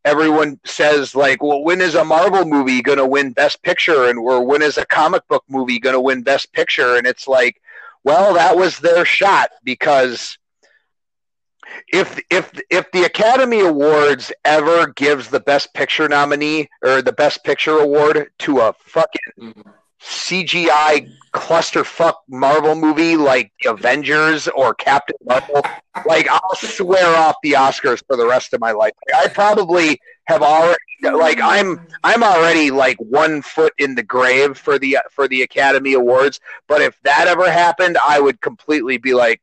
everyone 0.06 0.60
says 0.66 1.16
like 1.16 1.41
well 1.43 1.64
when 1.64 1.82
is 1.82 1.95
a 1.95 2.04
Marvel 2.04 2.45
movie 2.45 2.82
going 2.82 2.97
to 2.97 3.06
win 3.06 3.32
best 3.32 3.62
picture 3.64 4.06
and 4.10 4.18
or 4.20 4.45
when 4.45 4.62
is 4.62 4.78
a 4.78 4.86
comic 4.86 5.28
book 5.28 5.43
movie 5.50 5.80
going 5.80 5.93
to 5.93 6.00
win 6.00 6.22
best 6.24 6.52
picture 6.54 6.95
and 6.95 7.06
it's 7.08 7.28
like 7.28 7.62
well 8.04 8.34
that 8.34 8.56
was 8.58 8.80
their 8.80 9.06
shot 9.06 9.50
because 9.64 10.38
if 11.93 12.20
if 12.30 12.52
if 12.70 12.91
the 12.91 13.04
Academy 13.04 13.62
Awards 13.62 14.32
ever 14.45 14.88
gives 14.88 15.30
the 15.30 15.39
best 15.39 15.74
picture 15.74 16.08
nominee 16.08 16.70
or 16.84 17.02
the 17.02 17.14
best 17.14 17.43
picture 17.43 17.78
award 17.78 18.30
to 18.39 18.60
a 18.60 18.74
fucking 18.74 19.34
Mhm. 19.39 19.78
CGI 20.02 21.10
clusterfuck 21.34 22.16
Marvel 22.28 22.76
movie 22.76 23.16
like 23.18 23.52
Avengers 23.66 24.47
or 24.47 24.74
Captain 24.74 25.16
Marvel, 25.26 25.62
like 26.06 26.28
I'll 26.30 26.56
swear 26.56 27.16
off 27.18 27.36
the 27.43 27.54
Oscars 27.54 28.02
for 28.08 28.16
the 28.18 28.26
rest 28.26 28.54
of 28.54 28.60
my 28.60 28.72
life. 28.72 28.93
I 29.16 29.28
probably 29.28 30.00
have 30.26 30.41
already 30.41 30.78
like 31.04 31.39
I'm 31.41 31.80
I'm 32.04 32.24
already 32.24 32.72
like 32.72 32.97
one 33.00 33.41
foot 33.41 33.74
in 33.78 33.95
the 33.95 34.04
grave 34.04 34.58
for 34.58 34.80
the 34.80 34.97
for 35.12 35.28
the 35.28 35.41
Academy 35.41 35.93
Awards. 35.93 36.39
But 36.68 36.82
if 36.82 37.00
that 37.04 37.28
ever 37.28 37.50
happened, 37.52 37.97
I 38.06 38.20
would 38.20 38.41
completely 38.41 38.97
be 38.97 39.14
like, 39.14 39.41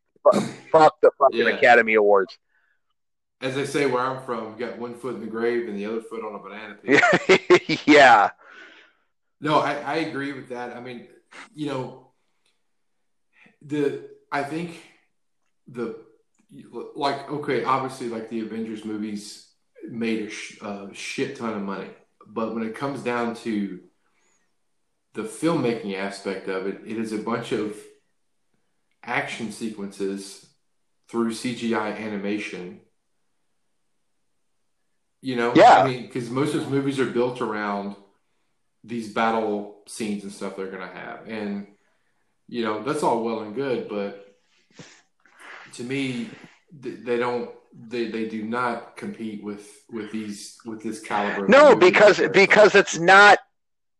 fuck 0.73 0.95
the 1.03 1.11
fucking 1.19 1.39
Yeah. 1.39 1.55
Academy 1.55 1.95
Awards. 1.95 2.39
As 3.43 3.55
they 3.55 3.67
say 3.67 3.85
where 3.85 4.03
I'm 4.03 4.23
from, 4.25 4.57
got 4.57 4.79
one 4.79 4.95
foot 4.95 5.17
in 5.17 5.21
the 5.21 5.27
grave 5.27 5.69
and 5.69 5.77
the 5.77 5.85
other 5.85 6.01
foot 6.01 6.25
on 6.25 6.35
a 6.35 6.39
banana 6.39 6.75
peel. 6.75 7.79
yeah, 7.87 8.31
No, 9.41 9.59
I, 9.59 9.74
I 9.74 9.95
agree 9.97 10.32
with 10.32 10.49
that. 10.49 10.76
I 10.76 10.80
mean, 10.80 11.09
you 11.55 11.66
know, 11.66 12.12
the 13.62 14.09
I 14.32 14.43
think 14.43 14.80
the 15.68 15.97
like 16.95 17.30
okay, 17.30 17.64
obviously, 17.64 18.09
like 18.09 18.28
the 18.28 18.41
Avengers 18.41 18.84
movies 18.84 19.49
made 19.89 20.22
a 20.22 20.30
sh- 20.30 20.59
uh, 20.62 20.87
shit 20.93 21.37
ton 21.37 21.55
of 21.55 21.62
money, 21.62 21.91
but 22.26 22.55
when 22.55 22.64
it 22.64 22.74
comes 22.74 23.03
down 23.03 23.34
to 23.37 23.80
the 25.14 25.22
filmmaking 25.22 25.97
aspect 25.97 26.49
of 26.49 26.66
it, 26.66 26.80
it 26.87 26.99
is 26.99 27.12
a 27.12 27.18
bunch 27.18 27.53
of 27.53 27.76
action 29.03 29.51
sequences 29.53 30.47
through 31.09 31.30
CGI 31.30 31.97
animation. 31.99 32.80
You 35.22 35.37
know, 35.37 35.53
Yeah. 35.55 35.82
I 35.82 35.87
mean, 35.87 36.03
because 36.03 36.30
most 36.30 36.55
of 36.55 36.61
those 36.61 36.70
movies 36.70 37.01
are 37.01 37.07
built 37.07 37.41
around 37.41 37.97
these 38.87 39.12
battle 39.12 39.82
scenes 39.87 40.22
and 40.22 40.32
stuff 40.32 40.57
they're 40.57 40.70
going 40.70 40.89
to 40.89 40.95
have. 40.95 41.28
And, 41.28 41.66
you 42.49 42.64
know, 42.64 42.82
that's 42.82 43.03
all 43.03 43.24
well 43.24 43.41
and 43.41 43.55
good, 43.55 43.89
but 43.89 44.37
to 45.74 45.82
me, 45.82 46.30
they 46.72 47.18
don't, 47.18 47.51
they, 47.89 48.09
they 48.09 48.28
do 48.28 48.45
not 48.45 48.97
compete 48.97 49.43
with, 49.43 49.68
with 49.91 50.12
these, 50.12 50.57
with 50.64 50.82
this 50.82 51.01
caliber. 51.01 51.49
No, 51.49 51.74
because 51.76 52.20
because 52.32 52.74
it's 52.74 52.99
not 52.99 53.39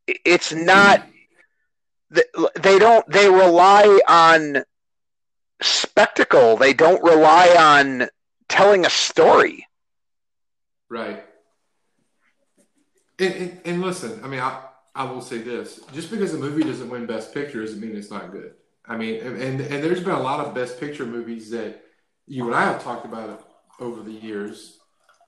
it's 0.07 0.53
not 0.53 1.07
they 2.11 2.79
don't 2.79 3.07
they 3.11 3.29
rely 3.29 4.01
on 4.09 4.65
spectacle. 5.61 6.57
They 6.57 6.73
don't 6.73 7.03
rely 7.03 7.49
on 7.59 8.09
telling 8.49 8.87
a 8.87 8.91
story. 8.91 9.67
Right. 10.89 11.25
And, 13.19 13.35
and, 13.35 13.61
and 13.65 13.83
listen, 13.83 14.21
I 14.23 14.29
mean, 14.29 14.41
I, 14.41 14.61
I 14.97 15.05
will 15.05 15.21
say 15.21 15.39
this: 15.39 15.81
just 15.93 16.11
because 16.11 16.35
a 16.35 16.39
movie 16.39 16.63
doesn't 16.65 16.89
win 16.89 17.07
Best 17.07 17.33
Picture 17.35 17.61
doesn't 17.61 17.81
mean 17.81 17.95
it's 17.97 18.11
not 18.11 18.33
good. 18.33 18.55
I 18.89 18.97
mean, 18.97 19.21
and 19.21 19.37
and, 19.41 19.61
and 19.61 19.85
there's 19.85 20.01
been 20.01 20.15
a 20.15 20.21
lot 20.21 20.45
of 20.45 20.55
Best 20.55 20.81
Picture 20.81 21.07
movies 21.07 21.51
that 21.51 21.83
you 22.27 22.47
and 22.47 22.55
I 22.55 22.63
have 22.65 22.83
talked 22.83 23.05
about 23.05 23.47
over 23.79 24.03
the 24.03 24.13
years 24.13 24.79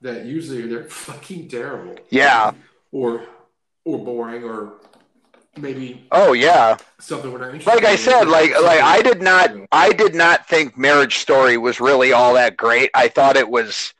that 0.01 0.25
usually 0.25 0.67
they're 0.67 0.83
fucking 0.89 1.47
terrible, 1.49 1.95
Yeah. 2.09 2.51
or 2.91 3.25
or 3.85 4.03
boring, 4.03 4.43
or 4.43 4.73
maybe 5.57 6.07
Oh 6.11 6.33
yeah. 6.33 6.77
something 6.99 7.31
we're 7.31 7.39
not 7.39 7.53
interested. 7.53 7.75
Like 7.75 7.85
I 7.85 7.91
in. 7.91 7.97
said, 7.97 8.23
like 8.27 8.51
like 8.61 8.81
I 8.81 9.01
did 9.01 9.21
not 9.21 9.51
I 9.71 9.91
did 9.93 10.15
not 10.15 10.47
think 10.47 10.77
Marriage 10.77 11.19
Story 11.19 11.57
was 11.57 11.79
really 11.79 12.11
all 12.11 12.33
that 12.33 12.57
great. 12.57 12.89
I 12.93 13.07
thought 13.07 13.37
it 13.37 13.49
was 13.49 13.93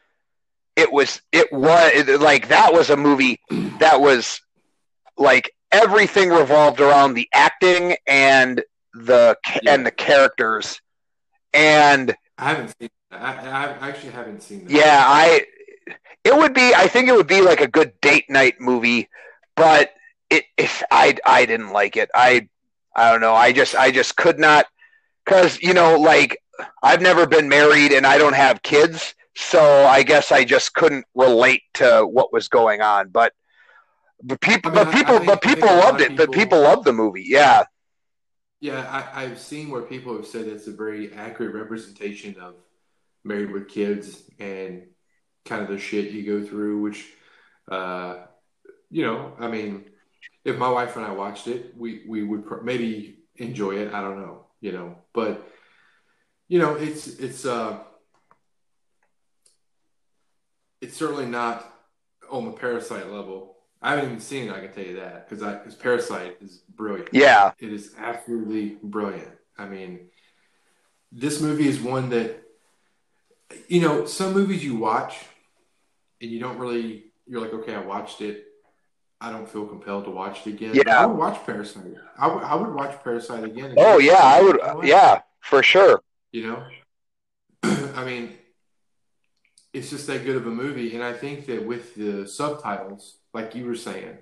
it 0.76 0.92
was 0.92 1.22
it 1.32 1.52
was 1.52 2.08
like 2.20 2.48
that 2.48 2.74
was 2.74 2.90
a 2.90 2.98
movie 2.98 3.40
that 3.80 4.00
was 4.02 4.42
like 5.18 5.54
everything 5.72 6.30
revolved 6.30 6.80
around 6.80 7.14
the 7.14 7.28
acting 7.34 7.96
and 8.08 8.64
the 8.94 9.38
Yeah. 9.62 9.74
and 9.76 9.86
the 9.86 9.92
characters 9.92 10.82
and 11.54 12.16
I 12.38 12.50
haven't 12.50 12.76
seen. 12.80 12.90
I, 13.12 13.18
I 13.18 13.90
actually 13.90 14.12
haven't 14.12 14.42
seen 14.44 14.66
that. 14.66 14.72
yeah 14.72 15.04
i 15.06 15.46
it 16.24 16.36
would 16.36 16.54
be 16.54 16.74
i 16.76 16.88
think 16.88 17.08
it 17.08 17.16
would 17.16 17.28
be 17.28 17.42
like 17.42 17.60
a 17.62 17.68
good 17.68 17.92
date 18.02 18.30
night 18.30 18.60
movie 18.62 19.10
but 19.56 19.94
it 20.30 20.46
if 20.58 20.84
i 20.92 21.16
i 21.26 21.46
didn't 21.46 21.72
like 21.72 21.98
it 21.98 22.10
i 22.14 22.48
i 22.96 23.12
don't 23.12 23.22
know 23.22 23.34
i 23.34 23.52
just 23.52 23.76
i 23.76 23.90
just 23.90 24.16
could 24.16 24.38
not 24.40 24.68
because 25.26 25.60
you 25.62 25.74
know 25.74 25.98
like 26.00 26.38
i've 26.84 27.02
never 27.02 27.26
been 27.26 27.50
married 27.50 27.92
and 27.92 28.06
i 28.06 28.18
don't 28.20 28.36
have 28.36 28.62
kids 28.62 29.16
so 29.36 29.60
i 29.88 30.04
guess 30.04 30.32
i 30.32 30.44
just 30.44 30.74
couldn't 30.76 31.06
relate 31.16 31.64
to 31.74 32.02
what 32.06 32.32
was 32.32 32.48
going 32.48 32.82
on 32.82 33.10
but 33.10 33.34
but 34.24 34.42
people 34.42 34.72
I 34.72 34.76
mean, 34.76 34.86
but 34.86 34.88
I- 34.88 34.92
I 34.92 34.94
people 35.04 35.26
but 35.26 35.42
people 35.42 35.70
loved 35.70 36.02
it 36.02 36.18
but 36.18 36.32
people- 36.32 36.62
loved 36.62 36.86
the 36.86 36.94
movie 36.94 37.24
yeah 37.26 37.64
Yeah, 38.62 38.82
I, 39.14 39.24
I've 39.24 39.40
seen 39.40 39.70
where 39.70 39.84
people 39.84 40.16
have 40.18 40.28
said 40.28 40.46
it's 40.48 40.68
a 40.68 40.72
very 40.72 41.14
accurate 41.14 41.56
representation 41.56 42.36
of 42.42 42.56
married 43.24 43.52
with 43.52 43.70
kids 43.70 44.24
and 44.40 44.88
kind 45.46 45.62
of 45.64 45.70
the 45.70 45.80
shit 45.80 46.12
you 46.12 46.26
go 46.26 46.46
through, 46.46 46.82
which, 46.82 47.08
uh, 47.72 48.26
you 48.92 49.04
know, 49.06 49.34
I 49.40 49.48
mean, 49.48 49.86
if 50.44 50.58
my 50.58 50.70
wife 50.70 50.98
and 50.98 51.06
I 51.06 51.12
watched 51.12 51.48
it, 51.48 51.74
we, 51.78 52.04
we 52.08 52.22
would 52.24 52.46
pr- 52.46 52.62
maybe 52.62 53.20
enjoy 53.38 53.78
it. 53.78 53.94
I 53.94 54.02
don't 54.02 54.20
know, 54.20 54.48
you 54.60 54.74
know, 54.74 54.98
but, 55.14 55.48
you 56.50 56.60
know, 56.60 56.76
it's, 56.76 57.08
it's, 57.08 57.46
uh, 57.46 57.80
it's 60.82 60.98
certainly 60.98 61.28
not 61.28 61.66
on 62.30 62.44
the 62.46 62.52
parasite 62.52 63.10
level. 63.10 63.56
I 63.82 63.92
haven't 63.92 64.06
even 64.06 64.20
seen 64.20 64.50
it. 64.50 64.54
I 64.54 64.60
can 64.60 64.72
tell 64.74 64.84
you 64.84 64.96
that 64.98 65.30
because 65.30 65.44
I, 65.44 65.54
because 65.54 65.76
Parasite 65.76 66.38
is 66.42 66.62
brilliant. 66.76 67.10
yeah 67.14 67.52
It 67.60 67.72
is 67.72 67.96
absolutely 67.98 68.78
brilliant. 68.84 69.32
I 69.58 69.66
mean, 69.66 70.10
this 71.12 71.42
movie 71.42 71.68
is 71.68 71.80
one 71.80 72.10
that, 72.10 72.44
you 73.68 73.82
know, 73.82 74.06
some 74.06 74.34
movies 74.34 74.64
you 74.64 74.76
watch 74.76 75.16
and 76.22 76.30
you 76.30 76.40
don't 76.40 76.58
really, 76.58 77.06
you're 77.26 77.42
like, 77.42 77.54
okay, 77.54 77.76
I 77.76 77.82
watched 77.82 78.22
it. 78.22 78.46
I 79.22 79.32
don't 79.32 79.50
feel 79.50 79.66
compelled 79.66 80.06
to 80.06 80.12
watch 80.12 80.48
it 80.48 80.52
again. 80.52 80.76
Yeah. 80.76 81.02
I 81.02 81.06
would 81.06 81.18
watch 81.18 81.46
Parasite. 81.46 81.84
I 82.18 82.28
would, 82.28 82.44
I 82.44 82.56
would 82.56 82.74
watch 82.74 83.04
Parasite 83.04 83.44
again. 83.44 83.74
Oh 83.78 83.98
yeah, 84.00 84.22
I 84.22 84.42
would. 84.42 84.88
Yeah, 84.88 85.22
for 85.42 85.62
sure. 85.62 86.02
You 86.32 86.48
know, 86.48 86.64
I 87.96 88.06
mean, 88.06 88.38
it's 89.74 89.90
just 89.90 90.08
that 90.08 90.24
good 90.26 90.36
of 90.36 90.48
a 90.48 90.52
movie, 90.52 90.96
and 90.96 91.04
I 91.04 91.14
think 91.14 91.46
that 91.48 91.66
with 91.66 91.96
the 91.96 92.28
subtitles, 92.28 93.18
like 93.34 93.54
you 93.56 93.66
were 93.66 93.76
saying, 93.76 94.18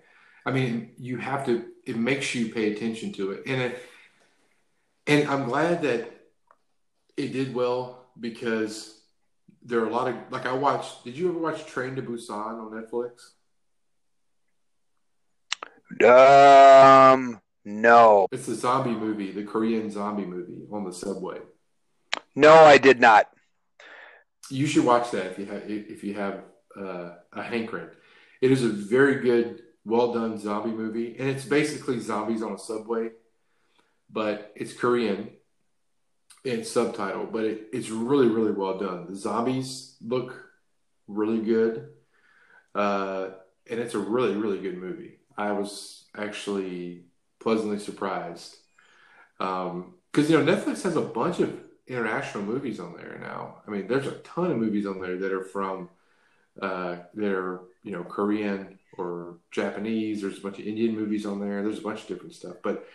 I 0.45 0.51
mean, 0.51 0.91
you 0.97 1.17
have 1.17 1.45
to. 1.45 1.65
It 1.85 1.97
makes 1.97 2.35
you 2.35 2.53
pay 2.53 2.73
attention 2.73 3.13
to 3.13 3.31
it, 3.31 3.43
and 3.47 3.61
it, 3.61 3.79
and 5.07 5.27
I'm 5.29 5.45
glad 5.45 5.81
that 5.83 6.11
it 7.15 7.31
did 7.33 7.53
well 7.53 8.05
because 8.19 8.99
there 9.63 9.79
are 9.79 9.87
a 9.87 9.89
lot 9.91 10.07
of 10.09 10.15
like 10.29 10.45
I 10.45 10.53
watched. 10.53 11.03
Did 11.03 11.17
you 11.17 11.29
ever 11.29 11.39
watch 11.39 11.65
Train 11.65 11.95
to 11.95 12.01
Busan 12.01 12.29
on 12.59 12.71
Netflix? 12.71 13.31
Um, 16.03 17.39
no, 17.65 18.27
It's 18.31 18.47
a 18.49 18.55
zombie 18.55 18.91
movie, 18.91 19.31
the 19.31 19.43
Korean 19.43 19.89
zombie 19.89 20.25
movie 20.25 20.65
on 20.71 20.83
the 20.83 20.91
subway. 20.93 21.39
no, 22.35 22.53
I 22.53 22.77
did 22.77 22.99
not. 22.99 23.29
You 24.49 24.65
should 24.67 24.85
watch 24.85 25.11
that 25.11 25.25
if 25.27 25.39
you 25.39 25.45
have 25.45 25.63
if 25.67 26.03
you 26.03 26.13
have 26.15 26.43
uh, 26.79 27.11
a 27.33 27.43
hankering. 27.43 27.89
It 28.41 28.51
is 28.51 28.63
a 28.63 28.69
very 28.69 29.21
good, 29.21 29.63
well 29.83 30.13
done 30.13 30.37
zombie 30.37 30.71
movie, 30.71 31.15
and 31.17 31.27
it's 31.29 31.45
basically 31.45 31.99
zombies 31.99 32.41
on 32.41 32.53
a 32.53 32.57
subway, 32.57 33.09
but 34.09 34.51
it's 34.55 34.73
Korean 34.73 35.31
and 36.45 36.65
subtitle, 36.65 37.25
but 37.25 37.43
it, 37.43 37.67
it's 37.73 37.89
really 37.89 38.27
really 38.27 38.51
well 38.51 38.77
done. 38.77 39.07
The 39.07 39.15
zombies 39.15 39.97
look 40.01 40.49
really 41.07 41.41
good, 41.41 41.89
uh, 42.75 43.29
and 43.69 43.79
it's 43.79 43.95
a 43.95 43.99
really 43.99 44.35
really 44.35 44.59
good 44.59 44.77
movie. 44.77 45.19
I 45.37 45.51
was 45.51 46.05
actually 46.15 47.05
pleasantly 47.39 47.79
surprised 47.79 48.55
because 49.37 50.29
you 50.29 50.37
know 50.37 50.55
Netflix 50.55 50.83
has 50.83 50.95
a 50.95 51.01
bunch 51.01 51.39
of 51.39 51.66
international 51.87 52.43
movies 52.43 52.79
on 52.79 52.95
there 52.95 53.17
now. 53.21 53.61
I 53.67 53.71
mean, 53.71 53.87
there's 53.87 54.07
a 54.07 54.17
ton 54.19 54.51
of 54.51 54.57
movies 54.57 54.85
on 54.85 54.99
there 54.99 55.17
that 55.17 55.31
are 55.31 55.43
from 55.43 55.89
uh, 56.61 56.97
that 57.13 57.31
are 57.31 57.61
you 57.83 57.91
know 57.91 58.03
Korean 58.03 58.79
or 58.97 59.37
Japanese. 59.51 60.21
There's 60.21 60.37
a 60.37 60.41
bunch 60.41 60.59
of 60.59 60.65
Indian 60.65 60.95
movies 60.95 61.25
on 61.25 61.39
there. 61.39 61.63
There's 61.63 61.79
a 61.79 61.83
bunch 61.83 62.01
of 62.01 62.07
different 62.07 62.33
stuff, 62.33 62.55
but 62.63 62.87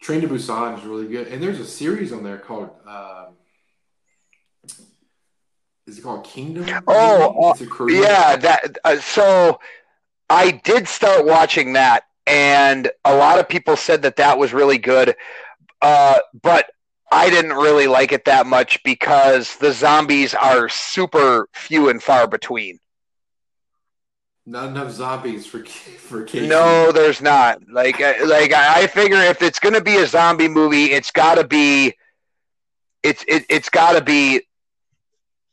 Train 0.00 0.20
to 0.22 0.28
Busan 0.28 0.78
is 0.78 0.84
really 0.84 1.08
good, 1.08 1.28
and 1.28 1.42
there's 1.42 1.60
a 1.60 1.66
series 1.66 2.12
on 2.12 2.22
there 2.22 2.38
called. 2.38 2.70
Um, 2.86 3.34
is 5.86 5.98
it 5.98 6.02
called 6.02 6.24
Kingdom? 6.24 6.84
Oh, 6.86 7.54
Korean. 7.68 8.02
Yeah, 8.02 8.36
that. 8.36 8.78
Uh, 8.84 8.98
so 9.00 9.60
I 10.28 10.52
did 10.52 10.86
start 10.86 11.26
watching 11.26 11.72
that, 11.72 12.04
and 12.26 12.90
a 13.04 13.14
lot 13.14 13.40
of 13.40 13.48
people 13.48 13.76
said 13.76 14.02
that 14.02 14.16
that 14.16 14.38
was 14.38 14.52
really 14.52 14.78
good, 14.78 15.16
uh, 15.82 16.20
but 16.40 16.70
I 17.10 17.28
didn't 17.28 17.54
really 17.54 17.86
like 17.86 18.12
it 18.12 18.24
that 18.26 18.46
much 18.46 18.82
because 18.84 19.56
the 19.56 19.72
zombies 19.72 20.34
are 20.34 20.68
super 20.68 21.48
few 21.52 21.88
and 21.88 22.02
far 22.02 22.28
between. 22.28 22.78
Not 24.46 24.68
enough 24.68 24.92
zombies 24.92 25.46
for 25.46 25.64
for 25.64 26.24
Casey. 26.24 26.48
No, 26.48 26.92
there's 26.92 27.20
not. 27.20 27.60
Like, 27.70 28.00
uh, 28.00 28.14
like 28.24 28.52
I 28.52 28.86
figure 28.86 29.18
if 29.18 29.42
it's 29.42 29.58
gonna 29.58 29.80
be 29.80 29.96
a 29.96 30.06
zombie 30.06 30.48
movie, 30.48 30.86
it's 30.86 31.10
got 31.10 31.36
to 31.36 31.46
be, 31.46 31.94
it's 33.02 33.24
it, 33.28 33.44
it's 33.48 33.68
got 33.68 33.92
to 33.92 34.02
be 34.02 34.42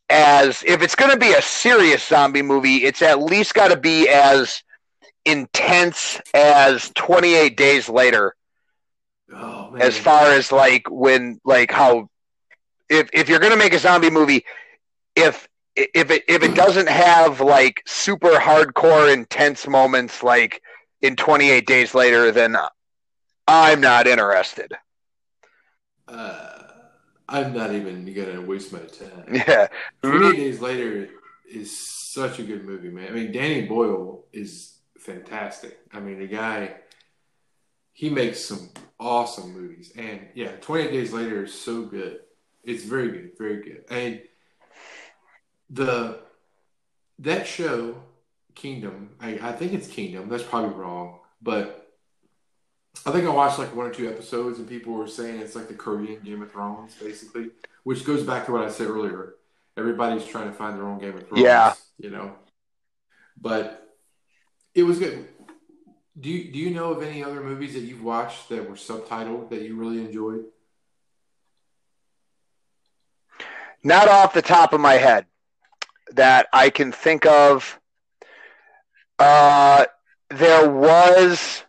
as 0.10 0.64
if 0.66 0.82
it's 0.82 0.96
gonna 0.96 1.18
be 1.18 1.34
a 1.34 1.42
serious 1.42 2.08
zombie 2.08 2.42
movie, 2.42 2.78
it's 2.86 3.02
at 3.02 3.20
least 3.22 3.54
got 3.54 3.70
to 3.70 3.78
be 3.78 4.08
as 4.10 4.64
intense 5.26 6.20
as 6.34 6.90
28 6.96 7.58
Days 7.58 7.90
Later. 7.90 8.36
Oh, 9.34 9.57
man. 9.72 9.82
As 9.82 9.98
far 9.98 10.32
as 10.32 10.52
like 10.52 10.90
when 10.90 11.40
like 11.44 11.72
how 11.72 12.10
if 12.90 13.10
if 13.14 13.30
you're 13.30 13.40
gonna 13.40 13.58
make 13.58 13.74
a 13.74 13.80
zombie 13.80 14.10
movie, 14.10 14.46
if 15.16 15.48
if 15.76 16.12
it 16.12 16.24
if 16.28 16.44
it 16.44 16.56
doesn't 16.56 16.90
have 16.90 17.40
like 17.42 17.84
super 17.86 18.32
hardcore 18.32 19.14
intense 19.14 19.68
moments 19.68 20.24
like 20.24 20.62
in 21.02 21.16
28 21.16 21.68
days 21.68 21.94
later 21.94 22.32
then 22.32 22.58
i'm 23.48 23.80
not 23.80 24.08
interested 24.08 24.74
uh, 26.08 26.58
I'm 27.30 27.54
not 27.54 27.74
even 27.74 28.14
gonna 28.14 28.42
waste 28.42 28.72
my 28.72 28.80
time. 28.80 29.34
yeah 29.34 29.68
28 30.02 30.38
Days 30.38 30.62
Later 30.62 31.10
is 31.52 31.78
such 31.78 32.40
a 32.40 32.44
good 32.44 32.64
movie, 32.64 32.90
man. 32.90 33.10
I 33.10 33.12
mean, 33.12 33.32
Danny 33.32 33.64
Boyle 33.64 34.26
is 34.32 34.80
fantastic. 34.98 35.78
I 35.92 36.00
mean, 36.00 36.20
the 36.20 36.28
guy, 36.28 36.76
he 37.98 38.12
makes 38.12 38.46
some 38.46 38.70
awesome 39.00 39.52
movies. 39.60 39.92
And 39.98 40.22
yeah, 40.36 40.52
28 40.62 40.92
Days 40.92 41.14
Later 41.14 41.46
is 41.46 41.54
so 41.60 41.82
good. 41.82 42.20
It's 42.64 42.84
very 42.84 43.10
good, 43.10 43.32
very 43.40 43.64
good. 43.64 43.86
And 43.90 44.22
the 45.72 46.20
that 47.18 47.48
show, 47.48 47.96
Kingdom, 48.54 49.16
I, 49.20 49.40
I 49.42 49.52
think 49.52 49.74
it's 49.74 49.88
Kingdom. 49.88 50.30
That's 50.30 50.44
probably 50.44 50.76
wrong, 50.76 51.22
but 51.42 51.92
I 53.04 53.10
think 53.12 53.26
I 53.26 53.30
watched 53.30 53.58
like 53.58 53.76
one 53.76 53.88
or 53.88 53.92
two 53.92 54.08
episodes, 54.08 54.60
and 54.60 54.70
people 54.70 54.94
were 54.94 55.08
saying 55.08 55.40
it's 55.40 55.56
like 55.56 55.68
the 55.68 55.74
Korean 55.74 56.22
Game 56.22 56.44
of 56.44 56.52
Thrones, 56.52 56.94
basically, 57.02 57.48
which 57.84 58.06
goes 58.06 58.22
back 58.22 58.46
to 58.46 58.52
what 58.52 58.64
I 58.64 58.70
said 58.70 58.90
earlier. 58.90 59.34
Everybody's 59.76 60.24
trying 60.24 60.50
to 60.50 60.54
find 60.54 60.78
their 60.78 60.86
own 60.86 61.00
Game 61.00 61.18
of 61.18 61.28
Thrones, 61.28 61.42
Yeah. 61.44 61.74
you 61.98 62.12
know. 62.12 62.36
But 63.42 63.90
it 64.76 64.84
was 64.84 65.00
good. 65.00 65.28
Do 66.20 66.30
you, 66.30 66.52
do 66.52 66.58
you 66.58 66.72
know 66.72 66.92
of 66.92 67.04
any 67.04 67.24
other 67.24 67.42
movies 67.42 67.74
that 67.74 67.82
you've 67.82 68.04
watched 68.04 68.50
that 68.50 68.68
were 68.68 68.76
subtitled 68.76 69.50
that 69.50 69.62
you 69.62 69.76
really 69.76 70.00
enjoyed? 70.00 70.46
not 73.84 74.08
off 74.10 74.34
the 74.34 74.42
top 74.42 74.74
of 74.74 74.82
my 74.82 74.96
head 74.96 75.26
that 76.14 76.48
i 76.52 76.70
can 76.70 76.92
think 76.92 77.26
of 77.26 77.80
uh 79.20 79.86
there 80.30 80.70
was 80.70 81.64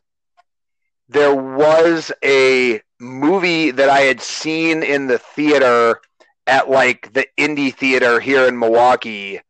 there 1.09 1.35
was 1.35 2.11
a 2.25 2.81
movie 2.99 3.71
that 3.71 3.89
i 3.89 4.01
had 4.01 4.21
seen 4.21 4.83
in 4.83 5.07
the 5.07 5.19
theater 5.19 6.01
at 6.47 6.69
like 6.69 7.13
the 7.13 7.27
indie 7.39 7.75
theater 7.75 8.19
here 8.21 8.47
in 8.49 8.59
milwaukee 8.59 9.41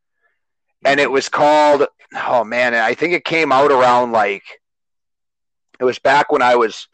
and 0.84 1.00
it 1.00 1.10
was 1.10 1.28
called 1.28 1.86
oh 2.26 2.44
man 2.44 2.74
i 2.74 2.92
think 2.94 3.12
it 3.14 3.24
came 3.24 3.50
out 3.52 3.70
around 3.70 4.12
like 4.12 4.57
it 5.80 5.84
was 5.84 5.98
back 5.98 6.32
when 6.32 6.42
i 6.42 6.56
was 6.56 6.88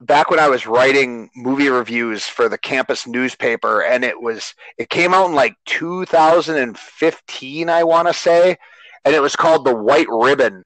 back 0.00 0.30
when 0.30 0.40
i 0.40 0.48
was 0.48 0.66
writing 0.66 1.30
movie 1.34 1.68
reviews 1.68 2.24
for 2.24 2.48
the 2.48 2.58
campus 2.58 3.06
newspaper 3.06 3.82
and 3.82 4.04
it 4.04 4.20
was 4.20 4.54
it 4.78 4.88
came 4.88 5.14
out 5.14 5.26
in 5.26 5.34
like 5.34 5.54
2015 5.66 7.68
i 7.68 7.84
want 7.84 8.08
to 8.08 8.14
say 8.14 8.56
and 9.04 9.14
it 9.14 9.20
was 9.20 9.36
called 9.36 9.64
the 9.64 9.74
white 9.74 10.08
ribbon 10.08 10.64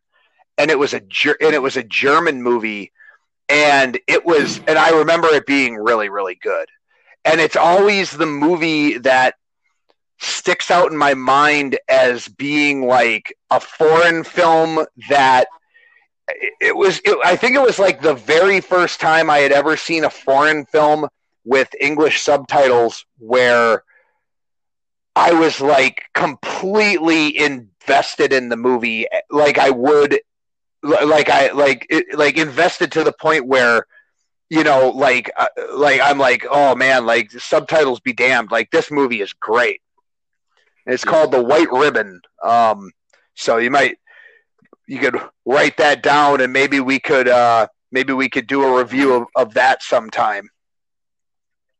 and 0.58 0.70
it 0.70 0.78
was 0.78 0.94
a 0.94 1.00
and 1.40 1.54
it 1.54 1.62
was 1.62 1.76
a 1.76 1.82
german 1.82 2.42
movie 2.42 2.92
and 3.48 3.98
it 4.06 4.24
was 4.24 4.58
and 4.66 4.78
i 4.78 4.90
remember 4.90 5.28
it 5.28 5.46
being 5.46 5.74
really 5.74 6.08
really 6.08 6.38
good. 6.40 6.68
And 7.24 7.40
it's 7.40 7.56
always 7.56 8.12
the 8.12 8.26
movie 8.26 8.98
that 8.98 9.34
sticks 10.18 10.70
out 10.70 10.92
in 10.92 10.96
my 10.96 11.14
mind 11.14 11.78
as 11.88 12.28
being 12.28 12.86
like 12.86 13.34
a 13.50 13.60
foreign 13.60 14.24
film 14.24 14.86
that 15.08 15.48
it 16.28 16.76
was 16.76 17.00
it, 17.04 17.18
i 17.24 17.36
think 17.36 17.54
it 17.54 17.60
was 17.60 17.78
like 17.78 18.00
the 18.00 18.14
very 18.14 18.60
first 18.60 19.00
time 19.00 19.28
i 19.28 19.38
had 19.38 19.52
ever 19.52 19.76
seen 19.76 20.04
a 20.04 20.10
foreign 20.10 20.64
film 20.66 21.06
with 21.44 21.68
english 21.80 22.22
subtitles 22.22 23.04
where 23.18 23.84
i 25.16 25.32
was 25.32 25.60
like 25.60 26.02
completely 26.14 27.36
invested 27.38 28.32
in 28.32 28.48
the 28.48 28.56
movie. 28.56 29.06
Like 29.30 29.58
i 29.58 29.70
would 29.70 30.18
like 30.82 31.28
i 31.30 31.50
like 31.52 31.86
it, 31.90 32.16
like 32.16 32.36
invested 32.36 32.92
to 32.92 33.04
the 33.04 33.12
point 33.12 33.46
where 33.46 33.86
you 34.50 34.64
know 34.64 34.90
like 34.90 35.30
uh, 35.36 35.46
like 35.74 36.00
i'm 36.02 36.18
like 36.18 36.44
oh 36.50 36.74
man 36.74 37.06
like 37.06 37.30
subtitles 37.30 38.00
be 38.00 38.12
damned. 38.12 38.50
Like 38.50 38.70
this 38.70 38.90
movie 38.90 39.20
is 39.20 39.32
great. 39.32 39.80
And 40.86 40.94
it's 40.94 41.04
called 41.04 41.32
the 41.32 41.42
white 41.42 41.70
ribbon. 41.70 42.20
Um 42.42 42.90
so 43.34 43.58
you 43.58 43.70
might 43.70 43.98
you 44.86 44.98
could 44.98 45.16
write 45.44 45.76
that 45.78 46.02
down 46.02 46.40
and 46.40 46.52
maybe 46.52 46.80
we 46.80 46.98
could 47.00 47.28
uh 47.28 47.66
maybe 47.92 48.12
we 48.12 48.28
could 48.28 48.46
do 48.46 48.62
a 48.64 48.78
review 48.78 49.14
of, 49.14 49.26
of 49.36 49.54
that 49.54 49.82
sometime 49.82 50.48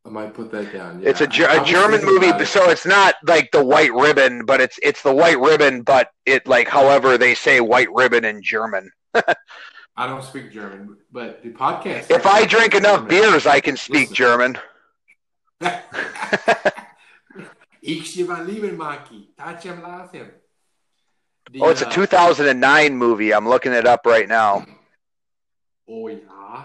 I 0.06 0.10
might 0.10 0.34
put 0.34 0.50
that 0.52 0.70
down. 0.70 1.00
Yeah. 1.00 1.08
it's 1.10 1.22
a, 1.22 1.26
Ger- 1.26 1.48
I- 1.48 1.54
I 1.54 1.56
a 1.56 1.60
was 1.60 1.68
german 1.70 2.04
movie 2.04 2.26
it. 2.28 2.46
so 2.46 2.68
it's 2.70 2.86
not 2.86 3.14
like 3.26 3.50
the 3.52 3.64
white 3.64 3.92
ribbon 3.92 4.44
but 4.44 4.60
it's 4.60 4.78
it's 4.82 5.02
the 5.02 5.14
white 5.14 5.38
ribbon 5.38 5.82
but 5.82 6.08
it 6.26 6.46
like 6.46 6.68
however 6.68 7.16
they 7.18 7.34
say 7.34 7.60
white 7.60 7.88
ribbon 7.92 8.24
in 8.24 8.42
german 8.42 8.90
I 9.96 10.08
don't 10.08 10.24
speak 10.24 10.50
German, 10.50 10.96
but 11.12 11.40
the 11.44 11.50
podcast. 11.50 12.10
if 12.10 12.26
i 12.26 12.44
drink 12.44 12.74
enough 12.74 13.06
beers 13.08 13.46
i 13.46 13.60
can 13.60 13.76
speak 13.76 14.10
Listen. 14.10 14.14
german 14.14 14.58
Ich 17.86 18.16
lieben 18.16 18.78
Maki. 18.78 19.28
Tachem. 19.38 19.82
The, 21.52 21.60
Oh, 21.60 21.68
it's 21.70 21.82
a 21.82 21.86
uh, 21.88 21.90
2009 21.92 22.96
movie. 22.96 23.32
I'm 23.34 23.48
looking 23.48 23.72
it 23.72 23.86
up 23.86 24.06
right 24.06 24.28
now. 24.28 24.66
Oh 25.88 26.08
yeah. 26.08 26.64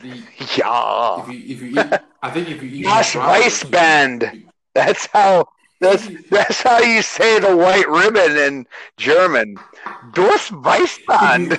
The 0.00 0.08
Yeah, 0.56 1.20
if 1.22 1.28
you 1.28 1.54
if 1.54 1.62
you 1.62 1.68
eat, 1.80 2.00
I 2.22 2.30
think 2.30 2.48
if 2.48 2.62
you 2.62 2.68
eat 2.70 2.74
you- 2.80 2.86
Weißband. 2.88 4.44
that's 4.74 5.06
how 5.12 5.46
that's 5.80 6.08
that's 6.30 6.62
how 6.62 6.78
you 6.80 7.02
say 7.02 7.38
the 7.38 7.54
white 7.54 7.88
ribbon 7.88 8.36
in 8.36 8.66
German. 8.96 9.56
Das 10.14 10.48
Weißband. 10.50 11.58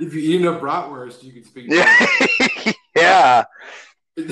If 0.00 0.12
you 0.12 0.20
eat 0.20 0.40
enough 0.42 0.60
bratwurst, 0.60 1.22
you 1.22 1.32
can 1.32 1.44
speak. 1.44 1.66
yeah, 1.68 2.74
yeah. 2.96 3.44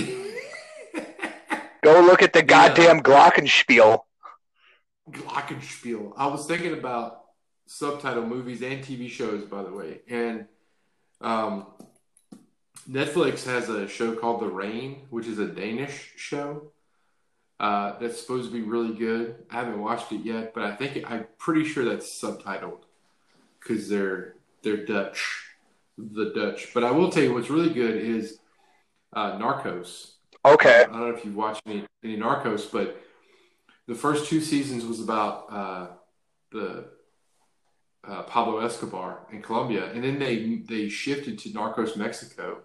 Go 1.85 2.01
look 2.01 2.23
at 2.23 2.33
the 2.33 2.43
goddamn 2.43 3.01
Glockenspiel. 3.01 4.01
Glockenspiel. 5.11 6.13
I 6.17 6.27
was 6.27 6.47
thinking 6.47 6.73
about 6.73 7.25
subtitle 7.67 8.27
movies 8.27 8.63
and 8.63 8.83
TV 8.83 9.09
shows, 9.09 9.45
by 9.45 9.63
the 9.63 9.73
way, 9.73 10.01
and 10.09 10.47
um, 11.21 11.67
Netflix 12.89 13.47
has 13.47 13.69
a 13.69 13.89
show 13.89 14.15
called 14.15 14.41
The 14.41 14.49
Rain, 14.49 15.03
which 15.11 15.27
is 15.27 15.39
a 15.39 15.47
Danish 15.47 16.13
show 16.17 16.71
uh, 17.61 17.99
that's 17.99 18.21
supposed 18.21 18.51
to 18.51 18.53
be 18.53 18.63
really 18.63 18.95
good. 18.95 19.37
I 19.51 19.57
haven't 19.57 19.81
watched 19.81 20.13
it 20.13 20.25
yet, 20.25 20.53
but 20.55 20.65
I 20.65 20.77
think 20.77 21.11
I'm 21.11 21.27
pretty 21.39 21.65
sure 21.65 21.85
that's 21.85 22.09
subtitled 22.09 22.81
because 23.61 23.89
they're 23.89 24.35
they're 24.63 24.85
Dutch, 24.85 25.45
the 25.97 26.33
Dutch. 26.35 26.73
But 26.75 26.85
I 26.85 26.91
will 26.91 27.11
tell 27.11 27.23
you 27.23 27.33
what's 27.33 27.51
really 27.51 27.73
good 27.73 27.97
is 27.97 28.39
uh, 29.13 29.39
Narcos. 29.39 30.13
Okay. 30.45 30.81
I 30.81 30.85
don't 30.85 31.01
know 31.01 31.15
if 31.15 31.25
you've 31.25 31.37
watched 31.37 31.63
any, 31.67 31.87
any 32.03 32.17
Narcos, 32.19 32.71
but 32.71 33.01
the 33.87 33.95
first 33.95 34.29
two 34.29 34.41
seasons 34.41 34.85
was 34.85 35.01
about 35.01 35.47
uh, 35.51 35.87
the 36.53 36.87
uh, 38.07 38.23
Pablo 38.23 38.59
Escobar 38.59 39.27
in 39.33 39.43
Colombia, 39.43 39.91
and 39.93 40.05
then 40.05 40.19
they 40.19 40.63
they 40.69 40.89
shifted 40.89 41.39
to 41.41 41.51
Narcos 41.51 41.97
Mexico, 41.97 42.59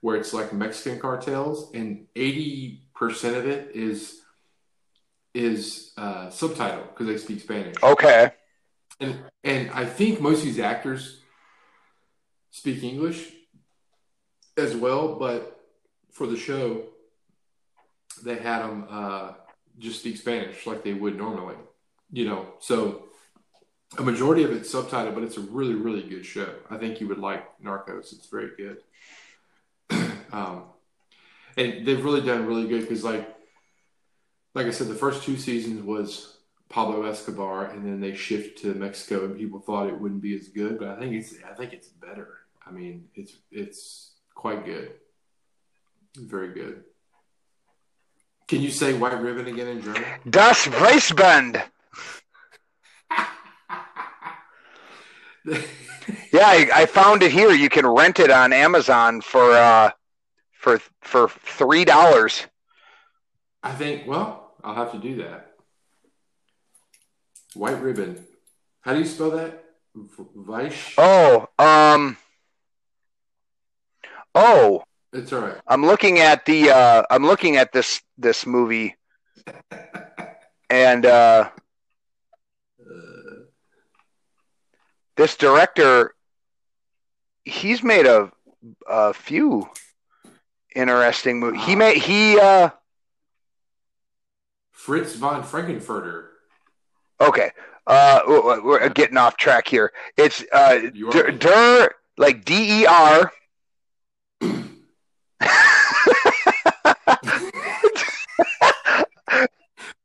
where 0.00 0.16
it's 0.16 0.32
like 0.32 0.52
Mexican 0.52 1.00
cartels, 1.00 1.70
and 1.74 2.06
eighty 2.14 2.82
percent 2.94 3.36
of 3.36 3.46
it 3.46 3.74
is 3.74 4.22
is 5.34 5.92
uh, 5.96 6.26
subtitled 6.28 6.88
because 6.88 7.06
they 7.06 7.18
speak 7.18 7.40
Spanish. 7.40 7.76
Okay. 7.82 8.32
And 9.00 9.18
and 9.44 9.70
I 9.70 9.84
think 9.84 10.20
most 10.20 10.38
of 10.38 10.44
these 10.44 10.60
actors 10.60 11.20
speak 12.50 12.82
English 12.82 13.32
as 14.56 14.74
well, 14.74 15.16
but 15.16 15.60
for 16.10 16.26
the 16.26 16.36
show, 16.36 16.84
they 18.24 18.36
had 18.36 18.62
them 18.62 18.86
uh, 18.88 19.32
just 19.78 20.00
speak 20.00 20.16
Spanish 20.16 20.66
like 20.66 20.82
they 20.82 20.94
would 20.94 21.16
normally, 21.16 21.56
you 22.10 22.24
know. 22.26 22.46
So 22.60 23.04
a 23.98 24.02
majority 24.02 24.42
of 24.42 24.52
it's 24.52 24.72
subtitled, 24.72 25.14
but 25.14 25.22
it's 25.22 25.36
a 25.36 25.40
really 25.40 25.74
really 25.74 26.02
good 26.02 26.24
show. 26.24 26.54
I 26.70 26.76
think 26.76 27.00
you 27.00 27.08
would 27.08 27.18
like 27.18 27.44
Narcos. 27.60 28.12
It's 28.12 28.26
very 28.26 28.50
good. 28.56 28.78
um, 30.32 30.64
and 31.56 31.86
they've 31.86 32.04
really 32.04 32.22
done 32.22 32.46
really 32.46 32.68
good 32.68 32.82
because 32.82 33.04
like 33.04 33.36
like 34.54 34.66
I 34.66 34.70
said, 34.70 34.88
the 34.88 34.94
first 34.94 35.22
two 35.22 35.36
seasons 35.36 35.82
was 35.82 36.38
Pablo 36.70 37.02
Escobar, 37.04 37.66
and 37.66 37.84
then 37.84 38.00
they 38.00 38.14
shift 38.14 38.62
to 38.62 38.74
Mexico, 38.74 39.26
and 39.26 39.36
people 39.36 39.60
thought 39.60 39.88
it 39.88 40.00
wouldn't 40.00 40.22
be 40.22 40.34
as 40.34 40.48
good, 40.48 40.78
but 40.78 40.88
I 40.88 40.98
think 40.98 41.14
it's 41.14 41.34
I 41.48 41.54
think 41.54 41.72
it's 41.72 41.88
better. 41.88 42.38
I 42.66 42.70
mean, 42.70 43.04
it's 43.14 43.34
it's 43.50 44.14
quite 44.34 44.64
good, 44.64 44.92
very 46.16 46.52
good. 46.52 46.84
Can 48.48 48.62
you 48.62 48.70
say 48.70 48.94
white 48.94 49.20
ribbon 49.20 49.46
again 49.46 49.66
in 49.68 49.82
German? 49.82 50.04
Das 50.30 50.66
Weißband. 50.66 51.62
Yeah, 56.32 56.46
I, 56.46 56.68
I 56.74 56.86
found 56.86 57.22
it 57.22 57.32
here. 57.32 57.50
You 57.50 57.68
can 57.68 57.86
rent 57.86 58.20
it 58.20 58.30
on 58.30 58.52
Amazon 58.52 59.20
for 59.20 59.52
uh 59.52 59.90
for 60.52 60.80
for 61.00 61.28
three 61.28 61.84
dollars. 61.84 62.46
I 63.62 63.72
think. 63.72 64.06
Well, 64.06 64.54
I'll 64.62 64.74
have 64.74 64.92
to 64.92 64.98
do 64.98 65.16
that. 65.16 65.52
White 67.54 67.80
ribbon. 67.80 68.24
How 68.82 68.92
do 68.92 69.00
you 69.00 69.06
spell 69.06 69.30
that? 69.30 69.64
V- 69.94 70.24
Weiss. 70.34 70.92
Oh, 70.98 71.48
um, 71.58 72.16
oh, 74.34 74.84
It's 75.16 75.32
all 75.32 75.40
right. 75.40 75.58
I'm 75.66 75.84
looking 75.84 76.18
at 76.18 76.44
the 76.44 76.70
uh, 76.70 77.02
I'm 77.10 77.24
looking 77.24 77.56
at 77.56 77.72
this 77.72 78.00
this 78.18 78.46
movie, 78.46 78.94
and 80.70 81.06
uh, 81.06 81.50
Uh, 82.80 83.48
this 85.16 85.36
director, 85.36 86.14
he's 87.44 87.82
made 87.82 88.06
a 88.06 88.30
a 88.86 89.12
few 89.14 89.68
interesting 90.74 91.40
movies. 91.40 91.62
He 91.64 91.74
made 91.76 91.96
he 91.96 92.38
uh 92.38 92.70
Fritz 94.72 95.14
von 95.16 95.42
Frankenfurter. 95.42 96.28
okay. 97.20 97.50
Uh, 97.88 98.20
we're 98.26 98.88
getting 98.90 99.16
off 99.16 99.36
track 99.36 99.68
here. 99.68 99.92
It's 100.16 100.42
uh, 100.52 100.90
You 100.92 101.08
are- 101.08 101.12
der, 101.12 101.30
der 101.30 101.90
like 102.18 102.44
D 102.44 102.82
E 102.82 102.86
R. 102.86 103.30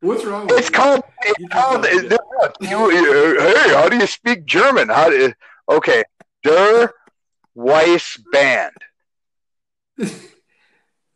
What's 0.02 0.26
wrong 0.26 0.48
with 0.48 0.58
It's 0.60 0.70
called. 0.70 1.04
It's 1.22 1.54
called. 1.54 1.84
don't 1.84 2.56
You, 2.60 3.40
hey, 3.40 3.74
how 3.74 3.88
do 3.88 3.98
you 3.98 4.08
speak 4.08 4.46
German? 4.46 4.90
How 4.90 5.10
do? 5.10 5.32
Okay, 5.70 6.04
der 6.44 6.92
Weiss 7.56 8.18
Band, 8.32 8.74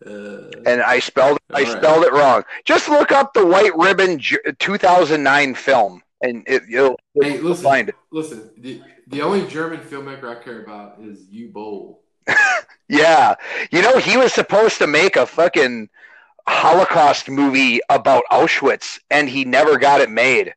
Uh, 0.05 0.51
and 0.67 0.83
I 0.83 0.99
spelled. 0.99 1.39
I 1.51 1.63
right. 1.63 1.67
spelled 1.67 2.03
it 2.03 2.13
wrong. 2.13 2.43
Just 2.63 2.89
look 2.89 3.11
up 3.11 3.33
the 3.33 3.43
White 3.43 3.75
Ribbon 3.75 4.19
J- 4.19 4.37
2009 4.59 5.55
film, 5.55 6.03
and 6.21 6.43
it, 6.45 6.61
you'll, 6.67 6.95
hey, 7.19 7.35
you'll 7.35 7.45
listen, 7.45 7.63
find 7.63 7.89
it. 7.89 7.95
listen. 8.11 8.51
The, 8.57 8.83
the 9.07 9.21
only 9.23 9.47
German 9.47 9.79
filmmaker 9.79 10.25
I 10.25 10.43
care 10.43 10.61
about 10.61 10.99
is 11.01 11.25
Uwe 11.33 11.51
Boll. 11.51 12.03
Yeah, 12.87 13.33
you 13.71 13.81
know 13.81 13.97
he 13.97 14.15
was 14.15 14.31
supposed 14.31 14.77
to 14.77 14.85
make 14.85 15.15
a 15.15 15.25
fucking 15.25 15.89
Holocaust 16.47 17.29
movie 17.29 17.79
about 17.89 18.23
Auschwitz, 18.31 18.99
and 19.09 19.27
he 19.27 19.45
never 19.45 19.77
got 19.77 20.01
it 20.01 20.09
made. 20.09 20.53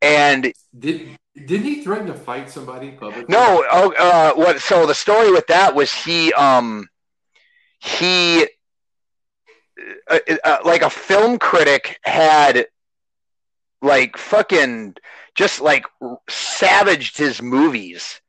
And 0.00 0.52
Did 0.76 1.16
didn't 1.34 1.64
he 1.64 1.82
threaten 1.82 2.08
to 2.08 2.14
fight 2.14 2.50
somebody 2.50 2.90
publicly? 2.90 3.24
No, 3.28 3.64
oh, 3.70 3.94
uh, 3.98 4.34
what? 4.34 4.60
So 4.60 4.86
the 4.86 4.94
story 4.94 5.30
with 5.30 5.46
that 5.46 5.74
was 5.74 5.92
he, 5.92 6.32
um, 6.34 6.88
he, 7.78 8.46
uh, 10.10 10.18
uh, 10.44 10.58
like 10.64 10.82
a 10.82 10.90
film 10.90 11.38
critic 11.38 11.98
had, 12.02 12.66
like 13.80 14.18
fucking, 14.18 14.96
just 15.34 15.60
like 15.60 15.86
savaged 16.28 17.16
his 17.16 17.40
movies, 17.40 18.20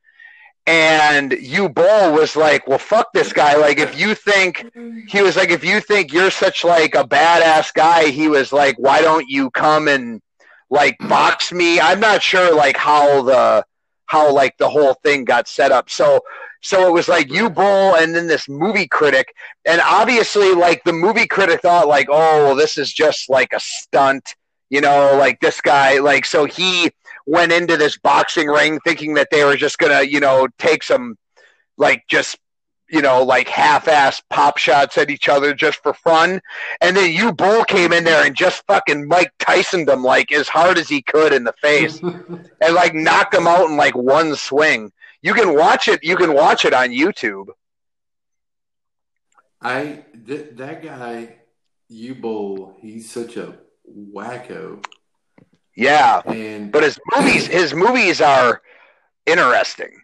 and 0.66 1.32
Uwe 1.32 1.74
Boll 1.74 2.14
was 2.14 2.36
like, 2.36 2.68
"Well, 2.68 2.78
fuck 2.78 3.12
this 3.14 3.34
guy. 3.34 3.56
Like, 3.56 3.80
if 3.80 4.00
you 4.00 4.16
think 4.16 4.66
he 5.08 5.22
was 5.22 5.36
like, 5.36 5.50
if 5.50 5.64
you 5.64 5.82
think 5.82 6.14
you're 6.14 6.32
such 6.32 6.64
like 6.64 6.96
a 6.96 7.04
badass 7.04 7.74
guy, 7.74 8.06
he 8.06 8.28
was 8.30 8.54
like, 8.54 8.78
why 8.78 9.02
don't 9.02 9.28
you 9.28 9.50
come 9.52 9.88
and 9.88 10.22
like 10.70 10.98
box 11.00 11.52
me? 11.52 11.80
I'm 11.80 12.00
not 12.00 12.24
sure 12.24 12.56
like 12.56 12.78
how 12.78 13.24
the 13.24 13.66
how 14.06 14.32
like 14.32 14.58
the 14.58 14.70
whole 14.70 14.94
thing 15.04 15.26
got 15.26 15.48
set 15.48 15.72
up. 15.72 15.90
So 15.90 16.22
so 16.62 16.88
it 16.88 16.92
was 16.94 17.10
like 17.10 17.28
Uwe 17.28 17.54
Boll 17.54 17.96
and 17.96 18.16
then 18.16 18.28
this 18.28 18.48
movie 18.48 18.88
critic 18.88 19.34
and 19.66 19.82
obviously 19.82 20.54
like 20.54 20.84
the 20.86 20.94
movie 20.94 21.28
critic 21.28 21.62
thought 21.62 21.88
like 21.88 22.08
oh 22.10 22.46
well 22.46 22.56
this 22.56 22.78
is 22.78 22.92
just 22.92 23.30
like 23.30 23.52
a 23.54 23.60
stunt 23.60 24.36
you 24.70 24.80
know 24.80 25.18
like 25.18 25.42
this 25.42 25.60
guy 25.60 26.00
like 26.00 26.26
so 26.26 26.46
he 26.46 26.90
went 27.26 27.52
into 27.52 27.78
this 27.78 27.98
boxing 27.98 28.48
ring 28.48 28.80
thinking 28.82 29.14
that 29.14 29.30
they 29.32 29.44
were 29.44 29.56
just 29.56 29.78
gonna 29.78 30.02
you 30.04 30.20
know 30.20 30.48
take 30.58 30.84
some 30.84 31.18
like 31.78 32.04
just 32.10 32.38
you 32.90 33.02
know 33.02 33.24
like 33.24 33.48
half-ass 33.48 34.22
pop 34.30 34.58
shots 34.58 34.98
at 34.98 35.10
each 35.10 35.30
other 35.30 35.54
just 35.54 35.82
for 35.82 35.94
fun 35.94 36.42
and 36.82 36.96
then 36.96 37.12
Uwe 37.16 37.36
Boll 37.36 37.64
came 37.64 37.94
in 37.94 38.04
there 38.04 38.26
and 38.26 38.36
just 38.36 38.64
fucking 38.68 39.08
mike 39.08 39.32
Tysoned 39.40 39.88
them 39.88 40.04
like 40.04 40.32
as 40.32 40.48
hard 40.48 40.78
as 40.78 40.90
he 40.90 41.02
could 41.02 41.34
in 41.34 41.44
the 41.44 41.54
face 41.62 42.02
and 42.64 42.76
like 42.76 42.94
knocked 42.94 43.34
him 43.34 43.48
out 43.48 43.70
in 43.70 43.78
like 43.78 43.96
one 43.96 44.36
swing. 44.36 44.92
You 45.22 45.34
can 45.34 45.56
watch 45.56 45.88
it. 45.88 46.04
You 46.04 46.16
can 46.16 46.34
watch 46.34 46.66
it 46.66 46.74
on 46.74 46.90
YouTube. 46.90 47.48
I 49.62 50.04
th- 50.26 50.50
that 50.56 50.84
guy 50.84 51.36
Uwe 51.92 52.20
Boll, 52.20 52.78
He's 52.82 53.10
such 53.10 53.38
a 53.38 53.58
wacko, 53.90 54.84
Yeah, 55.76 56.22
and 56.26 56.72
but 56.72 56.84
his 56.84 57.00
movies, 57.16 57.48
his 57.48 57.74
movies 57.74 58.22
are 58.22 58.62
interesting 59.26 60.02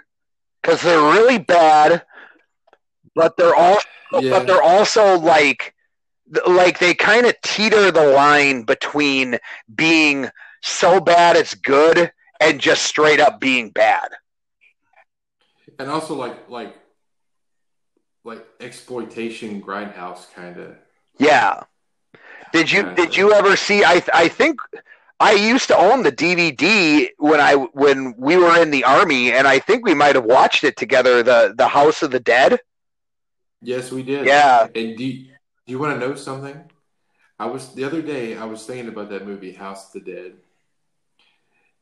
because 0.61 0.81
they're 0.81 0.99
really 0.99 1.37
bad, 1.37 2.03
but 3.15 3.37
they're 3.37 3.55
all, 3.55 3.77
yeah, 4.19 4.31
but 4.31 4.47
they're 4.47 4.63
also 4.63 5.19
like, 5.19 5.75
like 6.47 6.79
they 6.79 6.93
kind 6.93 7.25
of 7.25 7.39
teeter 7.41 7.91
the 7.91 8.07
line 8.07 8.63
between 8.63 9.37
being 9.75 10.29
so 10.61 10.99
bad 10.99 11.35
it's 11.35 11.53
good 11.53 12.11
and 12.39 12.59
just 12.59 12.83
straight 12.83 13.19
up 13.19 13.39
being 13.39 13.69
bad. 13.69 14.09
And 15.77 15.89
also 15.89 16.15
like 16.15 16.49
like 16.49 16.75
like 18.23 18.45
exploitation 18.59 19.61
grindhouse 19.61 20.33
kind 20.33 20.57
of. 20.57 20.75
Yeah. 21.19 21.63
Did 22.51 22.71
you 22.71 22.93
did 22.95 23.15
you 23.15 23.33
ever 23.33 23.55
see 23.55 23.83
I 23.83 24.03
I 24.13 24.27
think 24.27 24.59
I 25.19 25.33
used 25.33 25.67
to 25.67 25.77
own 25.77 26.03
the 26.03 26.11
DVD 26.11 27.09
when 27.17 27.41
I 27.41 27.55
when 27.55 28.15
we 28.17 28.37
were 28.37 28.57
in 28.61 28.71
the 28.71 28.85
army 28.85 29.31
and 29.33 29.47
I 29.47 29.59
think 29.59 29.85
we 29.85 29.93
might 29.93 30.15
have 30.15 30.25
watched 30.25 30.63
it 30.63 30.77
together 30.77 31.21
the 31.23 31.53
the 31.57 31.67
House 31.67 32.01
of 32.01 32.11
the 32.11 32.19
Dead. 32.19 32.59
Yes, 33.61 33.91
we 33.91 34.03
did. 34.03 34.25
Yeah. 34.25 34.63
And 34.63 34.97
do 34.97 35.03
you, 35.03 35.25
do 35.25 35.73
you 35.73 35.79
want 35.79 35.99
to 35.99 36.07
know 36.07 36.15
something? 36.15 36.63
I 37.37 37.47
was 37.47 37.73
the 37.73 37.83
other 37.83 38.01
day. 38.01 38.37
I 38.37 38.45
was 38.45 38.65
thinking 38.65 38.87
about 38.87 39.09
that 39.09 39.25
movie, 39.25 39.51
House 39.51 39.93
of 39.93 40.03
the 40.03 40.11
Dead, 40.11 40.33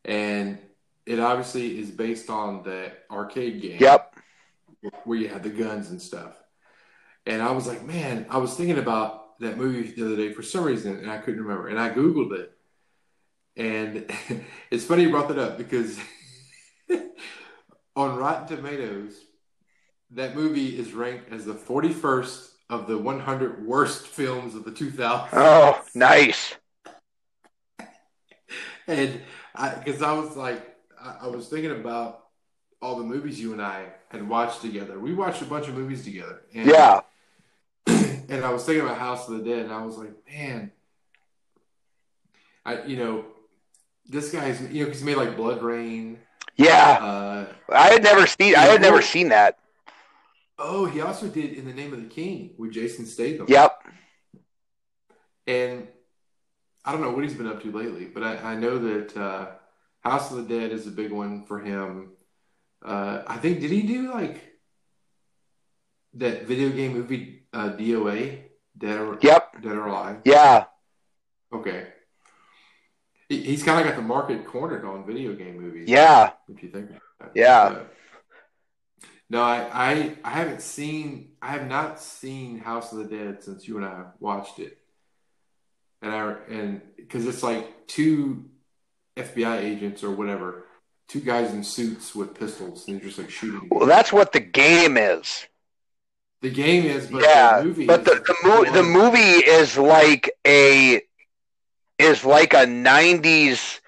and 0.06 0.58
it 1.06 1.20
obviously 1.20 1.80
is 1.80 1.90
based 1.90 2.30
on 2.30 2.64
the 2.64 2.92
arcade 3.10 3.62
game. 3.62 3.78
Yep. 3.80 4.16
Where 5.04 5.18
you 5.18 5.28
had 5.30 5.44
the 5.44 5.50
guns 5.50 5.90
and 5.90 6.02
stuff. 6.02 6.36
And 7.26 7.42
I 7.42 7.52
was 7.52 7.68
like, 7.68 7.84
man, 7.84 8.26
I 8.30 8.38
was 8.38 8.56
thinking 8.56 8.78
about 8.78 9.40
that 9.40 9.58
movie 9.58 9.92
the 9.92 10.06
other 10.06 10.16
day 10.16 10.34
for 10.34 10.44
some 10.44 10.64
reason, 10.64 10.98
and 10.98 11.12
I 11.12 11.18
couldn't 11.18 11.42
remember. 11.42 11.68
And 11.68 11.80
I 11.80 11.90
googled 11.90 12.32
it, 12.34 12.57
and 13.58 14.10
it's 14.72 14.86
funny 14.86 15.04
you 15.04 15.10
brought 15.10 15.28
that 15.30 15.40
up 15.40 15.58
because 15.58 16.00
on 17.96 18.16
Rotten 18.16 18.56
Tomatoes, 18.56 19.16
that 20.12 20.36
movie 20.36 20.80
is 20.80 20.94
ranked 20.94 21.34
as 21.34 21.46
the 21.46 21.56
41st 21.56 22.52
of 22.70 22.88
the 22.88 22.98
100 22.98 23.66
worst 23.66 24.08
films 24.08 24.56
of 24.56 24.64
the 24.64 24.72
2000s. 24.72 25.30
Oh, 25.34 25.84
nice. 25.96 26.56
and 28.88 29.22
because 29.84 30.02
I, 30.02 30.12
I, 30.12 30.14
was 30.14 30.38
like, 30.38 30.78
I, 31.02 31.18
I, 31.24 31.28
was 31.28 31.48
thinking 31.48 31.72
about 31.72 32.26
all 32.82 32.98
the 32.98 33.04
movies 33.04 33.40
you 33.40 33.54
and 33.54 33.62
I 33.62 33.86
had 34.10 34.28
watched 34.28 34.62
together. 34.62 35.00
We 35.00 35.14
watched 35.14 35.42
a 35.42 35.46
bunch 35.46 35.68
of 35.68 35.76
movies 35.76 36.04
together. 36.04 36.42
And, 36.54 36.70
yeah. 36.70 37.02
And 38.30 38.44
I 38.44 38.52
was 38.52 38.66
thinking 38.66 38.84
about 38.84 38.98
House 38.98 39.30
of 39.30 39.38
the 39.38 39.44
Dead, 39.50 39.64
and 39.64 39.72
I 39.72 39.86
was 39.86 39.98
like, 39.98 40.12
man, 40.30 40.74
I 42.66 42.84
you 42.84 42.98
know, 42.98 43.26
this 44.08 44.32
guy's 44.32 44.62
you 44.72 44.84
know 44.84 44.90
he's 44.90 45.04
made 45.04 45.18
like 45.18 45.36
BloodRayne. 45.38 46.18
Yeah. 46.56 46.98
Uh, 47.02 47.54
I 47.70 47.90
had 47.90 48.04
never 48.04 48.26
seen. 48.26 48.56
I 48.56 48.62
had 48.66 48.82
never 48.82 49.02
seen 49.02 49.30
that. 49.30 49.60
Oh, 50.60 50.86
he 50.86 51.02
also 51.02 51.28
did 51.28 51.54
In 51.54 51.66
the 51.66 51.74
Name 51.74 51.94
of 51.94 52.02
the 52.02 52.10
King 52.10 52.56
with 52.58 52.72
Jason 52.72 53.06
Statham. 53.06 53.46
Yep. 53.48 53.84
And 55.46 55.88
I 56.84 56.92
don't 56.92 57.02
know 57.02 57.12
what 57.12 57.24
he's 57.24 57.36
been 57.36 57.48
up 57.48 57.62
to 57.62 57.72
lately, 57.72 58.06
but 58.06 58.24
I, 58.24 58.54
I 58.54 58.56
know 58.56 58.80
that 58.80 59.16
uh, 59.16 59.48
House 60.02 60.32
of 60.32 60.38
the 60.38 60.44
Dead 60.60 60.72
is 60.72 60.88
a 60.88 60.92
big 60.92 61.12
one 61.12 61.46
for 61.46 61.60
him. 61.60 62.14
Uh, 62.84 63.22
I 63.28 63.38
think 63.38 63.60
did 63.60 63.72
he 63.72 63.84
do 63.84 64.12
like 64.14 64.42
that 66.16 66.44
video 66.48 66.70
game 66.70 66.94
movie 66.94 67.44
uh, 67.54 67.70
DOA 67.70 68.40
Dead 68.78 69.00
or 69.00 69.20
Yep. 69.22 69.62
Dead 69.62 69.72
or 69.76 69.86
Alive? 69.88 70.18
Yeah. 70.26 70.66
Okay. 71.54 71.88
He, 73.30 73.42
he's 73.42 73.64
kind 73.64 73.80
of 73.80 73.86
got 73.86 73.96
the 73.96 74.08
market 74.08 74.46
cornered 74.46 74.86
on 74.86 75.06
video 75.06 75.34
game 75.34 75.60
movies. 75.60 75.90
Yeah. 75.90 76.32
If 76.50 76.64
you 76.64 76.70
think. 76.70 76.92
Yeah. 77.34 77.84
No, 79.30 79.42
I, 79.42 79.68
I 79.74 80.14
I 80.24 80.30
haven't 80.30 80.62
seen 80.62 81.32
I 81.42 81.48
have 81.48 81.68
not 81.68 82.00
seen 82.00 82.60
House 82.60 82.94
of 82.94 83.00
the 83.00 83.04
Dead 83.06 83.44
since 83.44 83.68
you 83.68 83.78
and 83.78 83.86
I 83.86 84.06
watched 84.20 84.60
it, 84.60 84.78
and 86.02 86.14
I 86.14 86.36
and 86.50 86.82
because 86.96 87.26
it's 87.26 87.44
like 87.44 87.88
two 87.88 88.46
FBI 89.18 89.58
agents 89.58 90.02
or 90.04 90.12
whatever, 90.12 90.64
two 91.10 91.20
guys 91.20 91.54
in 91.54 91.64
suits 91.64 92.16
with 92.16 92.40
pistols, 92.40 92.88
and 92.88 92.98
they're 92.98 93.08
just 93.08 93.18
like 93.18 93.30
shooting. 93.30 93.68
Well, 93.70 93.86
that's 93.86 94.14
what 94.14 94.32
the 94.32 94.40
game 94.40 94.96
is. 94.96 95.46
The 96.42 96.52
game 96.52 96.86
is, 96.86 97.08
but 97.08 97.24
yeah, 97.24 97.60
the 97.60 97.66
movie 97.66 97.86
but 97.86 98.06
the 98.06 98.12
the, 98.12 98.36
mo- 98.46 98.72
the 98.72 98.84
movie 98.84 99.20
is 99.20 99.78
like 99.78 100.32
a 100.46 101.02
is 102.00 102.26
like 102.26 102.54
a 102.54 102.66
'90s 102.66 103.82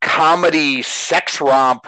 comedy 0.00 0.82
sex 0.82 1.40
romp 1.40 1.86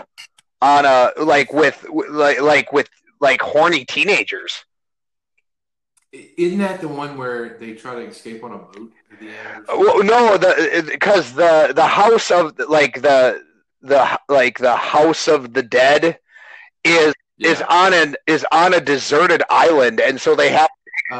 on 0.62 0.84
a 0.86 1.12
like 1.22 1.52
with 1.52 1.86
like 1.90 2.40
like 2.40 2.72
with 2.72 2.88
like 3.20 3.42
horny 3.42 3.84
teenagers. 3.84 4.64
Isn't 6.12 6.58
that 6.60 6.80
the 6.80 6.88
one 6.88 7.18
where 7.18 7.58
they 7.58 7.74
try 7.74 7.94
to 7.96 8.06
escape 8.06 8.42
on 8.44 8.52
a 8.52 8.58
boat 8.58 8.92
at 9.12 9.18
the 9.18 9.30
end? 9.36 9.66
Well, 9.68 10.02
no, 10.04 10.36
the 10.36 10.86
because 10.90 11.32
the 11.34 11.72
the 11.74 11.86
house 11.86 12.30
of 12.30 12.58
like 12.68 13.00
the 13.02 13.42
the 13.82 14.18
like 14.28 14.58
the 14.58 14.76
house 14.76 15.28
of 15.28 15.52
the 15.54 15.62
dead 15.62 16.18
is 16.84 17.14
yeah. 17.36 17.50
is 17.50 17.62
on 17.70 17.94
an 17.94 18.16
is 18.26 18.46
on 18.52 18.74
a 18.74 18.80
deserted 18.80 19.42
island, 19.50 20.00
and 20.00 20.20
so 20.20 20.36
they 20.36 20.50
have 20.50 20.68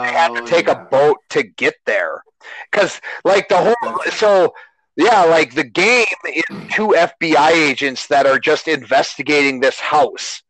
they 0.03 0.13
have 0.13 0.33
to 0.35 0.43
Oh, 0.43 0.47
take 0.47 0.69
yeah. 0.69 0.69
a 0.69 0.87
boat 0.91 1.19
to 1.31 1.43
get 1.45 1.75
there. 1.87 2.23
Because 2.71 3.01
like 3.25 3.49
the 3.49 3.57
whole 3.57 4.01
so 4.13 4.55
yeah, 4.97 5.25
like 5.25 5.55
the 5.55 5.65
game 5.65 6.07
is 6.33 6.45
two 6.73 6.89
FBI 6.97 7.51
agents 7.51 8.07
that 8.09 8.27
are 8.27 8.39
just 8.39 8.69
investigating 8.69 9.61
this 9.61 9.81
house, 9.81 10.43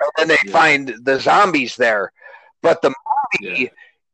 and 0.00 0.10
then 0.16 0.28
they 0.28 0.38
Yeah. 0.46 0.52
find 0.52 0.94
the 1.02 1.18
zombies 1.18 1.76
there. 1.76 2.12
But 2.62 2.82
the 2.82 2.94
movie 3.42 3.70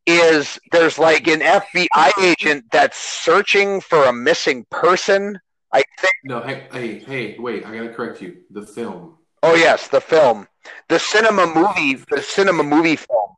is 0.06 0.58
there's 0.72 0.98
like 0.98 1.26
an 1.26 1.40
FBI 1.42 2.12
agent 2.22 2.64
that's 2.72 2.98
searching 2.98 3.80
for 3.80 4.04
a 4.04 4.12
missing 4.12 4.64
person. 4.70 5.38
I 5.72 5.82
think. 6.00 6.14
No, 6.24 6.40
hey, 6.42 6.66
hey, 6.72 6.98
hey, 7.00 7.36
wait! 7.38 7.66
I 7.66 7.76
gotta 7.76 7.90
correct 7.90 8.22
you. 8.22 8.38
The 8.50 8.62
film. 8.62 9.18
Oh 9.42 9.54
yes, 9.54 9.88
the 9.88 10.00
film, 10.00 10.48
the 10.88 10.98
cinema 10.98 11.46
movie, 11.46 12.02
the 12.10 12.22
cinema 12.22 12.62
movie 12.62 12.96
film. 12.96 13.30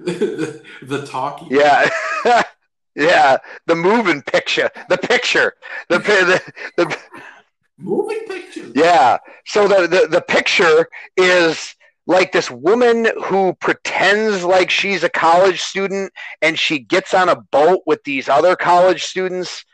The, 0.00 0.62
the 0.82 1.06
talkie. 1.06 1.46
Yeah, 1.50 1.88
yeah, 2.94 3.38
the 3.66 3.74
moving 3.74 4.22
picture, 4.22 4.70
the 4.88 4.98
picture, 4.98 5.54
the 5.88 5.98
the, 5.98 6.52
the 6.76 6.98
Moving 7.80 8.26
picture. 8.26 8.72
yeah. 8.74 9.18
So 9.46 9.68
the, 9.68 9.86
the 9.86 10.08
the 10.10 10.20
picture 10.20 10.88
is 11.16 11.76
like 12.08 12.32
this 12.32 12.50
woman 12.50 13.06
who 13.26 13.54
pretends 13.60 14.42
like 14.42 14.68
she's 14.68 15.04
a 15.04 15.08
college 15.08 15.60
student 15.60 16.12
and 16.42 16.58
she 16.58 16.80
gets 16.80 17.14
on 17.14 17.28
a 17.28 17.36
boat 17.36 17.82
with 17.86 18.02
these 18.02 18.28
other 18.28 18.56
college 18.56 19.04
students 19.04 19.64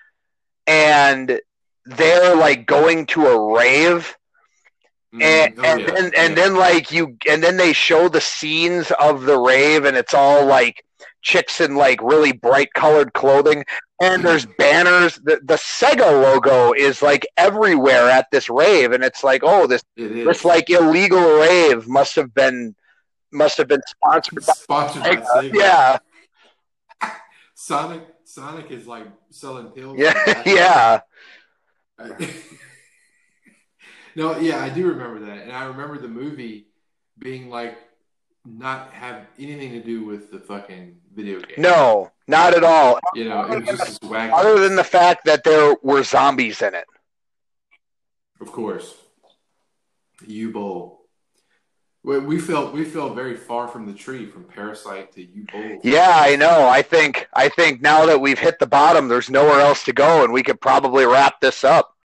and 0.66 1.40
they're 1.86 2.34
like 2.34 2.66
going 2.66 3.06
to 3.06 3.26
a 3.26 3.54
rave 3.54 4.14
and 5.20 5.56
mm, 5.56 5.64
oh, 5.64 5.64
and, 5.64 5.80
yeah, 5.80 5.90
then, 5.90 6.10
yeah. 6.12 6.22
and 6.22 6.36
then 6.36 6.56
like 6.56 6.90
you 6.90 7.16
and 7.28 7.42
then 7.42 7.56
they 7.56 7.72
show 7.72 8.08
the 8.08 8.20
scenes 8.20 8.90
of 8.98 9.22
the 9.22 9.38
rave 9.38 9.84
and 9.84 9.96
it's 9.96 10.14
all 10.14 10.44
like 10.44 10.84
chicks 11.22 11.60
in 11.60 11.76
like 11.76 12.02
really 12.02 12.32
bright 12.32 12.72
colored 12.74 13.12
clothing 13.12 13.64
and 14.02 14.24
there's 14.24 14.46
mm. 14.46 14.56
banners 14.56 15.16
the, 15.24 15.40
the 15.44 15.54
sega 15.54 16.22
logo 16.22 16.72
is 16.72 17.00
like 17.00 17.26
everywhere 17.36 18.10
at 18.10 18.26
this 18.30 18.48
rave 18.50 18.92
and 18.92 19.04
it's 19.04 19.22
like 19.22 19.42
oh 19.44 19.66
this 19.66 19.82
it 19.96 20.24
this 20.24 20.44
like 20.44 20.68
illegal 20.68 21.38
rave 21.38 21.86
must 21.86 22.16
have 22.16 22.34
been 22.34 22.74
must 23.32 23.56
have 23.56 23.68
been 23.68 23.82
sponsored 23.86 24.44
by 24.44 24.52
sponsored 24.52 25.02
by 25.02 25.16
Sega. 25.16 25.26
Sega. 25.26 25.54
yeah 25.54 25.98
Sonic. 27.54 28.02
Sonic 28.24 28.70
is 28.70 28.86
like 28.86 29.06
selling 29.30 29.68
pills. 29.68 29.96
yeah 29.98 30.42
yeah 30.46 31.00
no, 34.16 34.38
yeah, 34.38 34.62
I 34.62 34.68
do 34.68 34.86
remember 34.88 35.20
that, 35.26 35.42
and 35.42 35.52
I 35.52 35.64
remember 35.64 35.98
the 35.98 36.08
movie 36.08 36.66
being 37.18 37.50
like 37.50 37.78
not 38.46 38.92
have 38.92 39.26
anything 39.38 39.72
to 39.72 39.80
do 39.82 40.04
with 40.04 40.30
the 40.30 40.38
fucking 40.38 40.96
video 41.14 41.40
game. 41.40 41.56
no 41.58 42.10
not 42.28 42.52
at 42.54 42.62
all 42.62 42.98
you 43.14 43.26
know, 43.26 43.50
it 43.50 43.64
was 43.64 43.78
just 43.78 44.02
wacky. 44.02 44.30
other 44.34 44.58
than 44.58 44.76
the 44.76 44.84
fact 44.84 45.24
that 45.24 45.44
there 45.44 45.76
were 45.82 46.02
zombies 46.02 46.60
in 46.60 46.74
it 46.74 46.84
Of 48.40 48.52
course. 48.52 48.94
Uwe 50.26 50.52
Boll. 50.52 51.00
We, 52.02 52.18
we 52.18 52.38
felt 52.38 52.74
we 52.74 52.84
felt 52.84 53.14
very 53.14 53.36
far 53.36 53.68
from 53.68 53.86
the 53.86 53.94
tree 53.94 54.26
from 54.26 54.44
Parasite 54.44 55.12
to 55.12 55.20
Uwe 55.20 55.50
Boll. 55.50 55.80
Yeah, 55.82 56.12
I 56.14 56.36
know. 56.36 56.68
I 56.68 56.82
think 56.82 57.28
I 57.32 57.48
think 57.48 57.80
now 57.80 58.06
that 58.06 58.20
we've 58.20 58.38
hit 58.38 58.58
the 58.58 58.66
bottom, 58.66 59.08
there's 59.08 59.30
nowhere 59.30 59.60
else 59.60 59.84
to 59.84 59.92
go, 59.92 60.22
and 60.24 60.32
we 60.32 60.42
could 60.42 60.60
probably 60.60 61.06
wrap 61.06 61.40
this 61.40 61.64
up. 61.64 61.96